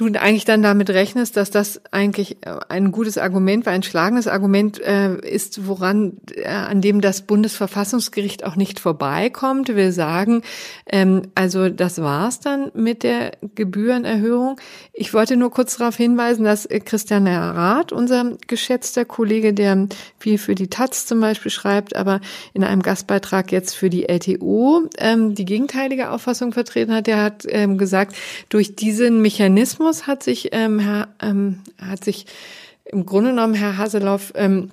du 0.00 0.06
eigentlich 0.18 0.46
dann 0.46 0.62
damit 0.62 0.88
rechnest, 0.88 1.36
dass 1.36 1.50
das 1.50 1.82
eigentlich 1.90 2.38
äh, 2.40 2.56
ein 2.68 2.90
gutes 2.90 3.18
Argument 3.18 3.66
war, 3.66 3.74
ein 3.74 3.82
schlagendes 3.82 4.26
Argument 4.26 4.80
äh, 4.80 5.16
ist, 5.16 5.66
woran, 5.66 6.14
äh, 6.34 6.48
an 6.48 6.80
dem 6.80 7.02
das 7.02 7.22
Bundesverfassungsgericht 7.22 8.44
auch 8.44 8.56
nicht 8.56 8.80
vorbeikommt. 8.80 9.68
Wir 9.76 9.92
sagen, 9.92 10.40
ähm, 10.90 11.22
also 11.34 11.68
das 11.68 12.00
war's 12.00 12.40
dann 12.40 12.70
mit 12.74 13.02
der 13.02 13.32
Gebührenerhöhung. 13.54 14.58
Ich 14.94 15.12
wollte 15.12 15.36
nur 15.36 15.50
kurz 15.50 15.76
darauf 15.76 15.96
hinweisen, 15.96 16.44
dass 16.44 16.64
äh, 16.64 16.80
Christian 16.80 17.26
Rath, 17.26 17.92
unser 17.92 18.38
geschätzter 18.46 19.04
Kollege, 19.04 19.52
der 19.52 19.86
viel 20.18 20.38
für 20.38 20.54
die 20.54 20.68
Taz 20.68 21.04
zum 21.04 21.20
Beispiel 21.20 21.50
schreibt, 21.50 21.94
aber 21.94 22.20
in 22.54 22.64
einem 22.64 22.82
Gastbeitrag 22.82 23.52
jetzt 23.52 23.74
für 23.74 23.90
die 23.90 24.08
LTO 24.08 24.88
ähm, 24.96 25.34
die 25.34 25.44
gegenteilige 25.44 26.10
Auffassung 26.10 26.52
vertreten 26.52 26.94
hat, 26.94 27.06
der 27.06 27.22
hat 27.22 27.44
ähm, 27.46 27.76
gesagt, 27.76 28.16
durch 28.48 28.76
diesen 28.76 29.20
Mechanismus 29.20 29.89
Journalismus 29.90 30.06
hat 30.06 30.22
sich, 30.22 30.48
ähm, 30.52 30.78
Herr, 30.78 31.08
ähm, 31.20 31.60
hat 31.80 32.04
sich 32.04 32.26
im 32.84 33.06
Grunde 33.06 33.30
genommen 33.30 33.54
Herr 33.54 33.76
Haseloff 33.76 34.32
ähm, 34.36 34.70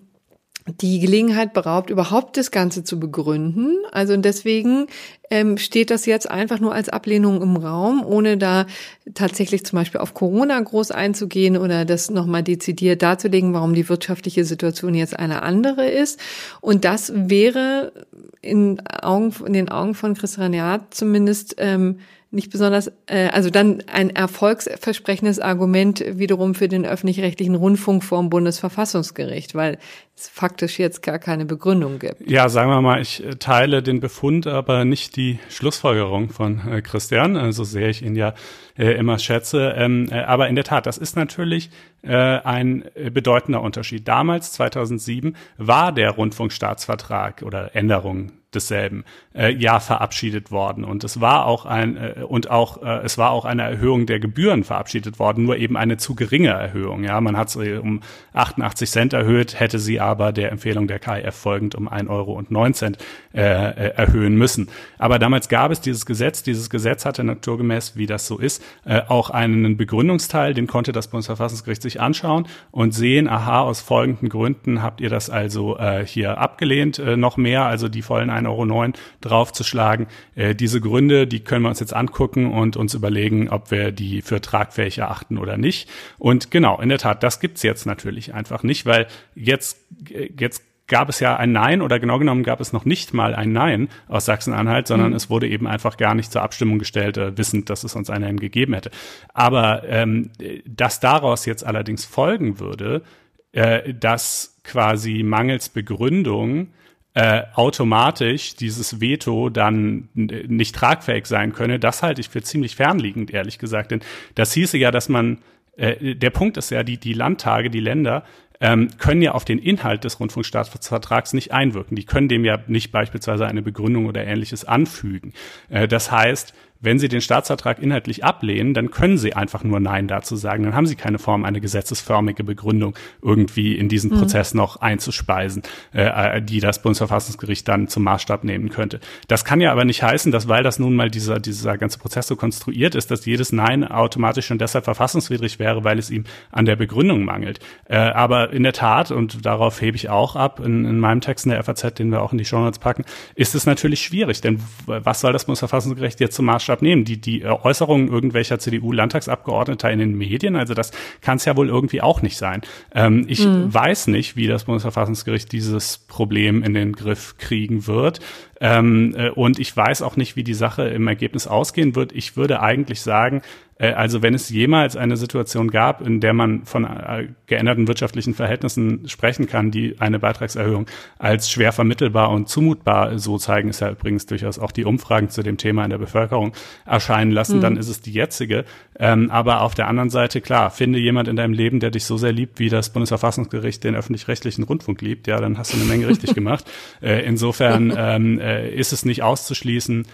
die 0.82 1.00
Gelegenheit 1.00 1.54
beraubt, 1.54 1.90
überhaupt 1.90 2.36
das 2.36 2.52
Ganze 2.52 2.84
zu 2.84 3.00
begründen. 3.00 3.78
Also 3.92 4.18
deswegen 4.18 4.88
ähm, 5.32 5.58
steht 5.58 5.90
das 5.92 6.06
jetzt 6.06 6.30
einfach 6.30 6.60
nur 6.60 6.74
als 6.74 6.90
Ablehnung 6.90 7.42
im 7.42 7.56
Raum, 7.56 8.06
ohne 8.06 8.38
da 8.38 8.66
tatsächlich 9.14 9.66
zum 9.66 9.78
Beispiel 9.78 10.02
auf 10.02 10.14
Corona 10.14 10.60
groß 10.60 10.92
einzugehen 10.92 11.58
oder 11.58 11.86
das 11.86 12.10
nochmal 12.10 12.44
dezidiert 12.44 13.02
darzulegen, 13.02 13.54
warum 13.54 13.74
die 13.74 13.88
wirtschaftliche 13.88 14.44
Situation 14.44 14.94
jetzt 14.94 15.18
eine 15.18 15.42
andere 15.42 15.90
ist. 15.90 16.20
Und 16.60 16.84
das 16.84 17.14
wäre 17.16 17.94
in, 18.42 18.82
Augen, 19.02 19.34
in 19.46 19.54
den 19.54 19.70
Augen 19.70 19.96
von 19.96 20.16
Christian 20.16 20.54
Jahr 20.54 20.86
zumindest 20.92 21.56
ähm, 21.60 22.00
nicht 22.30 22.52
besonders, 22.52 22.92
äh, 23.06 23.30
also 23.30 23.50
dann 23.50 23.84
ein 23.92 24.10
erfolgsversprechendes 24.10 25.40
Argument 25.40 26.04
wiederum 26.08 26.56
für 26.56 26.68
den 26.68 26.86
öffentlich-rechtlichen 26.86 27.56
Rundfunk 27.56 28.04
vor 28.04 28.20
dem 28.20 28.30
Bundesverfassungsgericht, 28.30 29.56
weil 29.56 29.78
es 30.16 30.28
faktisch 30.28 30.78
jetzt 30.78 31.02
gar 31.04 31.20
keine 31.20 31.46
Begründung 31.46 32.00
gibt. 32.00 32.30
Ja, 32.30 32.50
sagen 32.50 32.70
wir 32.70 32.82
mal, 32.82 33.02
ich 33.02 33.24
äh, 33.24 33.36
teile 33.36 33.82
den 33.82 34.02
Befund, 34.02 34.46
aber 34.46 34.84
nicht 34.84 35.16
die 35.16 35.40
Schlussfolgerung 35.50 36.30
von 36.30 36.68
äh, 36.68 36.82
Christian, 36.82 37.38
also 37.38 37.64
sehr 37.64 37.90
ich 37.90 38.02
ihn 38.02 38.16
ja 38.16 38.34
äh, 38.78 38.92
immer 38.92 39.20
schätze. 39.20 39.74
Ähm, 39.78 40.10
äh, 40.12 40.20
aber 40.20 40.50
in 40.50 40.56
der 40.56 40.66
Tat, 40.66 40.86
das 40.86 40.98
ist 40.98 41.16
natürlich 41.16 41.70
äh, 42.02 42.14
ein 42.14 42.84
bedeutender 43.12 43.62
Unterschied. 43.62 44.08
Damals, 44.08 44.52
2007, 44.52 45.36
war 45.58 45.94
der 45.94 46.12
Rundfunkstaatsvertrag 46.12 47.44
oder 47.44 47.74
Änderung 47.76 48.34
desselben 48.58 49.04
äh, 49.34 49.54
ja 49.54 49.80
verabschiedet 49.80 50.52
worden 50.52 50.84
und 50.84 51.04
es 51.04 51.22
war 51.22 51.46
auch 51.46 51.66
ein 51.66 51.98
äh, 51.98 52.24
und 52.28 52.50
auch 52.50 52.82
äh, 52.84 53.06
es 53.06 53.18
war 53.18 53.32
auch 53.32 53.46
eine 53.46 53.64
Erhöhung 53.64 54.06
der 54.06 54.20
Gebühren 54.20 54.64
verabschiedet 54.64 55.20
worden, 55.20 55.46
nur 55.46 55.58
eben 55.58 55.78
eine 55.78 55.98
zu 55.98 56.16
geringe 56.16 56.50
Erhöhung. 56.50 57.04
Ja, 57.04 57.22
man 57.22 57.38
hat 57.38 57.50
sie 57.50 57.80
um 57.80 58.02
88 58.34 58.90
Cent 58.90 59.14
erhöht, 59.14 59.60
hätte 59.60 59.80
sie 59.80 60.00
aber 60.00 60.32
der 60.32 60.52
Empfehlung 60.52 60.88
der 60.88 61.00
KIF 61.00 61.36
folgend 61.36 61.76
um 61.76 61.88
1 61.88 62.10
Euro 62.10 62.34
und 62.34 62.52
9 62.52 62.74
Cent 62.74 62.98
äh, 63.34 63.42
äh, 63.42 63.94
erhöhen 63.96 64.36
müssen. 64.36 64.70
Aber 64.98 65.20
damals 65.20 65.50
gab 65.50 65.72
es 65.72 65.82
dieses 65.82 66.06
Gesetz. 66.06 66.44
Dieses 66.44 66.70
Gesetz 66.70 67.06
hatte 67.06 67.24
naturgemäß, 67.24 67.96
wie 67.96 68.08
das 68.08 68.26
so 68.28 68.38
ist, 68.38 68.64
äh, 68.86 69.02
auch 69.08 69.30
einen 69.30 69.78
Begründungsteil, 69.78 70.54
den 70.54 70.68
konnte 70.68 70.92
das 70.92 71.08
Bundesverfassungsgericht 71.08 71.82
sich 71.82 72.02
anschauen 72.02 72.48
und 72.72 72.94
sehen, 72.94 73.28
aha, 73.28 73.62
aus 73.62 73.82
folgenden 73.82 74.30
Gründen 74.30 74.82
habt 74.82 75.02
ihr 75.02 75.10
das 75.10 75.30
also 75.30 75.78
äh, 75.78 76.06
hier 76.06 76.38
abgelehnt, 76.40 77.00
äh, 77.00 77.18
noch 77.18 77.38
mehr, 77.38 77.66
also 77.66 77.90
die 77.90 78.02
vollen 78.02 78.32
1,09 78.32 78.47
Euro 78.48 78.92
draufzuschlagen. 79.22 80.08
Äh, 80.36 80.56
diese 80.56 80.82
Gründe, 80.82 81.28
die 81.28 81.42
können 81.42 81.64
wir 81.64 81.70
uns 81.70 81.80
jetzt 81.80 81.94
angucken 81.94 82.52
und 82.52 82.78
uns 82.78 82.94
überlegen, 82.94 83.50
ob 83.50 83.72
wir 83.72 83.92
die 83.92 84.22
für 84.22 84.42
tragfähig 84.42 84.98
erachten 85.00 85.38
oder 85.38 85.58
nicht. 85.58 85.90
Und 86.18 86.52
genau, 86.52 86.80
in 86.80 86.90
der 86.90 86.98
Tat, 86.98 87.24
das 87.24 87.40
gibt's 87.40 87.64
jetzt 87.64 87.86
natürlich 87.86 88.34
einfach 88.34 88.64
nicht, 88.64 88.86
weil 88.86 89.08
jetzt, 89.36 89.80
äh, 90.12 90.30
jetzt 90.38 90.64
gab 90.88 91.10
es 91.10 91.20
ja 91.20 91.36
ein 91.36 91.52
Nein 91.52 91.82
oder 91.82 92.00
genau 92.00 92.18
genommen 92.18 92.44
gab 92.44 92.62
es 92.62 92.74
noch 92.74 92.86
nicht 92.86 93.14
mal 93.14 93.36
ein 93.36 93.52
Nein 93.52 93.90
aus 94.08 94.26
Sachsen-Anhalt, 94.26 94.88
sondern 94.88 95.10
mhm. 95.10 95.16
es 95.16 95.30
wurde 95.30 95.48
eben 95.48 95.68
einfach 95.68 95.98
gar 95.98 96.16
nicht 96.16 96.32
zur 96.32 96.42
Abstimmung 96.42 96.80
gestellt, 96.80 97.18
äh, 97.18 97.38
wissend, 97.38 97.70
dass 97.70 97.84
es 97.84 97.96
uns 97.96 98.10
ein 98.10 98.22
Nein 98.22 98.40
gegeben 98.40 98.74
hätte. 98.74 98.92
Aber 99.34 99.84
ähm, 99.88 100.32
dass 100.66 101.00
daraus 101.00 101.46
jetzt 101.46 101.66
allerdings 101.66 102.06
folgen 102.06 102.60
würde, 102.60 103.04
äh, 103.52 103.94
dass 103.94 104.60
quasi 104.64 105.24
mangels 105.24 105.70
Begründung 105.70 106.70
äh, 107.18 107.48
automatisch 107.56 108.56
dieses 108.56 109.02
Veto 109.02 109.50
dann 109.50 110.08
nicht 110.14 110.76
tragfähig 110.76 111.26
sein 111.26 111.52
könne, 111.52 111.80
das 111.80 112.04
halte 112.04 112.22
ich 112.22 112.30
für 112.30 112.44
ziemlich 112.44 112.76
fernliegend, 112.76 113.32
ehrlich 113.34 113.58
gesagt. 113.58 113.90
Denn 113.90 114.02
das 114.36 114.54
hieße 114.54 114.78
ja, 114.78 114.92
dass 114.92 115.10
man, 115.10 115.40
äh, 115.78 116.14
der 116.14 116.30
Punkt 116.30 116.58
ist 116.58 116.70
ja, 116.70 116.84
die, 116.84 117.00
die 117.00 117.14
Landtage, 117.14 117.72
die 117.72 117.80
Länder 117.80 118.24
ähm, 118.60 118.90
können 119.00 119.24
ja 119.24 119.32
auf 119.32 119.46
den 119.46 119.58
Inhalt 119.58 120.04
des 120.04 120.20
Rundfunkstaatsvertrags 120.20 121.34
nicht 121.34 121.52
einwirken. 121.52 121.96
Die 121.96 122.06
können 122.06 122.28
dem 122.28 122.46
ja 122.46 122.60
nicht 122.68 122.92
beispielsweise 122.92 123.48
eine 123.48 123.64
Begründung 123.64 124.06
oder 124.06 124.24
ähnliches 124.24 124.64
anfügen. 124.64 125.34
Äh, 125.70 125.88
das 125.88 126.12
heißt, 126.12 126.54
wenn 126.80 127.00
Sie 127.00 127.08
den 127.08 127.22
Staatsvertrag 127.22 127.80
inhaltlich 127.80 128.24
ablehnen, 128.24 128.74
dann 128.74 128.92
können 128.92 129.18
Sie 129.18 129.34
einfach 129.34 129.64
nur 129.64 129.80
Nein 129.80 130.08
dazu 130.08 130.36
sagen. 130.36 130.64
Dann 130.64 130.76
haben 130.76 130.88
Sie 130.88 130.96
keine 130.96 131.20
Form, 131.20 131.46
eine 131.46 131.62
gesetzesförmige 131.62 132.44
Begründung 132.44 132.96
irgendwie 133.22 133.76
in 133.76 133.90
diesen 133.90 134.12
mhm. 134.12 134.20
Prozess 134.20 134.54
noch 134.54 134.78
einzuspeisen, 134.78 135.64
äh, 135.94 136.42
die 136.42 136.60
das 136.60 136.82
Bundesverfassungsgericht 136.82 137.68
dann 137.68 137.88
zum 137.88 138.04
Maßstab 138.04 138.44
nehmen 138.44 138.70
könnte. 138.70 139.00
Das 139.28 139.46
kann 139.46 139.62
ja 139.62 139.72
aber 139.72 139.86
nicht 139.86 140.04
heißen, 140.04 140.32
dass 140.32 140.48
weil 140.48 140.64
das 140.64 140.80
nun 140.80 140.96
mal 140.96 141.10
dieser, 141.10 141.40
dieser 141.40 141.78
ganze 141.78 142.00
Prozess 142.00 142.28
so 142.28 142.36
konstruiert 142.36 142.96
ist, 142.96 143.12
dass 143.12 143.26
jedes 143.26 143.52
Nein 143.52 143.84
automatisch 143.84 144.46
schon 144.46 144.58
deshalb 144.58 144.86
verfassungswidrig 144.86 145.60
wäre, 145.60 145.84
weil 145.84 146.00
es 146.00 146.10
ihm 146.10 146.26
an 146.52 146.66
der 146.66 146.76
Begründung 146.76 147.26
mangelt. 147.26 147.60
Äh, 147.86 147.98
aber 147.98 148.52
in 148.52 148.64
der 148.64 148.74
Tat, 148.74 149.12
und 149.12 149.46
darauf 149.46 149.82
hebe 149.82 149.98
ich 149.98 150.10
auch 150.10 150.36
ab, 150.36 150.60
in, 150.60 150.86
in 150.86 151.00
meinem 151.00 151.22
Text 151.22 151.46
in 151.46 151.52
der 151.52 151.64
FAZ, 151.64 151.96
den 151.96 152.12
wir 152.12 152.22
auch 152.22 152.32
in 152.32 152.38
die 152.38 152.46
Show 152.46 152.60
Notes 152.60 152.80
packen, 152.80 153.04
ist 153.36 153.56
es 153.56 153.66
natürlich 153.66 154.02
schwierig. 154.02 154.42
Denn 154.42 154.62
was 154.86 155.22
soll 155.22 155.34
das 155.34 155.46
Bundesverfassungsgericht 155.46 156.20
jetzt 156.20 156.36
zum 156.36 156.46
Maßstab 156.46 156.67
Maßstab 156.68 156.82
nehmen. 156.82 157.06
Die, 157.06 157.20
die 157.20 157.42
äh, 157.42 157.48
Äußerungen 157.48 158.10
irgendwelcher 158.10 158.60
CDU-Landtagsabgeordneter 158.60 159.90
in 159.90 160.00
den 160.00 160.18
Medien, 160.18 160.56
also 160.56 160.74
das 160.74 160.92
kann 161.22 161.38
es 161.38 161.46
ja 161.46 161.56
wohl 161.56 161.70
irgendwie 161.70 162.02
auch 162.02 162.22
nicht 162.22 162.38
sein. 162.38 162.62
Ähm, 162.94 163.26
ich 163.28 163.46
mhm. 163.46 163.74
weiß 163.74 164.08
nicht, 164.08 164.36
wie 164.36 164.48
das 164.48 164.66
Bundesverfassungsgericht 164.66 165.52
dieses 165.52 165.98
Problem 165.98 166.64
in 166.64 166.74
den 166.74 166.94
Griff 166.94 167.38
kriegen 167.38 167.88
wird. 167.88 168.20
Ähm, 168.60 169.14
äh, 169.16 169.30
und 169.30 169.60
ich 169.60 169.76
weiß 169.76 170.02
auch 170.02 170.16
nicht, 170.16 170.36
wie 170.36 170.44
die 170.44 170.54
Sache 170.54 170.84
im 170.84 171.08
Ergebnis 171.08 171.48
ausgehen 171.48 171.96
wird. 171.96 172.12
Ich 172.12 172.38
würde 172.38 172.62
eigentlich 172.62 173.02
sagen, 173.02 173.42
äh, 173.80 173.92
also 173.92 174.22
wenn 174.22 174.34
es 174.34 174.50
jemals 174.50 174.96
eine 174.96 175.18
Situation 175.18 175.70
gab, 175.70 176.06
in 176.06 176.20
der 176.20 176.34
man 176.34 176.66
von 176.66 176.84
äh, 176.86 177.28
geänderten 177.46 177.88
wirtschaftlichen 177.88 178.34
Verhältnissen 178.34 179.08
sprechen 179.08 179.48
kann, 179.48 179.72
die 179.72 179.96
eine 180.00 180.20
Beitragserhöhung 180.20 180.88
als 181.18 181.52
schwer 181.52 181.72
vermittelbar 181.72 182.32
und 182.32 182.50
zumutbar, 182.50 183.20
so 183.20 183.38
zeigen 183.38 183.70
es 183.70 183.80
ja 183.80 183.92
übrigens 183.92 184.26
durchaus 184.26 184.60
auch 184.60 184.72
die 184.72 184.86
Umfragen 184.86 185.30
zu 185.30 185.44
dem 185.44 185.58
Thema 185.58 185.84
in 185.84 185.90
der 185.90 185.98
Bevölkerung 185.98 186.54
erscheinen 186.86 187.32
lassen, 187.32 187.58
mhm. 187.58 187.62
dann 187.62 187.78
ist 187.78 187.90
es 187.90 188.02
die 188.02 188.12
jetzige. 188.12 188.66
Ähm, 189.00 189.30
aber 189.30 189.62
auf 189.62 189.76
der 189.76 189.88
anderen 189.88 190.10
Seite, 190.10 190.42
klar, 190.42 190.72
finde 190.72 191.00
jemand 191.00 191.28
in 191.28 191.36
deinem 191.36 191.54
Leben, 191.54 191.80
der 191.80 191.92
dich 191.92 192.06
so 192.06 192.18
sehr 192.18 192.32
liebt, 192.32 192.60
wie 192.60 192.70
das 192.70 192.92
Bundesverfassungsgericht 192.92 193.84
den 193.84 193.96
öffentlich-rechtlichen 193.96 194.64
Rundfunk 194.64 195.02
liebt, 195.02 195.28
ja, 195.28 195.40
dann 195.40 195.58
hast 195.58 195.74
du 195.74 195.78
eine 195.78 195.86
Menge 195.86 196.08
richtig 196.08 196.34
gemacht. 196.36 196.66
Äh, 197.02 197.24
insofern 197.26 197.94
ähm, 197.96 198.40
äh, 198.48 198.74
ist 198.74 198.94
es 198.94 199.04
nicht 199.04 199.22
auszuschließen, 199.22 200.08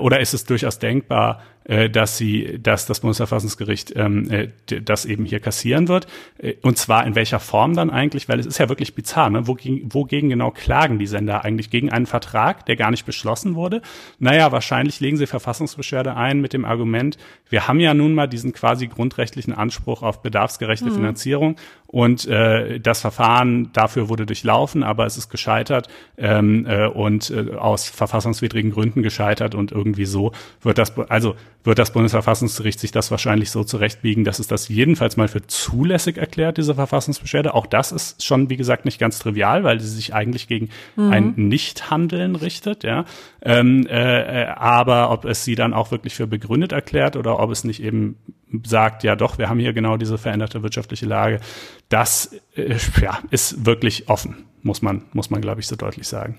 oder 0.00 0.20
ist 0.20 0.34
es 0.34 0.44
durchaus 0.44 0.78
denkbar, 0.78 1.40
äh, 1.68 1.90
dass 1.90 2.16
sie, 2.16 2.60
dass 2.62 2.86
das 2.86 3.00
Bundesverfassungsgericht 3.00 3.92
ähm, 3.96 4.30
äh, 4.30 4.48
das 4.82 5.04
eben 5.04 5.24
hier 5.24 5.40
kassieren 5.40 5.88
wird? 5.88 6.06
Äh, 6.38 6.54
und 6.62 6.78
zwar 6.78 7.04
in 7.04 7.16
welcher 7.16 7.40
Form 7.40 7.74
dann 7.74 7.90
eigentlich? 7.90 8.28
Weil 8.28 8.38
es 8.38 8.46
ist 8.46 8.58
ja 8.58 8.68
wirklich 8.68 8.94
bizarr. 8.94 9.30
Ne? 9.30 9.48
Wogegen, 9.48 9.92
wogegen 9.92 10.28
genau 10.30 10.52
klagen 10.52 11.00
die 11.00 11.08
Sender 11.08 11.44
eigentlich? 11.44 11.70
Gegen 11.70 11.90
einen 11.90 12.06
Vertrag, 12.06 12.66
der 12.66 12.76
gar 12.76 12.92
nicht 12.92 13.04
beschlossen 13.04 13.56
wurde? 13.56 13.82
Naja, 14.20 14.52
wahrscheinlich 14.52 15.00
legen 15.00 15.16
sie 15.16 15.26
Verfassungsbeschwerde 15.26 16.14
ein 16.14 16.40
mit 16.40 16.52
dem 16.52 16.64
Argument, 16.64 17.18
wir 17.48 17.68
haben 17.68 17.78
ja 17.78 17.94
nun 17.94 18.14
mal 18.14 18.26
diesen 18.26 18.52
quasi 18.52 18.88
grundrechtlichen 18.88 19.54
Anspruch 19.54 20.02
auf 20.02 20.22
bedarfsgerechte 20.22 20.86
mhm. 20.86 20.94
Finanzierung 20.94 21.56
und 21.86 22.26
äh, 22.26 22.80
das 22.80 23.00
Verfahren 23.00 23.70
dafür 23.72 24.08
wurde 24.08 24.26
durchlaufen, 24.26 24.82
aber 24.82 25.06
es 25.06 25.16
ist 25.16 25.30
gescheitert 25.30 25.88
ähm, 26.18 26.66
äh, 26.66 26.86
und 26.86 27.30
äh, 27.30 27.54
aus 27.54 27.88
verfassungswidrigen 27.88 28.72
Gründen 28.72 29.02
gescheitert 29.02 29.54
und 29.54 29.65
irgendwie 29.72 30.04
so 30.04 30.32
wird 30.62 30.78
das, 30.78 30.96
also 31.08 31.34
wird 31.64 31.78
das 31.78 31.92
Bundesverfassungsgericht 31.92 32.78
sich 32.78 32.92
das 32.92 33.10
wahrscheinlich 33.10 33.50
so 33.50 33.64
zurechtbiegen, 33.64 34.24
dass 34.24 34.38
es 34.38 34.46
das 34.46 34.68
jedenfalls 34.68 35.16
mal 35.16 35.28
für 35.28 35.46
zulässig 35.46 36.16
erklärt, 36.16 36.58
diese 36.58 36.76
Verfassungsbeschwerde. 36.76 37.54
Auch 37.54 37.66
das 37.66 37.92
ist 37.92 38.24
schon, 38.24 38.48
wie 38.50 38.56
gesagt, 38.56 38.84
nicht 38.84 38.98
ganz 38.98 39.18
trivial, 39.18 39.64
weil 39.64 39.80
sie 39.80 39.88
sich 39.88 40.14
eigentlich 40.14 40.46
gegen 40.48 40.68
mhm. 40.94 41.12
ein 41.12 41.34
Nichthandeln 41.36 42.36
richtet, 42.36 42.84
ja. 42.84 43.04
Ähm, 43.42 43.86
äh, 43.86 44.44
äh, 44.44 44.46
aber 44.46 45.10
ob 45.10 45.24
es 45.24 45.44
sie 45.44 45.56
dann 45.56 45.74
auch 45.74 45.90
wirklich 45.90 46.14
für 46.14 46.26
begründet 46.26 46.72
erklärt 46.72 47.16
oder 47.16 47.40
ob 47.40 47.50
es 47.50 47.64
nicht 47.64 47.82
eben 47.82 48.16
sagt, 48.64 49.02
ja 49.02 49.16
doch, 49.16 49.38
wir 49.38 49.48
haben 49.48 49.58
hier 49.58 49.72
genau 49.72 49.96
diese 49.96 50.18
veränderte 50.18 50.62
wirtschaftliche 50.62 51.06
Lage, 51.06 51.40
das 51.88 52.36
äh, 52.54 52.76
ja, 53.00 53.18
ist 53.30 53.66
wirklich 53.66 54.08
offen, 54.08 54.44
muss 54.62 54.82
man, 54.82 55.04
muss 55.12 55.30
man, 55.30 55.40
glaube 55.40 55.60
ich, 55.60 55.66
so 55.66 55.76
deutlich 55.76 56.06
sagen. 56.06 56.38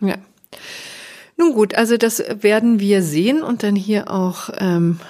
Ja. 0.00 0.16
Nun 1.36 1.54
gut, 1.54 1.74
also 1.74 1.96
das 1.96 2.22
werden 2.40 2.78
wir 2.80 3.02
sehen 3.02 3.42
und 3.42 3.62
dann 3.62 3.74
hier 3.74 4.10
auch 4.10 4.50
ähm, 4.58 5.00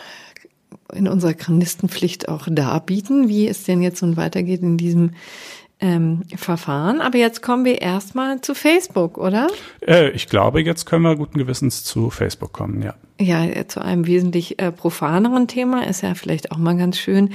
in 0.92 1.08
unserer 1.08 1.34
Chronistenpflicht 1.34 2.28
auch 2.28 2.46
darbieten, 2.50 3.28
wie 3.28 3.48
es 3.48 3.64
denn 3.64 3.82
jetzt 3.82 4.02
nun 4.02 4.16
weitergeht 4.16 4.62
in 4.62 4.76
diesem 4.76 5.10
ähm, 5.80 6.22
Verfahren. 6.36 7.00
Aber 7.00 7.18
jetzt 7.18 7.42
kommen 7.42 7.64
wir 7.64 7.82
erstmal 7.82 8.40
zu 8.40 8.54
Facebook, 8.54 9.18
oder? 9.18 9.48
Äh, 9.86 10.10
ich 10.10 10.28
glaube, 10.28 10.62
jetzt 10.62 10.86
können 10.86 11.02
wir 11.02 11.16
guten 11.16 11.38
Gewissens 11.38 11.84
zu 11.84 12.10
Facebook 12.10 12.52
kommen, 12.52 12.82
ja. 12.82 12.94
Ja, 13.20 13.46
zu 13.68 13.80
einem 13.80 14.06
wesentlich 14.06 14.60
äh, 14.60 14.72
profaneren 14.72 15.46
Thema 15.46 15.86
ist 15.86 16.02
ja 16.02 16.14
vielleicht 16.14 16.50
auch 16.50 16.56
mal 16.56 16.76
ganz 16.76 16.98
schön 16.98 17.30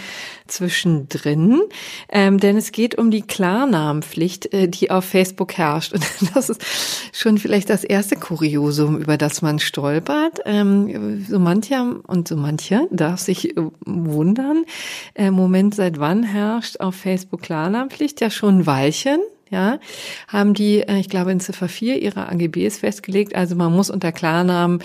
zwischendrin, 0.48 1.62
ähm, 2.10 2.40
denn 2.40 2.58
es 2.58 2.72
geht 2.72 2.98
um 2.98 3.12
die 3.12 3.22
Klarnamenpflicht, 3.22 4.54
äh, 4.54 4.68
die 4.68 4.92
auf 4.92 5.06
Facebook 5.06 5.54
herrscht. 5.54 5.94
Und 5.94 6.04
das 6.36 6.50
ist 6.50 6.66
schon 7.14 7.38
vielleicht 7.38 7.70
das 7.70 7.84
erste 7.84 8.16
Kuriosum, 8.16 8.98
über 8.98 9.18
das 9.18 9.42
man 9.42 9.60
stolpert. 9.60 10.40
Ähm, 10.46 11.26
so 11.26 11.40
mancher 11.40 11.96
und 12.08 12.28
so 12.28 12.36
mancher 12.36 12.88
darf 12.92 13.20
sich 13.20 13.56
äh, 13.56 13.62
wundern. 13.86 14.66
Äh, 15.14 15.32
Moment, 15.32 15.76
seit 15.76 16.00
wann 16.00 16.24
herrscht 16.24 16.80
auf 16.80 16.96
Facebook 16.96 17.44
Klarnamenpflicht? 17.44 18.20
Ja, 18.20 18.30
schon 18.30 18.60
ein 18.60 18.66
Weilchen 18.66 19.20
ja, 19.50 19.80
haben 20.28 20.54
die, 20.54 20.82
äh, 20.82 21.00
ich 21.00 21.10
glaube, 21.10 21.32
in 21.32 21.40
Ziffer 21.40 21.70
4 21.70 22.02
ihrer 22.02 22.30
AGBs 22.30 22.80
festgelegt. 22.80 23.36
Also 23.36 23.56
man 23.56 23.74
muss 23.74 23.90
unter 23.90 24.12
Klarnamen 24.12 24.80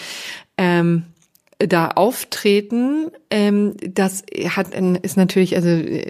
ähm, 0.58 1.04
da 1.68 1.88
auftreten, 1.88 3.10
ähm, 3.30 3.74
das 3.80 4.24
hat 4.48 4.74
ist 5.02 5.16
natürlich 5.16 5.56
also 5.56 5.68
äh, 5.68 6.06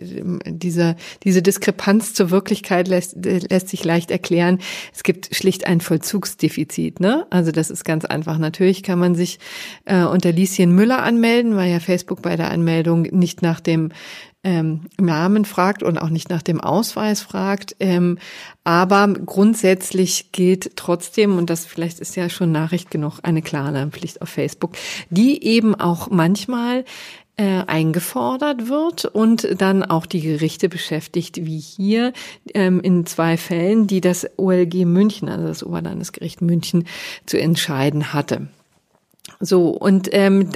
diese 0.47 0.97
diese 1.25 1.43
Diskrepanz 1.43 2.15
zur 2.15 2.31
Wirklichkeit 2.31 2.89
lässt, 2.89 3.17
lässt 3.25 3.69
sich 3.69 3.85
leicht 3.85 4.11
erklären. 4.11 4.59
Es 4.95 5.03
gibt 5.03 5.35
schlicht 5.35 5.67
ein 5.67 5.81
Vollzugsdefizit, 5.81 7.01
ne? 7.01 7.27
Also 7.31 7.53
das 7.53 7.71
ist 7.71 7.85
ganz 7.85 8.05
einfach. 8.05 8.39
Natürlich 8.39 8.83
kann 8.83 8.99
man 8.99 9.15
sich 9.15 9.39
äh, 9.85 10.05
unter 10.05 10.33
Lieschen 10.33 10.75
Müller 10.75 11.03
anmelden, 11.03 11.57
weil 11.57 11.71
ja 11.71 11.81
Facebook 11.81 12.23
bei 12.23 12.37
der 12.37 12.51
Anmeldung 12.51 13.03
nicht 13.03 13.43
nach 13.43 13.61
dem 13.61 13.91
ähm, 14.45 14.83
Namen 14.99 15.45
fragt 15.45 15.83
und 15.83 15.99
auch 15.99 16.09
nicht 16.09 16.29
nach 16.29 16.43
dem 16.43 16.61
Ausweis 16.61 17.23
fragt. 17.23 17.77
Ähm, 17.81 18.19
aber 18.65 19.09
grundsätzlich 19.09 20.33
gilt 20.33 20.77
trotzdem, 20.77 21.37
und 21.37 21.51
das 21.51 21.65
vielleicht 21.65 22.01
ist 22.01 22.17
ja 22.17 22.29
schon 22.29 22.53
Nachricht 22.53 22.91
genug, 22.91 23.21
eine 23.23 23.43
klare 23.43 23.87
Pflicht 23.89 24.21
auf 24.21 24.29
Facebook, 24.29 24.73
die 25.11 25.45
eben 25.45 25.75
auch 25.75 26.11
manchmal 26.11 26.85
äh, 27.37 27.65
eingefordert 27.67 28.69
wird 28.69 29.05
und 29.05 29.61
dann 29.61 29.83
auch 29.83 30.07
die 30.07 30.21
Gerichte 30.21 30.69
beschäftigt, 30.69 31.45
wie 31.47 31.59
hier 31.59 32.13
ähm, 32.53 32.81
in 32.81 33.07
zwei 33.07 33.37
Fällen, 33.37 33.87
die 33.87 34.01
das 34.01 34.27
OLG 34.37 34.85
München, 34.85 35.29
also 35.29 35.47
das 35.47 35.65
Oberlandesgericht 35.65 36.43
München, 36.43 36.85
zu 37.27 37.41
entscheiden 37.41 38.13
hatte. 38.13 38.49
So, 39.41 39.69
und 39.69 40.09
ähm, 40.13 40.51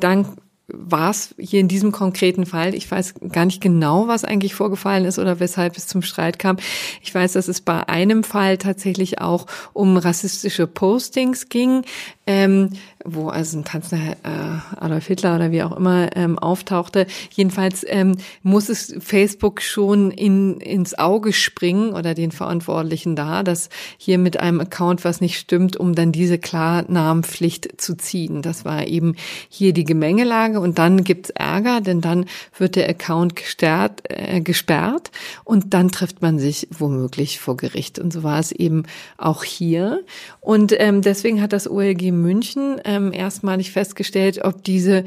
dann 0.00 0.26
war 0.72 1.10
es 1.10 1.34
hier 1.38 1.60
in 1.60 1.68
diesem 1.68 1.92
konkreten 1.92 2.46
Fall, 2.46 2.74
ich 2.74 2.90
weiß 2.90 3.14
gar 3.30 3.44
nicht 3.44 3.60
genau, 3.60 4.08
was 4.08 4.24
eigentlich 4.24 4.54
vorgefallen 4.54 5.04
ist 5.04 5.18
oder 5.18 5.38
weshalb 5.38 5.76
es 5.76 5.86
zum 5.86 6.02
Streit 6.02 6.38
kam. 6.38 6.56
Ich 7.02 7.14
weiß, 7.14 7.34
dass 7.34 7.48
es 7.48 7.60
bei 7.60 7.88
einem 7.88 8.24
Fall 8.24 8.58
tatsächlich 8.58 9.20
auch 9.20 9.46
um 9.74 9.96
rassistische 9.96 10.66
Postings 10.66 11.48
ging. 11.48 11.82
Ähm, 12.26 12.70
wo 13.04 13.28
also 13.28 13.58
ein 13.58 13.64
Kanzler 13.64 13.98
äh, 14.22 14.76
Adolf 14.80 15.06
Hitler 15.06 15.36
oder 15.36 15.50
wie 15.50 15.62
auch 15.62 15.76
immer 15.76 16.16
ähm, 16.16 16.38
auftauchte. 16.38 17.06
Jedenfalls 17.30 17.84
ähm, 17.88 18.16
muss 18.42 18.68
es 18.68 18.94
Facebook 19.00 19.60
schon 19.60 20.10
in, 20.10 20.60
ins 20.60 20.98
Auge 20.98 21.32
springen 21.32 21.92
oder 21.92 22.14
den 22.14 22.32
Verantwortlichen 22.32 23.16
da, 23.16 23.42
dass 23.42 23.68
hier 23.96 24.18
mit 24.18 24.38
einem 24.38 24.60
Account 24.60 25.04
was 25.04 25.20
nicht 25.20 25.38
stimmt, 25.38 25.76
um 25.76 25.94
dann 25.94 26.12
diese 26.12 26.38
Klarnamenpflicht 26.38 27.80
zu 27.80 27.96
ziehen. 27.96 28.42
Das 28.42 28.64
war 28.64 28.86
eben 28.86 29.16
hier 29.48 29.72
die 29.72 29.84
Gemengelage 29.84 30.60
und 30.60 30.78
dann 30.78 31.04
gibt's 31.04 31.30
Ärger, 31.30 31.80
denn 31.80 32.00
dann 32.00 32.26
wird 32.56 32.76
der 32.76 32.88
Account 32.88 33.36
gestert, 33.36 34.02
äh, 34.08 34.40
gesperrt 34.40 35.10
und 35.44 35.74
dann 35.74 35.90
trifft 35.90 36.22
man 36.22 36.38
sich 36.38 36.68
womöglich 36.70 37.40
vor 37.40 37.56
Gericht. 37.56 37.98
Und 37.98 38.12
so 38.12 38.22
war 38.22 38.38
es 38.38 38.52
eben 38.52 38.84
auch 39.18 39.44
hier. 39.44 40.02
Und 40.40 40.74
ähm, 40.78 41.02
deswegen 41.02 41.40
hat 41.40 41.52
das 41.52 41.68
OLG 41.68 42.12
München 42.12 42.78
ähm, 42.92 43.12
erstmalig 43.12 43.72
festgestellt, 43.72 44.44
ob 44.44 44.62
diese 44.64 45.04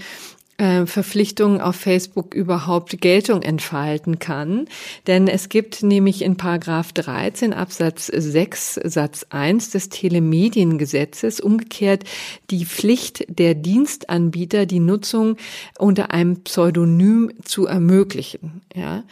äh, 0.57 0.85
Verpflichtung 0.85 1.59
auf 1.59 1.75
Facebook 1.75 2.33
überhaupt 2.33 3.01
Geltung 3.01 3.41
entfalten 3.41 4.19
kann. 4.19 4.67
Denn 5.05 5.27
es 5.27 5.49
gibt 5.49 5.83
nämlich 5.83 6.21
in 6.21 6.37
Paragraph 6.37 6.93
13 6.93 7.53
Absatz 7.53 8.07
6 8.07 8.79
Satz 8.85 9.25
1 9.29 9.71
des 9.71 9.89
Telemediengesetzes 9.89 11.41
umgekehrt 11.41 12.05
die 12.51 12.65
Pflicht 12.65 13.25
der 13.27 13.53
Dienstanbieter, 13.53 14.65
die 14.65 14.79
Nutzung 14.79 15.35
unter 15.77 16.11
einem 16.11 16.41
Pseudonym 16.43 17.33
zu 17.43 17.65
ermöglichen. 17.65 18.61
Ja, 18.73 19.03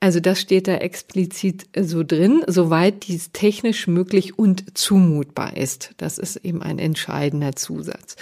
also 0.00 0.20
das 0.20 0.40
steht 0.40 0.68
da 0.68 0.76
explizit 0.76 1.66
so 1.76 2.04
drin, 2.04 2.44
soweit 2.46 3.08
dies 3.08 3.32
technisch 3.32 3.88
möglich 3.88 4.38
und 4.38 4.78
zumutbar 4.78 5.56
ist. 5.56 5.90
Das 5.96 6.18
ist 6.18 6.36
eben 6.36 6.62
ein 6.62 6.78
entscheidender 6.78 7.56
Zusatz. 7.56 8.14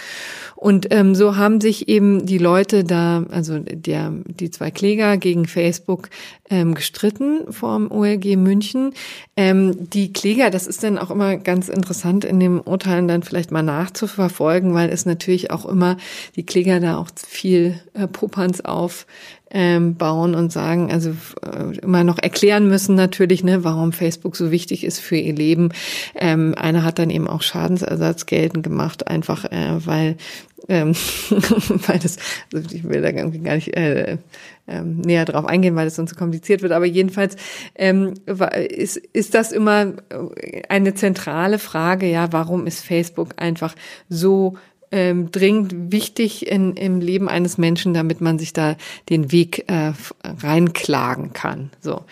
Und 0.55 0.87
ähm, 0.89 1.13
so 1.13 1.35
haben 1.35 1.61
sich 1.61 1.87
eben 1.87 2.25
die 2.25 2.39
Leute 2.39 2.83
da, 2.83 3.23
also 3.29 3.59
der, 3.59 4.11
die 4.25 4.49
zwei 4.49 4.71
Kläger 4.71 5.17
gegen 5.17 5.45
Facebook 5.45 6.09
ähm, 6.49 6.73
gestritten 6.73 7.53
vom 7.53 7.91
OLG 7.91 8.37
München. 8.37 8.93
Ähm, 9.35 9.89
die 9.89 10.11
Kläger, 10.11 10.49
das 10.49 10.65
ist 10.65 10.83
dann 10.83 10.97
auch 10.97 11.11
immer 11.11 11.37
ganz 11.37 11.69
interessant 11.69 12.25
in 12.25 12.39
dem 12.39 12.59
Urteilen 12.59 13.07
dann 13.07 13.21
vielleicht 13.21 13.51
mal 13.51 13.61
nachzuverfolgen, 13.61 14.73
weil 14.73 14.89
es 14.89 15.05
natürlich 15.05 15.51
auch 15.51 15.65
immer 15.65 15.97
die 16.35 16.45
Kläger 16.45 16.79
da 16.79 16.97
auch 16.97 17.09
viel 17.15 17.79
äh, 17.93 18.07
Popanz 18.07 18.61
auf 18.61 19.05
ähm, 19.59 19.95
bauen 19.95 20.35
und 20.35 20.51
sagen, 20.51 20.91
also 20.91 21.09
äh, 21.41 21.75
immer 21.79 22.03
noch 22.03 22.19
erklären 22.19 22.67
müssen 22.67 22.93
natürlich, 22.93 23.43
ne, 23.43 23.63
warum 23.63 23.91
Facebook 23.91 24.35
so 24.35 24.51
wichtig 24.51 24.83
ist 24.83 24.99
für 24.99 25.15
ihr 25.15 25.33
Leben. 25.33 25.69
Ähm, 26.13 26.53
einer 26.55 26.83
hat 26.83 26.99
dann 26.99 27.09
eben 27.09 27.27
auch 27.27 27.41
Schadensersatz 27.41 28.27
geltend 28.27 28.63
gemacht, 28.63 29.07
einfach 29.07 29.45
äh, 29.45 29.83
weil 29.83 30.17
ähm, 30.69 30.93
weil 31.87 31.97
das, 31.97 32.17
also 32.53 32.69
ich 32.71 32.83
will 32.83 33.01
da 33.01 33.09
irgendwie 33.09 33.39
gar 33.39 33.55
nicht 33.55 33.75
äh, 33.75 34.19
ähm, 34.67 34.99
näher 34.99 35.25
drauf 35.25 35.45
eingehen, 35.45 35.75
weil 35.75 35.85
das 35.85 35.95
sonst 35.95 36.11
so 36.11 36.15
kompliziert 36.15 36.61
wird. 36.61 36.71
Aber 36.71 36.85
jedenfalls 36.85 37.35
ähm, 37.73 38.13
ist, 38.69 38.97
ist 38.97 39.33
das 39.33 39.51
immer 39.51 39.93
eine 40.69 40.93
zentrale 40.93 41.57
Frage, 41.57 42.05
ja, 42.05 42.31
warum 42.31 42.67
ist 42.67 42.85
Facebook 42.85 43.29
einfach 43.37 43.73
so 44.07 44.55
ähm, 44.91 45.31
dringend 45.31 45.91
wichtig 45.91 46.47
in, 46.47 46.75
im 46.75 47.01
Leben 47.01 47.29
eines 47.29 47.57
Menschen, 47.57 47.93
damit 47.93 48.21
man 48.21 48.39
sich 48.39 48.53
da 48.53 48.75
den 49.09 49.31
Weg 49.31 49.65
äh, 49.67 49.93
reinklagen 50.23 51.33
kann. 51.33 51.71
So. 51.81 52.03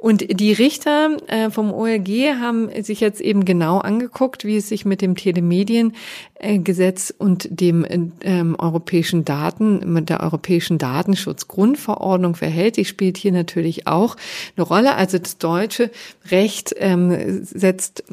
Und 0.00 0.40
die 0.40 0.52
Richter 0.52 1.16
äh, 1.26 1.50
vom 1.50 1.74
OLG 1.74 2.36
haben 2.38 2.70
sich 2.84 3.00
jetzt 3.00 3.20
eben 3.20 3.44
genau 3.44 3.78
angeguckt, 3.78 4.44
wie 4.44 4.56
es 4.56 4.68
sich 4.68 4.84
mit 4.84 5.02
dem 5.02 5.16
Telemediengesetz 5.16 7.12
und 7.18 7.48
dem 7.50 8.12
ähm, 8.20 8.54
europäischen 8.56 9.24
Daten, 9.24 9.92
mit 9.92 10.08
der 10.08 10.20
europäischen 10.20 10.78
Datenschutzgrundverordnung 10.78 12.36
verhält. 12.36 12.76
Die 12.76 12.84
spielt 12.84 13.16
hier 13.16 13.32
natürlich 13.32 13.88
auch 13.88 14.16
eine 14.56 14.64
Rolle. 14.64 14.94
Also 14.94 15.18
das 15.18 15.38
deutsche 15.38 15.90
Recht 16.30 16.76
ähm, 16.78 17.44
setzt 17.44 18.04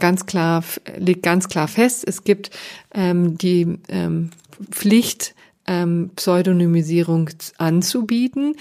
ganz 0.00 0.26
klar, 0.26 0.64
legt 0.96 1.22
ganz 1.22 1.48
klar 1.48 1.68
fest, 1.68 2.02
es 2.04 2.24
gibt 2.24 2.50
ähm, 2.92 3.38
die 3.38 3.78
Pflicht, 4.72 5.36
ähm, 5.68 6.10
Pseudonymisierung 6.16 7.30
anzubieten. 7.58 8.56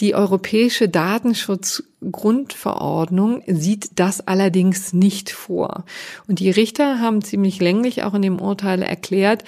Die 0.00 0.14
europäische 0.14 0.88
Datenschutzgrundverordnung 0.88 3.42
sieht 3.46 3.98
das 3.98 4.26
allerdings 4.26 4.94
nicht 4.94 5.28
vor. 5.30 5.84
Und 6.28 6.38
die 6.38 6.50
Richter 6.50 7.00
haben 7.00 7.22
ziemlich 7.22 7.60
länglich 7.60 8.04
auch 8.04 8.14
in 8.14 8.22
dem 8.22 8.40
Urteil 8.40 8.82
erklärt, 8.82 9.44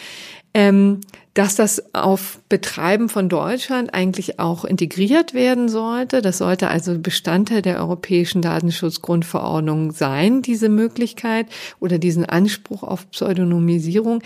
ähm, 0.55 1.01
dass 1.35 1.57
das 1.57 1.93
auf 1.93 2.41
Betreiben 2.49 3.09
von 3.09 3.29
Deutschland 3.29 3.93
eigentlich 3.93 4.39
auch 4.39 4.65
integriert 4.65 5.35
werden 5.35 5.69
sollte. 5.69 6.23
Das 6.23 6.39
sollte 6.39 6.69
also 6.69 6.97
Bestandteil 6.97 7.61
der 7.61 7.81
europäischen 7.81 8.41
Datenschutzgrundverordnung 8.41 9.91
sein, 9.91 10.43
diese 10.43 10.69
Möglichkeit 10.69 11.47
oder 11.81 11.99
diesen 11.99 12.25
Anspruch 12.25 12.85
auf 12.85 13.11
Pseudonymisierung. 13.11 14.23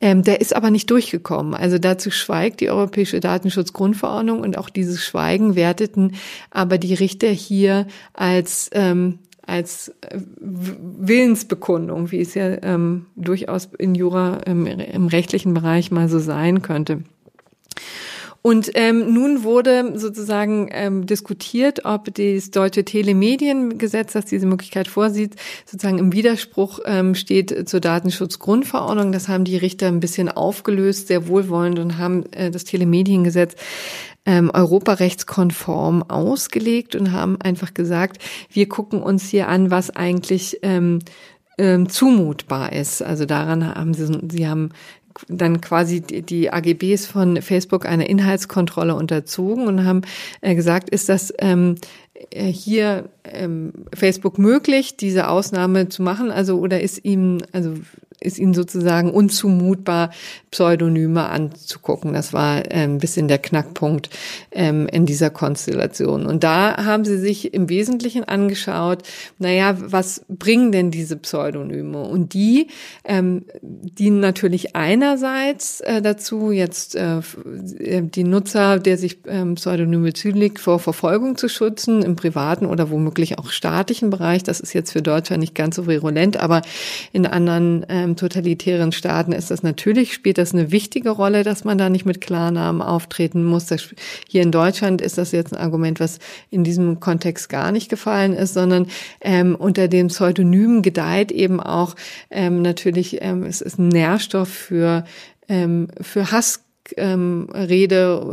Ähm, 0.00 0.22
der 0.22 0.40
ist 0.40 0.54
aber 0.54 0.70
nicht 0.70 0.88
durchgekommen. 0.90 1.54
Also 1.54 1.78
dazu 1.78 2.12
schweigt 2.12 2.60
die 2.60 2.70
europäische 2.70 3.18
Datenschutzgrundverordnung 3.18 4.40
und 4.40 4.56
auch 4.56 4.70
dieses 4.70 5.04
Schweigen 5.04 5.56
werteten 5.56 6.14
aber 6.50 6.78
die 6.78 6.94
Richter 6.94 7.28
hier 7.28 7.88
als 8.12 8.70
ähm, 8.72 9.18
als 9.46 9.88
äh, 9.88 10.18
Willensbekundung, 10.40 12.10
wie 12.10 12.20
es 12.20 12.34
ja 12.34 12.62
ähm, 12.62 13.06
durchaus 13.16 13.68
in 13.78 13.94
Jura 13.94 14.38
im, 14.46 14.66
im 14.66 15.06
rechtlichen 15.06 15.54
Bereich 15.54 15.90
mal 15.90 16.08
so 16.08 16.18
sein 16.18 16.62
könnte. 16.62 17.02
Und 18.46 18.72
ähm, 18.74 19.14
nun 19.14 19.42
wurde 19.42 19.98
sozusagen 19.98 20.68
ähm, 20.70 21.06
diskutiert, 21.06 21.86
ob 21.86 22.14
das 22.14 22.50
deutsche 22.50 22.84
Telemediengesetz, 22.84 24.12
das 24.12 24.26
diese 24.26 24.44
Möglichkeit 24.44 24.86
vorsieht, 24.86 25.36
sozusagen 25.64 25.96
im 25.96 26.12
Widerspruch 26.12 26.80
ähm, 26.84 27.14
steht 27.14 27.66
zur 27.66 27.80
Datenschutzgrundverordnung. 27.80 29.12
Das 29.12 29.28
haben 29.28 29.44
die 29.44 29.56
Richter 29.56 29.86
ein 29.86 30.00
bisschen 30.00 30.28
aufgelöst, 30.28 31.08
sehr 31.08 31.26
wohlwollend 31.26 31.78
und 31.78 31.96
haben 31.96 32.30
äh, 32.32 32.50
das 32.50 32.64
Telemediengesetz 32.64 33.56
ähm, 34.26 34.50
europarechtskonform 34.52 36.02
ausgelegt 36.04 36.94
und 36.96 37.12
haben 37.12 37.40
einfach 37.40 37.74
gesagt, 37.74 38.22
wir 38.50 38.68
gucken 38.68 39.02
uns 39.02 39.28
hier 39.28 39.48
an, 39.48 39.70
was 39.70 39.90
eigentlich 39.90 40.58
ähm, 40.62 41.00
ähm, 41.58 41.88
zumutbar 41.88 42.72
ist. 42.72 43.02
Also 43.02 43.26
daran 43.26 43.74
haben 43.74 43.94
sie, 43.94 44.18
sie 44.30 44.48
haben 44.48 44.70
dann 45.28 45.60
quasi 45.60 46.00
die, 46.00 46.52
AGBs 46.52 47.06
von 47.06 47.40
Facebook 47.40 47.86
einer 47.86 48.08
Inhaltskontrolle 48.08 48.94
unterzogen 48.94 49.68
und 49.68 49.84
haben 49.84 50.02
äh, 50.40 50.54
gesagt, 50.54 50.90
ist 50.90 51.08
das 51.08 51.32
ähm, 51.38 51.76
äh, 52.30 52.46
hier 52.46 53.08
ähm, 53.24 53.72
Facebook 53.94 54.38
möglich, 54.38 54.96
diese 54.96 55.28
Ausnahme 55.28 55.88
zu 55.88 56.02
machen? 56.02 56.30
Also 56.30 56.58
oder 56.58 56.80
ist 56.80 57.04
ihm 57.04 57.38
also 57.52 57.74
ist 58.20 58.38
ihnen 58.38 58.54
sozusagen 58.54 59.10
unzumutbar, 59.10 60.10
Pseudonyme 60.50 61.28
anzugucken. 61.28 62.12
Das 62.12 62.32
war 62.32 62.58
äh, 62.58 62.84
ein 62.84 62.98
bisschen 62.98 63.28
der 63.28 63.38
Knackpunkt 63.38 64.10
ähm, 64.52 64.86
in 64.86 65.04
dieser 65.04 65.30
Konstellation. 65.30 66.26
Und 66.26 66.44
da 66.44 66.84
haben 66.84 67.04
sie 67.04 67.18
sich 67.18 67.54
im 67.54 67.68
Wesentlichen 67.68 68.24
angeschaut, 68.24 69.02
naja, 69.38 69.76
was 69.78 70.24
bringen 70.28 70.72
denn 70.72 70.90
diese 70.90 71.16
Pseudonyme? 71.16 72.02
Und 72.02 72.34
die 72.34 72.68
ähm, 73.04 73.44
dienen 73.62 74.20
natürlich 74.20 74.76
einerseits 74.76 75.80
äh, 75.80 76.00
dazu, 76.00 76.50
jetzt 76.50 76.94
äh, 76.94 77.20
die 77.44 78.24
Nutzer, 78.24 78.78
der 78.78 78.96
sich 78.96 79.18
ähm, 79.26 79.56
Pseudonyme 79.56 80.12
zulegt, 80.12 80.60
vor 80.60 80.78
Verfolgung 80.78 81.36
zu 81.36 81.48
schützen, 81.48 82.02
im 82.02 82.16
privaten 82.16 82.66
oder 82.66 82.90
womöglich 82.90 83.38
auch 83.38 83.50
staatlichen 83.50 84.10
Bereich. 84.10 84.42
Das 84.42 84.60
ist 84.60 84.72
jetzt 84.72 84.92
für 84.92 85.02
Deutschland 85.02 85.40
nicht 85.40 85.54
ganz 85.54 85.76
so 85.76 85.86
virulent, 85.86 86.36
aber 86.36 86.62
in 87.12 87.26
anderen 87.26 87.84
ähm, 88.04 88.16
totalitären 88.16 88.92
Staaten 88.92 89.32
ist 89.32 89.50
das 89.50 89.62
natürlich, 89.62 90.12
spielt 90.12 90.38
das 90.38 90.52
eine 90.52 90.70
wichtige 90.70 91.10
Rolle, 91.10 91.42
dass 91.42 91.64
man 91.64 91.78
da 91.78 91.88
nicht 91.88 92.04
mit 92.04 92.20
Klarnamen 92.20 92.82
auftreten 92.82 93.44
muss. 93.44 93.66
Das, 93.66 93.88
hier 94.28 94.42
in 94.42 94.52
Deutschland 94.52 95.00
ist 95.00 95.18
das 95.18 95.32
jetzt 95.32 95.52
ein 95.52 95.60
Argument, 95.60 96.00
was 96.00 96.18
in 96.50 96.64
diesem 96.64 97.00
Kontext 97.00 97.48
gar 97.48 97.72
nicht 97.72 97.88
gefallen 97.88 98.34
ist, 98.34 98.54
sondern 98.54 98.86
ähm, 99.20 99.54
unter 99.54 99.88
dem 99.88 100.08
Pseudonym 100.08 100.82
gedeiht 100.82 101.32
eben 101.32 101.60
auch 101.60 101.96
ähm, 102.30 102.62
natürlich, 102.62 103.22
ähm, 103.22 103.44
es 103.44 103.60
ist 103.60 103.78
ein 103.78 103.88
Nährstoff 103.88 104.48
für, 104.48 105.04
ähm, 105.48 105.88
für 106.00 106.30
Hassrede, 106.30 106.62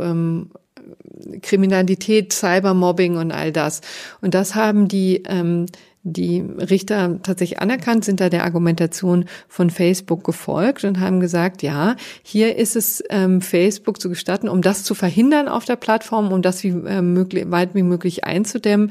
ähm, 0.02 0.50
Kriminalität, 1.40 2.32
Cybermobbing 2.32 3.16
und 3.16 3.30
all 3.30 3.52
das. 3.52 3.80
Und 4.20 4.34
das 4.34 4.56
haben 4.56 4.88
die 4.88 5.22
ähm, 5.28 5.66
die 6.04 6.40
Richter 6.40 7.20
tatsächlich 7.22 7.60
anerkannt, 7.60 8.04
sind 8.04 8.20
da 8.20 8.28
der 8.28 8.44
Argumentation 8.44 9.26
von 9.48 9.70
Facebook 9.70 10.24
gefolgt 10.24 10.84
und 10.84 10.98
haben 10.98 11.20
gesagt, 11.20 11.62
ja, 11.62 11.96
hier 12.22 12.56
ist 12.56 12.74
es 12.74 13.04
ähm, 13.08 13.40
Facebook 13.40 14.00
zu 14.00 14.08
gestatten, 14.08 14.48
um 14.48 14.62
das 14.62 14.82
zu 14.82 14.94
verhindern 14.94 15.48
auf 15.48 15.64
der 15.64 15.76
Plattform, 15.76 16.32
um 16.32 16.42
das 16.42 16.64
wie 16.64 16.70
äh, 16.70 17.02
möglich, 17.02 17.44
weit 17.50 17.74
wie 17.74 17.84
möglich 17.84 18.24
einzudämmen, 18.24 18.90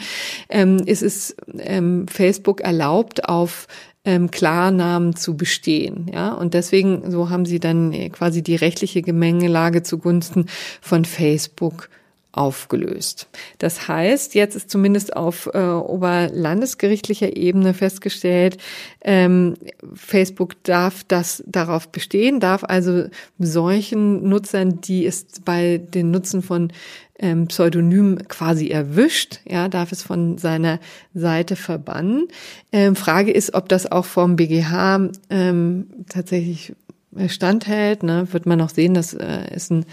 ähm, 0.50 0.78
ist 0.86 1.04
es 1.04 1.36
ähm, 1.58 2.08
Facebook 2.08 2.62
erlaubt, 2.62 3.28
auf 3.28 3.68
ähm, 4.06 4.32
Klarnamen 4.32 5.16
zu 5.16 5.36
bestehen. 5.36 6.10
Ja, 6.14 6.34
und 6.34 6.54
deswegen, 6.54 7.12
so 7.12 7.30
haben 7.30 7.46
sie 7.46 7.60
dann 7.60 7.92
quasi 8.12 8.42
die 8.42 8.56
rechtliche 8.56 9.02
Gemengelage 9.02 9.84
zugunsten 9.84 10.46
von 10.82 11.06
Facebook 11.06 11.90
aufgelöst. 12.32 13.28
Das 13.58 13.88
heißt, 13.88 14.36
jetzt 14.36 14.56
ist 14.56 14.70
zumindest 14.70 15.16
auf 15.16 15.50
äh, 15.54 15.60
oberlandesgerichtlicher 15.60 17.36
Ebene 17.36 17.74
festgestellt, 17.74 18.58
ähm, 19.02 19.56
Facebook 19.94 20.64
darf 20.64 21.04
das 21.04 21.44
darauf 21.46 21.90
bestehen, 21.90 22.40
darf 22.40 22.64
also 22.64 23.06
solchen 23.38 24.28
Nutzern, 24.28 24.80
die 24.82 25.06
es 25.06 25.26
bei 25.44 25.78
den 25.78 26.12
Nutzen 26.12 26.42
von 26.42 26.72
ähm, 27.20 27.48
Pseudonym 27.48 28.18
quasi 28.28 28.70
erwischt, 28.70 29.42
ja, 29.48 29.68
darf 29.68 29.92
es 29.92 30.02
von 30.02 30.38
seiner 30.38 30.80
Seite 31.14 31.56
verbannen. 31.56 32.28
Ähm, 32.72 32.96
Frage 32.96 33.32
ist, 33.32 33.54
ob 33.54 33.70
das 33.70 33.92
auch 33.92 34.06
vom 34.06 34.36
BGH 34.38 35.10
ähm, 35.30 35.88
tatsächlich 36.10 36.74
standhält. 37.28 38.04
Ne? 38.04 38.28
Wird 38.32 38.46
man 38.46 38.58
noch 38.58 38.70
sehen, 38.70 38.94
das 38.94 39.14
äh, 39.14 39.54
ist 39.54 39.72
ein 39.72 39.86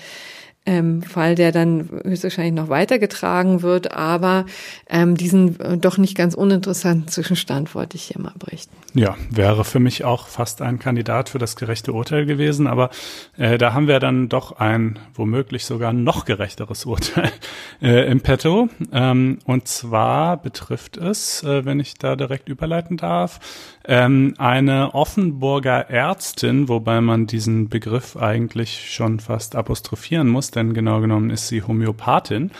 ähm, 0.68 1.00
Fall, 1.00 1.34
der 1.34 1.50
dann 1.50 1.88
höchstwahrscheinlich 2.04 2.52
noch 2.52 2.68
weitergetragen 2.68 3.62
wird. 3.62 3.92
Aber 3.92 4.44
ähm, 4.90 5.16
diesen 5.16 5.58
äh, 5.60 5.78
doch 5.78 5.96
nicht 5.96 6.14
ganz 6.14 6.34
uninteressanten 6.34 7.08
Zwischenstand 7.08 7.74
wollte 7.74 7.96
ich 7.96 8.02
hier 8.02 8.20
mal 8.20 8.34
berichten. 8.38 8.76
Ja, 8.92 9.16
wäre 9.30 9.64
für 9.64 9.80
mich 9.80 10.04
auch 10.04 10.28
fast 10.28 10.60
ein 10.60 10.78
Kandidat 10.78 11.30
für 11.30 11.38
das 11.38 11.56
gerechte 11.56 11.94
Urteil 11.94 12.26
gewesen. 12.26 12.66
Aber 12.66 12.90
äh, 13.38 13.56
da 13.56 13.72
haben 13.72 13.88
wir 13.88 13.98
dann 13.98 14.28
doch 14.28 14.58
ein 14.58 14.98
womöglich 15.14 15.64
sogar 15.64 15.94
noch 15.94 16.26
gerechteres 16.26 16.84
Urteil 16.84 17.30
äh, 17.82 18.10
im 18.10 18.20
Petto. 18.20 18.68
Ähm, 18.92 19.38
und 19.46 19.68
zwar 19.68 20.36
betrifft 20.36 20.98
es, 20.98 21.42
äh, 21.44 21.64
wenn 21.64 21.80
ich 21.80 21.94
da 21.94 22.14
direkt 22.14 22.50
überleiten 22.50 22.98
darf, 22.98 23.40
ähm, 23.84 24.34
eine 24.38 24.94
Offenburger 24.94 25.88
Ärztin, 25.90 26.68
wobei 26.68 27.00
man 27.00 27.26
diesen 27.26 27.68
Begriff 27.68 28.16
eigentlich 28.16 28.92
schon 28.92 29.20
fast 29.20 29.56
apostrophieren 29.56 30.28
muss, 30.28 30.50
denn 30.50 30.74
genau 30.74 31.00
genommen 31.00 31.30
ist 31.30 31.48
sie 31.48 31.62
Homöopathin, 31.62 32.50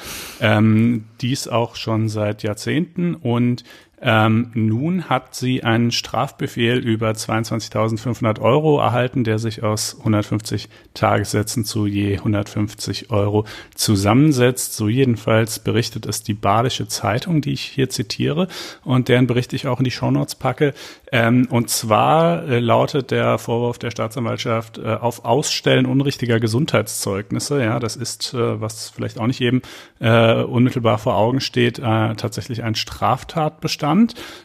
ähm, 0.40 1.04
dies 1.20 1.48
auch 1.48 1.76
schon 1.76 2.08
seit 2.08 2.42
Jahrzehnten 2.42 3.14
und 3.14 3.64
Ähm, 4.01 4.51
nun 4.55 5.09
hat 5.09 5.34
sie 5.34 5.64
einen 5.64 5.90
Strafbefehl 5.90 6.78
über 6.78 7.11
22.500 7.11 8.40
Euro 8.40 8.78
erhalten, 8.78 9.24
der 9.24 9.38
sich 9.38 9.62
aus 9.62 9.96
150 9.99 10.68
Tagessätzen 10.94 11.64
zu 11.64 11.86
je 11.86 12.18
150 12.18 13.11
Euro 13.11 13.44
zusammensetzt. 13.74 14.74
So 14.74 14.88
jedenfalls 14.88 15.59
berichtet 15.59 16.07
es 16.07 16.22
die 16.22 16.34
Badische 16.34 16.86
Zeitung, 16.86 17.40
die 17.40 17.53
ich 17.53 17.62
hier 17.62 17.88
zitiere 17.88 18.49
und 18.84 19.09
deren 19.09 19.26
Bericht 19.26 19.53
ich 19.53 19.66
auch 19.66 19.78
in 19.78 19.84
die 19.84 19.90
Shownotes 19.90 20.36
packe. 20.36 20.74
Ähm, 21.11 21.49
und 21.51 21.70
zwar 21.70 22.46
äh, 22.46 22.59
lautet 22.61 23.11
der 23.11 23.38
Vorwurf 23.38 23.78
der 23.78 23.90
Staatsanwaltschaft 23.90 24.78
äh, 24.78 24.94
auf 24.94 25.24
Ausstellen 25.24 25.86
unrichtiger 25.86 26.38
Gesundheitszeugnisse. 26.38 27.62
Ja, 27.62 27.80
das 27.80 27.96
ist, 27.96 28.34
äh, 28.34 28.61
was 28.61 28.90
vielleicht 28.90 29.18
auch 29.18 29.26
nicht 29.26 29.40
jedem 29.40 29.62
äh, 30.01 30.42
unmittelbar 30.42 30.99
vor 30.99 31.16
Augen 31.16 31.40
steht, 31.40 31.78
äh, 31.78 32.14
tatsächlich 32.14 32.62
ein 32.62 32.74
Straftatbestand, 32.74 33.88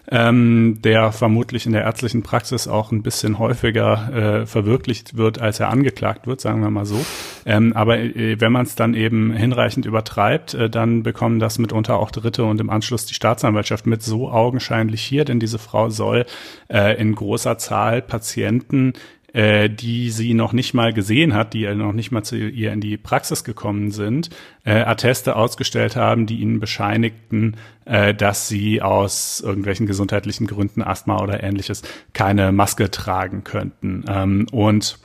ähm, 0.10 0.80
der 0.84 1.12
vermutlich 1.12 1.66
in 1.66 1.74
der 1.74 1.84
ärztlichen 1.84 2.24
Praxis 2.24 2.68
auch 2.68 2.91
ein 2.91 3.04
bisschen 3.04 3.39
häufiger 3.39 4.41
äh, 4.41 4.46
verwirklicht 4.46 5.18
wird, 5.18 5.41
als 5.41 5.60
er 5.60 5.70
angeklagt 5.70 6.28
wird, 6.28 6.41
sagen 6.41 6.62
wir 6.62 6.70
mal 6.70 6.86
so. 6.86 7.04
Ähm, 7.46 7.74
aber 7.74 8.00
äh, 8.00 8.39
wenn 8.39 8.52
man 8.52 8.66
es 8.66 8.76
dann 8.76 8.94
eben 8.94 9.32
hinreichend 9.32 9.86
übertreibt, 9.86 10.54
äh, 10.54 10.70
dann 10.70 11.04
bekommen 11.04 11.39
das 11.39 11.60
mitunter 11.60 11.98
auch 11.98 12.12
Dritte 12.12 12.44
und 12.44 12.62
im 12.62 12.70
Anschluss 12.70 13.06
die 13.06 13.14
Staatsanwaltschaft 13.14 13.88
mit 13.88 14.04
so 14.04 14.30
augenscheinlich 14.30 15.02
hier, 15.02 15.26
denn 15.26 15.39
diese 15.39 15.60
Frau 15.60 15.89
soll 15.89 16.26
äh, 16.70 17.00
in 17.00 17.16
großer 17.16 17.58
Zahl 17.58 18.02
Patienten 18.02 18.94
äh, 19.34 19.69
die 19.69 20.11
sie 20.11 20.34
noch 20.34 20.53
nicht 20.53 20.73
mal 20.73 20.93
gesehen 20.93 21.34
hat, 21.34 21.53
die 21.53 21.65
noch 21.75 21.91
nicht 21.91 22.11
mal 22.11 22.23
zu 22.23 22.38
ihr 22.38 22.71
in 22.71 22.81
die 22.81 22.97
Praxis 22.97 23.43
gekommen 23.43 23.91
sind, 23.91 24.29
äh, 24.63 24.81
Atteste 24.81 25.36
ausgestellt 25.36 25.95
haben, 25.95 26.27
die 26.27 26.39
ihnen 26.39 26.59
bescheinigten, 26.59 27.57
äh, 27.86 28.13
dass 28.13 28.47
sie 28.47 28.81
aus 28.81 29.41
irgendwelchen 29.41 29.88
gesundheitlichen 29.88 30.47
Gründen, 30.47 30.84
Asthma 30.84 31.21
oder 31.21 31.43
ähnliches, 31.43 31.81
keine 32.13 32.51
Maske 32.51 32.91
tragen 32.91 33.43
könnten. 33.43 34.05
Ähm, 34.07 34.47
und 34.51 34.99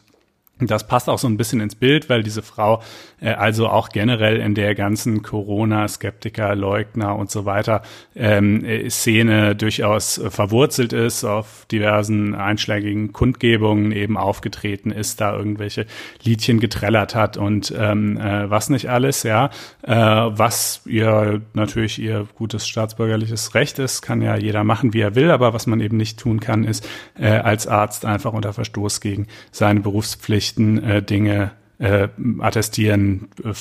das 0.60 0.86
passt 0.86 1.08
auch 1.08 1.18
so 1.18 1.28
ein 1.28 1.36
bisschen 1.36 1.60
ins 1.60 1.74
Bild, 1.76 2.08
weil 2.08 2.22
diese 2.22 2.42
Frau 2.42 2.82
also 3.26 3.68
auch 3.68 3.90
generell 3.90 4.38
in 4.38 4.54
der 4.54 4.74
ganzen 4.74 5.22
Corona-Skeptiker, 5.22 6.54
Leugner 6.54 7.16
und 7.16 7.30
so 7.30 7.44
weiter 7.44 7.82
ähm, 8.16 8.64
äh, 8.64 8.88
Szene 8.90 9.54
durchaus 9.54 10.18
äh, 10.18 10.30
verwurzelt 10.30 10.92
ist, 10.92 11.24
auf 11.24 11.66
diversen 11.70 12.34
einschlägigen 12.34 13.12
Kundgebungen 13.12 13.92
eben 13.92 14.16
aufgetreten 14.16 14.90
ist, 14.90 15.20
da 15.20 15.36
irgendwelche 15.36 15.86
Liedchen 16.22 16.60
getrellert 16.60 17.14
hat 17.14 17.36
und 17.36 17.72
ähm, 17.76 18.18
äh, 18.18 18.50
was 18.50 18.70
nicht 18.70 18.90
alles, 18.90 19.22
ja. 19.22 19.50
Äh, 19.82 19.94
was 19.94 20.82
ihr 20.86 21.40
natürlich 21.54 22.00
ihr 22.00 22.26
gutes 22.34 22.66
staatsbürgerliches 22.66 23.54
Recht 23.54 23.78
ist, 23.78 24.02
kann 24.02 24.22
ja 24.22 24.36
jeder 24.36 24.64
machen, 24.64 24.92
wie 24.92 25.00
er 25.00 25.14
will, 25.14 25.30
aber 25.30 25.54
was 25.54 25.66
man 25.66 25.80
eben 25.80 25.96
nicht 25.96 26.18
tun 26.18 26.40
kann, 26.40 26.64
ist 26.64 26.88
äh, 27.18 27.28
als 27.28 27.66
Arzt 27.66 28.04
einfach 28.04 28.32
unter 28.32 28.52
Verstoß 28.52 29.00
gegen 29.00 29.28
seine 29.52 29.80
Berufspflicht 29.80 30.48
Berichten 30.48 30.82
äh, 30.82 31.02
Dinge 31.02 31.52
äh, 31.78 32.08
attestieren 32.40 33.28
äh, 33.44 33.52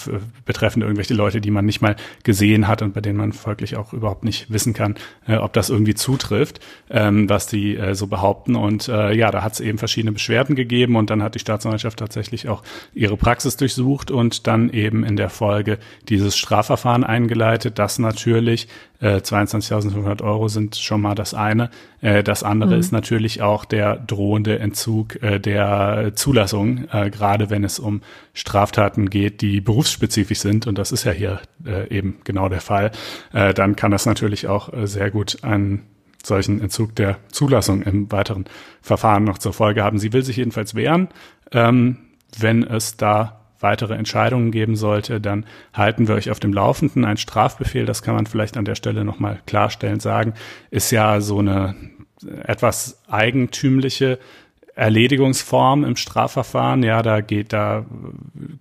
betreffend 0.46 0.84
irgendwelche 0.84 1.14
Leute, 1.14 1.42
die 1.42 1.52
man 1.52 1.66
nicht 1.66 1.82
mal 1.82 1.96
gesehen 2.24 2.68
hat 2.68 2.82
und 2.82 2.94
bei 2.94 3.02
denen 3.02 3.18
man 3.18 3.34
folglich 3.34 3.76
auch 3.76 3.94
überhaupt 3.94 4.24
nicht 4.24 4.52
wissen 4.52 4.74
kann, 4.74 4.96
äh, 5.28 5.36
ob 5.36 5.54
das 5.54 5.70
irgendwie 5.70 5.94
zutrifft, 5.94 6.60
ähm, 6.90 7.30
was 7.30 7.48
die 7.48 7.78
äh, 7.78 7.94
so 7.96 8.08
behaupten. 8.08 8.56
Und 8.56 8.88
äh, 8.88 9.14
ja, 9.14 9.32
da 9.32 9.44
hat 9.44 9.54
es 9.54 9.60
eben 9.60 9.78
verschiedene 9.78 10.12
Beschwerden 10.12 10.56
gegeben 10.56 10.96
und 10.96 11.10
dann 11.10 11.22
hat 11.22 11.36
die 11.36 11.40
Staatsanwaltschaft 11.40 12.00
tatsächlich 12.00 12.50
auch 12.50 12.64
ihre 12.94 13.18
Praxis 13.18 13.58
durchsucht 13.58 14.12
und 14.12 14.48
dann 14.48 14.70
eben 14.70 15.04
in 15.04 15.16
der 15.16 15.30
Folge 15.30 15.78
dieses 16.10 16.38
Strafverfahren 16.38 17.04
eingeleitet, 17.04 17.78
das 17.78 18.00
natürlich 18.00 18.68
äh, 19.00 19.18
22.500 19.18 20.24
Euro 20.24 20.48
sind 20.48 20.76
schon 20.76 21.02
mal 21.02 21.16
das 21.16 21.34
eine. 21.34 21.70
Äh, 22.02 22.24
das 22.24 22.44
andere 22.44 22.76
mhm. 22.76 22.80
ist 22.80 22.92
natürlich 22.92 23.42
auch 23.42 23.66
der 23.66 23.96
drohende 23.96 24.60
Entzug 24.60 25.22
äh, 25.22 25.40
der 25.40 26.12
Zulassung, 26.16 26.88
äh, 26.92 27.10
gerade 27.10 27.50
wenn 27.50 27.64
es 27.64 27.80
um 27.80 28.02
Straftaten 28.34 29.10
geht, 29.10 29.42
die 29.42 29.62
berufsspezifisch 29.62 30.40
sind. 30.40 30.68
Und 30.68 30.78
das 30.78 30.92
ist 30.92 31.04
ja 31.04 31.12
hier 31.12 31.42
äh, 31.66 31.88
eben 31.96 32.18
genau 32.24 32.50
der 32.50 32.62
Fall. 32.62 32.92
Äh, 33.34 33.54
dann 33.54 33.76
kann 33.76 33.92
das 33.92 34.06
natürlich 34.06 34.48
auch 34.48 34.74
äh, 34.74 34.88
sehr 34.88 35.12
gut 35.12 35.44
einen 35.44 35.84
solchen 36.24 36.62
Entzug 36.62 36.96
der 36.96 37.18
Zulassung 37.32 37.84
im 37.84 38.12
weiteren 38.12 38.46
Verfahren 38.82 39.24
noch 39.24 39.38
zur 39.38 39.54
Folge 39.54 39.84
haben. 39.84 40.00
Sie 40.00 40.14
will 40.14 40.24
sich 40.24 40.38
jedenfalls 40.38 40.76
wehren, 40.76 41.08
ähm, 41.52 41.98
wenn 42.38 42.64
es 42.64 42.98
da 42.98 43.47
weitere 43.60 43.96
Entscheidungen 43.96 44.52
geben 44.52 44.76
sollte, 44.76 45.20
dann 45.20 45.46
halten 45.74 46.08
wir 46.08 46.16
euch 46.16 46.32
auf 46.32 46.40
dem 46.40 46.54
Laufenden. 46.54 47.06
Ein 47.06 47.18
Strafbefehl, 47.18 47.86
das 47.86 48.02
kann 48.02 48.16
man 48.16 48.26
vielleicht 48.26 48.58
an 48.58 48.66
der 48.66 48.76
Stelle 48.76 49.04
nochmal 49.04 49.40
klarstellen 49.46 50.00
sagen, 50.00 50.34
ist 50.72 50.92
ja 50.92 51.22
so 51.22 51.40
eine 51.40 51.76
etwas 52.46 53.02
eigentümliche 53.08 54.20
Erledigungsform 54.78 55.84
im 55.84 55.96
Strafverfahren. 55.96 56.84
Ja, 56.84 57.02
da 57.02 57.22
geht, 57.22 57.52
da 57.52 57.86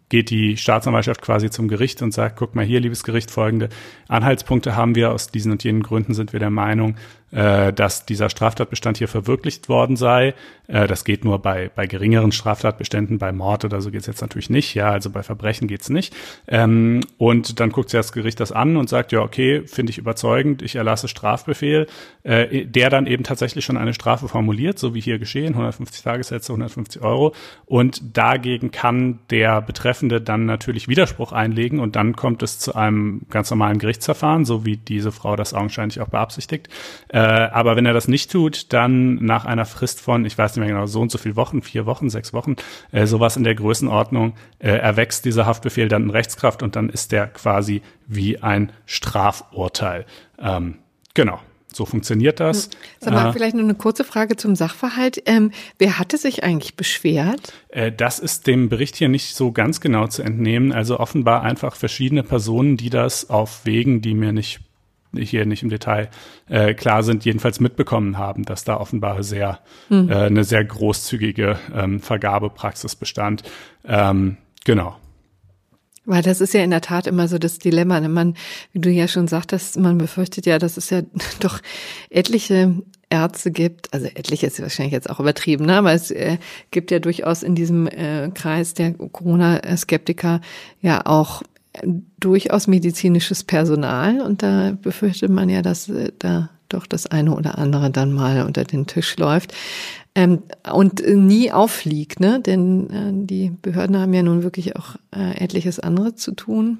geht 0.08 0.30
die 0.30 0.56
Staatsanwaltschaft 0.56 1.20
quasi 1.20 1.50
zum 1.50 1.68
Gericht 1.68 2.00
und 2.00 2.12
sagt, 2.12 2.36
guck 2.36 2.54
mal 2.54 2.64
hier, 2.64 2.80
liebes 2.80 3.04
Gericht, 3.04 3.30
folgende 3.30 3.68
Anhaltspunkte 4.08 4.76
haben 4.76 4.94
wir. 4.94 5.12
Aus 5.12 5.28
diesen 5.28 5.52
und 5.52 5.62
jenen 5.62 5.82
Gründen 5.82 6.14
sind 6.14 6.32
wir 6.32 6.40
der 6.40 6.50
Meinung, 6.50 6.96
dass 7.30 8.06
dieser 8.06 8.30
Straftatbestand 8.30 8.98
hier 8.98 9.08
verwirklicht 9.08 9.68
worden 9.68 9.96
sei. 9.96 10.34
Äh, 10.68 10.86
das 10.86 11.04
geht 11.04 11.24
nur 11.24 11.40
bei, 11.40 11.70
bei 11.74 11.86
geringeren 11.86 12.32
Straftatbeständen, 12.32 13.18
bei 13.18 13.32
Mord 13.32 13.64
oder 13.64 13.80
so 13.80 13.90
geht's 13.90 14.06
jetzt 14.06 14.20
natürlich 14.20 14.50
nicht. 14.50 14.74
Ja, 14.74 14.90
also 14.90 15.10
bei 15.10 15.22
Verbrechen 15.22 15.68
geht's 15.68 15.88
nicht. 15.88 16.14
Ähm, 16.48 17.00
und 17.18 17.60
dann 17.60 17.70
guckt 17.70 17.90
sich 17.90 17.98
das 17.98 18.12
Gericht 18.12 18.40
das 18.40 18.52
an 18.52 18.76
und 18.76 18.88
sagt, 18.88 19.12
ja, 19.12 19.20
okay, 19.20 19.66
finde 19.66 19.90
ich 19.90 19.98
überzeugend, 19.98 20.62
ich 20.62 20.76
erlasse 20.76 21.08
Strafbefehl, 21.08 21.86
äh, 22.22 22.64
der 22.66 22.90
dann 22.90 23.06
eben 23.06 23.24
tatsächlich 23.24 23.64
schon 23.64 23.76
eine 23.76 23.94
Strafe 23.94 24.28
formuliert, 24.28 24.78
so 24.78 24.94
wie 24.94 25.00
hier 25.00 25.18
geschehen, 25.18 25.54
150 25.54 26.02
Tagessätze, 26.02 26.52
150 26.52 27.02
Euro. 27.02 27.34
Und 27.64 28.16
dagegen 28.16 28.70
kann 28.70 29.20
der 29.30 29.60
Betreffende 29.62 30.20
dann 30.20 30.46
natürlich 30.46 30.88
Widerspruch 30.88 31.32
einlegen 31.32 31.80
und 31.80 31.96
dann 31.96 32.16
kommt 32.16 32.42
es 32.42 32.58
zu 32.58 32.74
einem 32.74 33.22
ganz 33.30 33.50
normalen 33.50 33.78
Gerichtsverfahren, 33.78 34.44
so 34.44 34.64
wie 34.64 34.76
diese 34.76 35.12
Frau 35.12 35.36
das 35.36 35.54
augenscheinlich 35.54 36.00
auch 36.00 36.08
beabsichtigt. 36.08 36.68
Äh, 37.16 37.18
aber 37.18 37.76
wenn 37.76 37.86
er 37.86 37.94
das 37.94 38.08
nicht 38.08 38.30
tut, 38.30 38.74
dann 38.74 39.14
nach 39.24 39.46
einer 39.46 39.64
Frist 39.64 40.02
von, 40.02 40.26
ich 40.26 40.36
weiß 40.36 40.54
nicht 40.54 40.66
mehr 40.66 40.74
genau, 40.74 40.84
so 40.84 41.00
und 41.00 41.10
so 41.10 41.16
viele 41.16 41.34
Wochen, 41.34 41.62
vier 41.62 41.86
Wochen, 41.86 42.10
sechs 42.10 42.34
Wochen, 42.34 42.56
äh, 42.92 43.06
sowas 43.06 43.38
in 43.38 43.44
der 43.44 43.54
Größenordnung, 43.54 44.34
äh, 44.58 44.72
erwächst 44.72 45.24
dieser 45.24 45.46
Haftbefehl 45.46 45.88
dann 45.88 46.02
in 46.02 46.10
Rechtskraft 46.10 46.62
und 46.62 46.76
dann 46.76 46.90
ist 46.90 47.12
der 47.12 47.28
quasi 47.28 47.80
wie 48.06 48.42
ein 48.42 48.70
Strafurteil. 48.84 50.04
Ähm, 50.38 50.76
genau. 51.14 51.40
So 51.72 51.86
funktioniert 51.86 52.38
das. 52.38 52.64
Hm. 52.64 52.70
Sag 53.00 53.14
mal, 53.14 53.30
äh, 53.30 53.32
vielleicht 53.32 53.54
nur 53.54 53.64
eine 53.64 53.74
kurze 53.74 54.04
Frage 54.04 54.36
zum 54.36 54.54
Sachverhalt. 54.54 55.22
Ähm, 55.24 55.52
wer 55.78 55.98
hatte 55.98 56.18
sich 56.18 56.44
eigentlich 56.44 56.76
beschwert? 56.76 57.54
Äh, 57.68 57.92
das 57.92 58.18
ist 58.18 58.46
dem 58.46 58.68
Bericht 58.68 58.96
hier 58.96 59.08
nicht 59.08 59.34
so 59.34 59.52
ganz 59.52 59.80
genau 59.80 60.06
zu 60.06 60.22
entnehmen. 60.22 60.70
Also 60.72 61.00
offenbar 61.00 61.42
einfach 61.42 61.76
verschiedene 61.76 62.22
Personen, 62.22 62.76
die 62.76 62.90
das 62.90 63.30
auf 63.30 63.64
Wegen, 63.64 64.02
die 64.02 64.14
mir 64.14 64.32
nicht 64.32 64.60
hier 65.16 65.46
nicht 65.46 65.62
im 65.62 65.70
Detail 65.70 66.08
äh, 66.48 66.74
klar 66.74 67.02
sind, 67.02 67.24
jedenfalls 67.24 67.60
mitbekommen 67.60 68.18
haben, 68.18 68.44
dass 68.44 68.64
da 68.64 68.76
offenbar 68.76 69.22
sehr 69.22 69.60
mhm. 69.88 70.10
äh, 70.10 70.14
eine 70.14 70.44
sehr 70.44 70.64
großzügige 70.64 71.58
ähm, 71.74 72.00
Vergabepraxis 72.00 72.96
bestand. 72.96 73.42
Ähm, 73.84 74.36
genau. 74.64 74.96
Weil 76.06 76.22
das 76.22 76.40
ist 76.40 76.54
ja 76.54 76.62
in 76.62 76.70
der 76.70 76.80
Tat 76.80 77.08
immer 77.08 77.26
so 77.26 77.36
das 77.36 77.58
Dilemma. 77.58 78.00
Ne? 78.00 78.08
Man, 78.08 78.34
wie 78.72 78.78
du 78.78 78.90
ja 78.90 79.08
schon 79.08 79.26
sagtest, 79.26 79.76
man 79.78 79.98
befürchtet 79.98 80.46
ja, 80.46 80.58
dass 80.58 80.76
es 80.76 80.90
ja 80.90 81.02
doch 81.40 81.60
etliche 82.10 82.74
Ärzte 83.10 83.50
gibt, 83.50 83.92
also 83.92 84.06
etliche 84.06 84.46
ist 84.46 84.60
wahrscheinlich 84.60 84.92
jetzt 84.92 85.08
auch 85.08 85.20
übertrieben, 85.20 85.66
ne? 85.66 85.76
aber 85.76 85.92
es 85.92 86.10
äh, 86.10 86.38
gibt 86.72 86.90
ja 86.90 86.98
durchaus 86.98 87.44
in 87.44 87.54
diesem 87.54 87.86
äh, 87.86 88.30
Kreis 88.34 88.74
der 88.74 88.94
Corona-Skeptiker 88.94 90.40
ja 90.80 91.06
auch 91.06 91.42
durchaus 92.18 92.66
medizinisches 92.66 93.44
Personal 93.44 94.20
und 94.20 94.42
da 94.42 94.76
befürchtet 94.80 95.30
man 95.30 95.48
ja, 95.48 95.62
dass 95.62 95.88
äh, 95.88 96.12
da 96.18 96.50
doch 96.68 96.86
das 96.86 97.06
eine 97.06 97.34
oder 97.34 97.58
andere 97.58 97.90
dann 97.90 98.12
mal 98.12 98.44
unter 98.44 98.64
den 98.64 98.86
Tisch 98.86 99.16
läuft 99.16 99.54
ähm, 100.14 100.42
und 100.72 101.06
nie 101.06 101.52
auffliegt, 101.52 102.20
ne? 102.20 102.40
Denn 102.40 102.90
äh, 102.90 103.26
die 103.26 103.52
Behörden 103.62 103.96
haben 103.96 104.12
ja 104.14 104.22
nun 104.22 104.42
wirklich 104.42 104.74
auch 104.76 104.96
äh, 105.14 105.36
etliches 105.42 105.78
andere 105.78 106.14
zu 106.14 106.32
tun. 106.32 106.78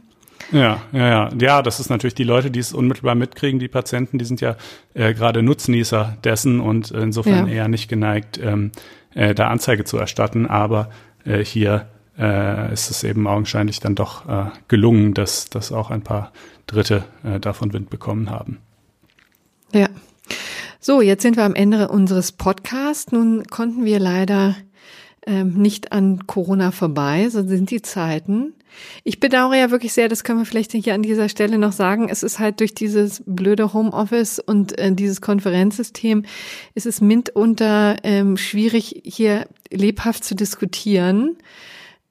Ja, 0.53 0.82
ja, 0.92 1.09
ja. 1.09 1.30
Ja, 1.40 1.62
das 1.62 1.80
ist 1.80 1.90
natürlich 1.90 2.14
die 2.14 2.24
Leute, 2.24 2.51
die 2.51 2.61
es 2.61 2.72
unmittelbar 2.72 3.14
mitkriegen, 3.14 3.59
die 3.59 3.68
Patienten, 3.68 4.18
die 4.18 4.24
sind 4.24 4.40
ja 4.40 4.57
äh, 4.94 5.14
gerade 5.14 5.42
Nutznießer 5.42 6.16
dessen 6.24 6.61
und 6.61 6.90
insofern 6.90 7.47
ja. 7.47 7.55
eher 7.55 7.68
nicht 7.68 7.88
geneigt, 7.88 8.38
ähm, 8.42 8.70
äh, 9.14 9.34
da 9.34 9.49
Anzeige 9.49 9.84
zu 9.84 9.97
erstatten. 9.99 10.47
Aber 10.47 10.90
äh, 11.24 11.44
hier 11.44 11.86
äh, 12.18 12.72
ist 12.72 12.90
es 12.90 13.04
eben 13.04 13.26
augenscheinlich 13.26 13.80
dann 13.80 13.94
doch 13.94 14.28
äh, 14.28 14.50
gelungen, 14.68 15.14
dass, 15.14 15.48
dass 15.50 15.72
auch 15.72 15.90
ein 15.90 16.02
paar 16.02 16.32
Dritte 16.66 17.04
äh, 17.24 17.40
davon 17.40 17.72
Wind 17.72 17.90
bekommen 17.90 18.30
haben. 18.30 18.58
Ja. 19.72 19.88
So, 20.80 21.00
jetzt 21.00 21.22
sind 21.22 21.36
wir 21.36 21.44
am 21.44 21.54
Ende 21.54 21.88
unseres 21.88 22.32
Podcasts. 22.32 23.10
Nun 23.10 23.44
konnten 23.44 23.84
wir 23.84 23.98
leider 23.98 24.54
ähm, 25.26 25.54
nicht 25.54 25.92
an 25.92 26.26
Corona 26.26 26.70
vorbei, 26.70 27.28
so 27.28 27.44
sind 27.46 27.70
die 27.70 27.82
Zeiten. 27.82 28.54
Ich 29.04 29.20
bedauere 29.20 29.56
ja 29.56 29.70
wirklich 29.70 29.92
sehr, 29.92 30.08
das 30.08 30.22
können 30.22 30.38
wir 30.38 30.46
vielleicht 30.46 30.72
hier 30.72 30.94
an 30.94 31.02
dieser 31.02 31.28
Stelle 31.28 31.58
noch 31.58 31.72
sagen, 31.72 32.08
es 32.08 32.22
ist 32.22 32.38
halt 32.38 32.60
durch 32.60 32.74
dieses 32.74 33.22
blöde 33.26 33.72
Homeoffice 33.72 34.38
und 34.38 34.78
äh, 34.78 34.92
dieses 34.92 35.20
Konferenzsystem, 35.20 36.24
ist 36.74 36.86
es 36.86 37.00
mitunter 37.00 37.96
ähm, 38.04 38.36
schwierig, 38.36 39.02
hier 39.04 39.48
lebhaft 39.70 40.24
zu 40.24 40.36
diskutieren. 40.36 41.36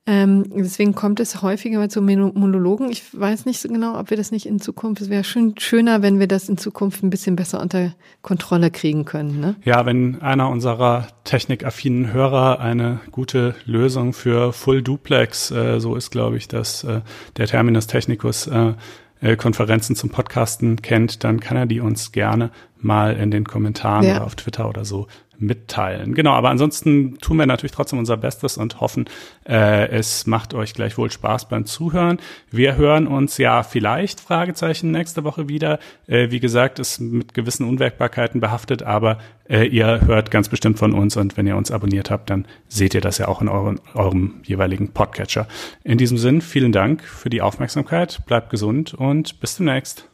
Ähm, 0.07 0.45
deswegen 0.55 0.93
kommt 0.93 1.19
es 1.19 1.41
häufiger 1.41 1.79
mal 1.79 1.89
zu 1.89 1.99
Monologen. 2.01 2.91
Ich 2.91 3.03
weiß 3.19 3.45
nicht 3.45 3.59
so 3.59 3.67
genau, 3.67 3.99
ob 3.99 4.11
wir 4.11 4.17
das 4.17 4.31
nicht 4.31 4.45
in 4.45 4.59
Zukunft, 4.59 5.01
es 5.01 5.09
wäre 5.09 5.23
schön, 5.23 5.55
schöner, 5.57 6.03
wenn 6.03 6.19
wir 6.19 6.27
das 6.27 6.47
in 6.47 6.57
Zukunft 6.57 7.01
ein 7.01 7.09
bisschen 7.09 7.35
besser 7.35 7.59
unter 7.59 7.95
Kontrolle 8.21 8.69
kriegen 8.69 9.05
können. 9.05 9.39
Ne? 9.39 9.55
Ja, 9.63 9.87
wenn 9.87 10.21
einer 10.21 10.49
unserer 10.49 11.07
technikaffinen 11.23 12.13
Hörer 12.13 12.59
eine 12.59 12.99
gute 13.11 13.55
Lösung 13.65 14.13
für 14.13 14.53
Full 14.53 14.83
Duplex, 14.83 15.49
äh, 15.49 15.79
so 15.79 15.95
ist, 15.95 16.11
glaube 16.11 16.37
ich, 16.37 16.47
dass 16.47 16.83
äh, 16.83 17.01
der 17.37 17.47
Terminus 17.47 17.87
Technicus 17.87 18.45
äh, 18.45 18.73
äh, 19.21 19.35
Konferenzen 19.37 19.95
zum 19.95 20.11
Podcasten 20.11 20.83
kennt, 20.83 21.23
dann 21.23 21.39
kann 21.39 21.57
er 21.57 21.65
die 21.65 21.79
uns 21.79 22.11
gerne 22.11 22.51
mal 22.85 23.15
in 23.17 23.31
den 23.31 23.45
Kommentaren 23.45 24.05
ja. 24.05 24.17
oder 24.17 24.25
auf 24.25 24.35
Twitter 24.35 24.69
oder 24.69 24.85
so 24.85 25.07
mitteilen. 25.37 26.13
Genau, 26.13 26.31
aber 26.31 26.49
ansonsten 26.49 27.17
tun 27.17 27.37
wir 27.37 27.45
natürlich 27.45 27.73
trotzdem 27.73 27.99
unser 27.99 28.15
Bestes 28.15 28.57
und 28.57 28.79
hoffen, 28.79 29.05
äh, 29.45 29.89
es 29.89 30.25
macht 30.27 30.53
euch 30.53 30.73
gleichwohl 30.73 31.11
Spaß 31.11 31.49
beim 31.49 31.65
Zuhören. 31.65 32.19
Wir 32.51 32.77
hören 32.77 33.07
uns 33.07 33.37
ja 33.37 33.63
vielleicht, 33.63 34.21
Fragezeichen, 34.21 34.91
nächste 34.91 35.23
Woche 35.23 35.49
wieder. 35.49 35.79
Äh, 36.07 36.31
wie 36.31 36.39
gesagt, 36.39 36.79
ist 36.79 36.99
mit 36.99 37.33
gewissen 37.33 37.67
Unwägbarkeiten 37.67 38.39
behaftet, 38.39 38.83
aber 38.83 39.17
äh, 39.49 39.65
ihr 39.65 40.01
hört 40.05 40.31
ganz 40.31 40.47
bestimmt 40.47 40.79
von 40.79 40.93
uns 40.93 41.17
und 41.17 41.35
wenn 41.37 41.47
ihr 41.47 41.57
uns 41.57 41.71
abonniert 41.71 42.09
habt, 42.09 42.29
dann 42.29 42.47
seht 42.67 42.93
ihr 42.93 43.01
das 43.01 43.17
ja 43.17 43.27
auch 43.27 43.41
in 43.41 43.49
euren, 43.49 43.81
eurem 43.93 44.35
jeweiligen 44.43 44.93
Podcatcher. 44.93 45.47
In 45.83 45.97
diesem 45.97 46.17
Sinn, 46.17 46.41
vielen 46.41 46.71
Dank 46.71 47.03
für 47.03 47.29
die 47.29 47.41
Aufmerksamkeit, 47.41 48.25
bleibt 48.25 48.49
gesund 48.49 48.93
und 48.93 49.39
bis 49.39 49.57
demnächst. 49.57 50.07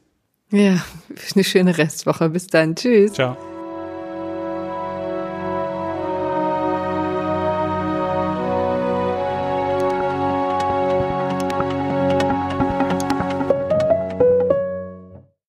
Ja, 0.51 0.83
eine 1.33 1.43
schöne 1.43 1.77
Restwoche. 1.77 2.29
Bis 2.29 2.47
dann. 2.47 2.75
Tschüss. 2.75 3.13
Ciao. 3.13 3.37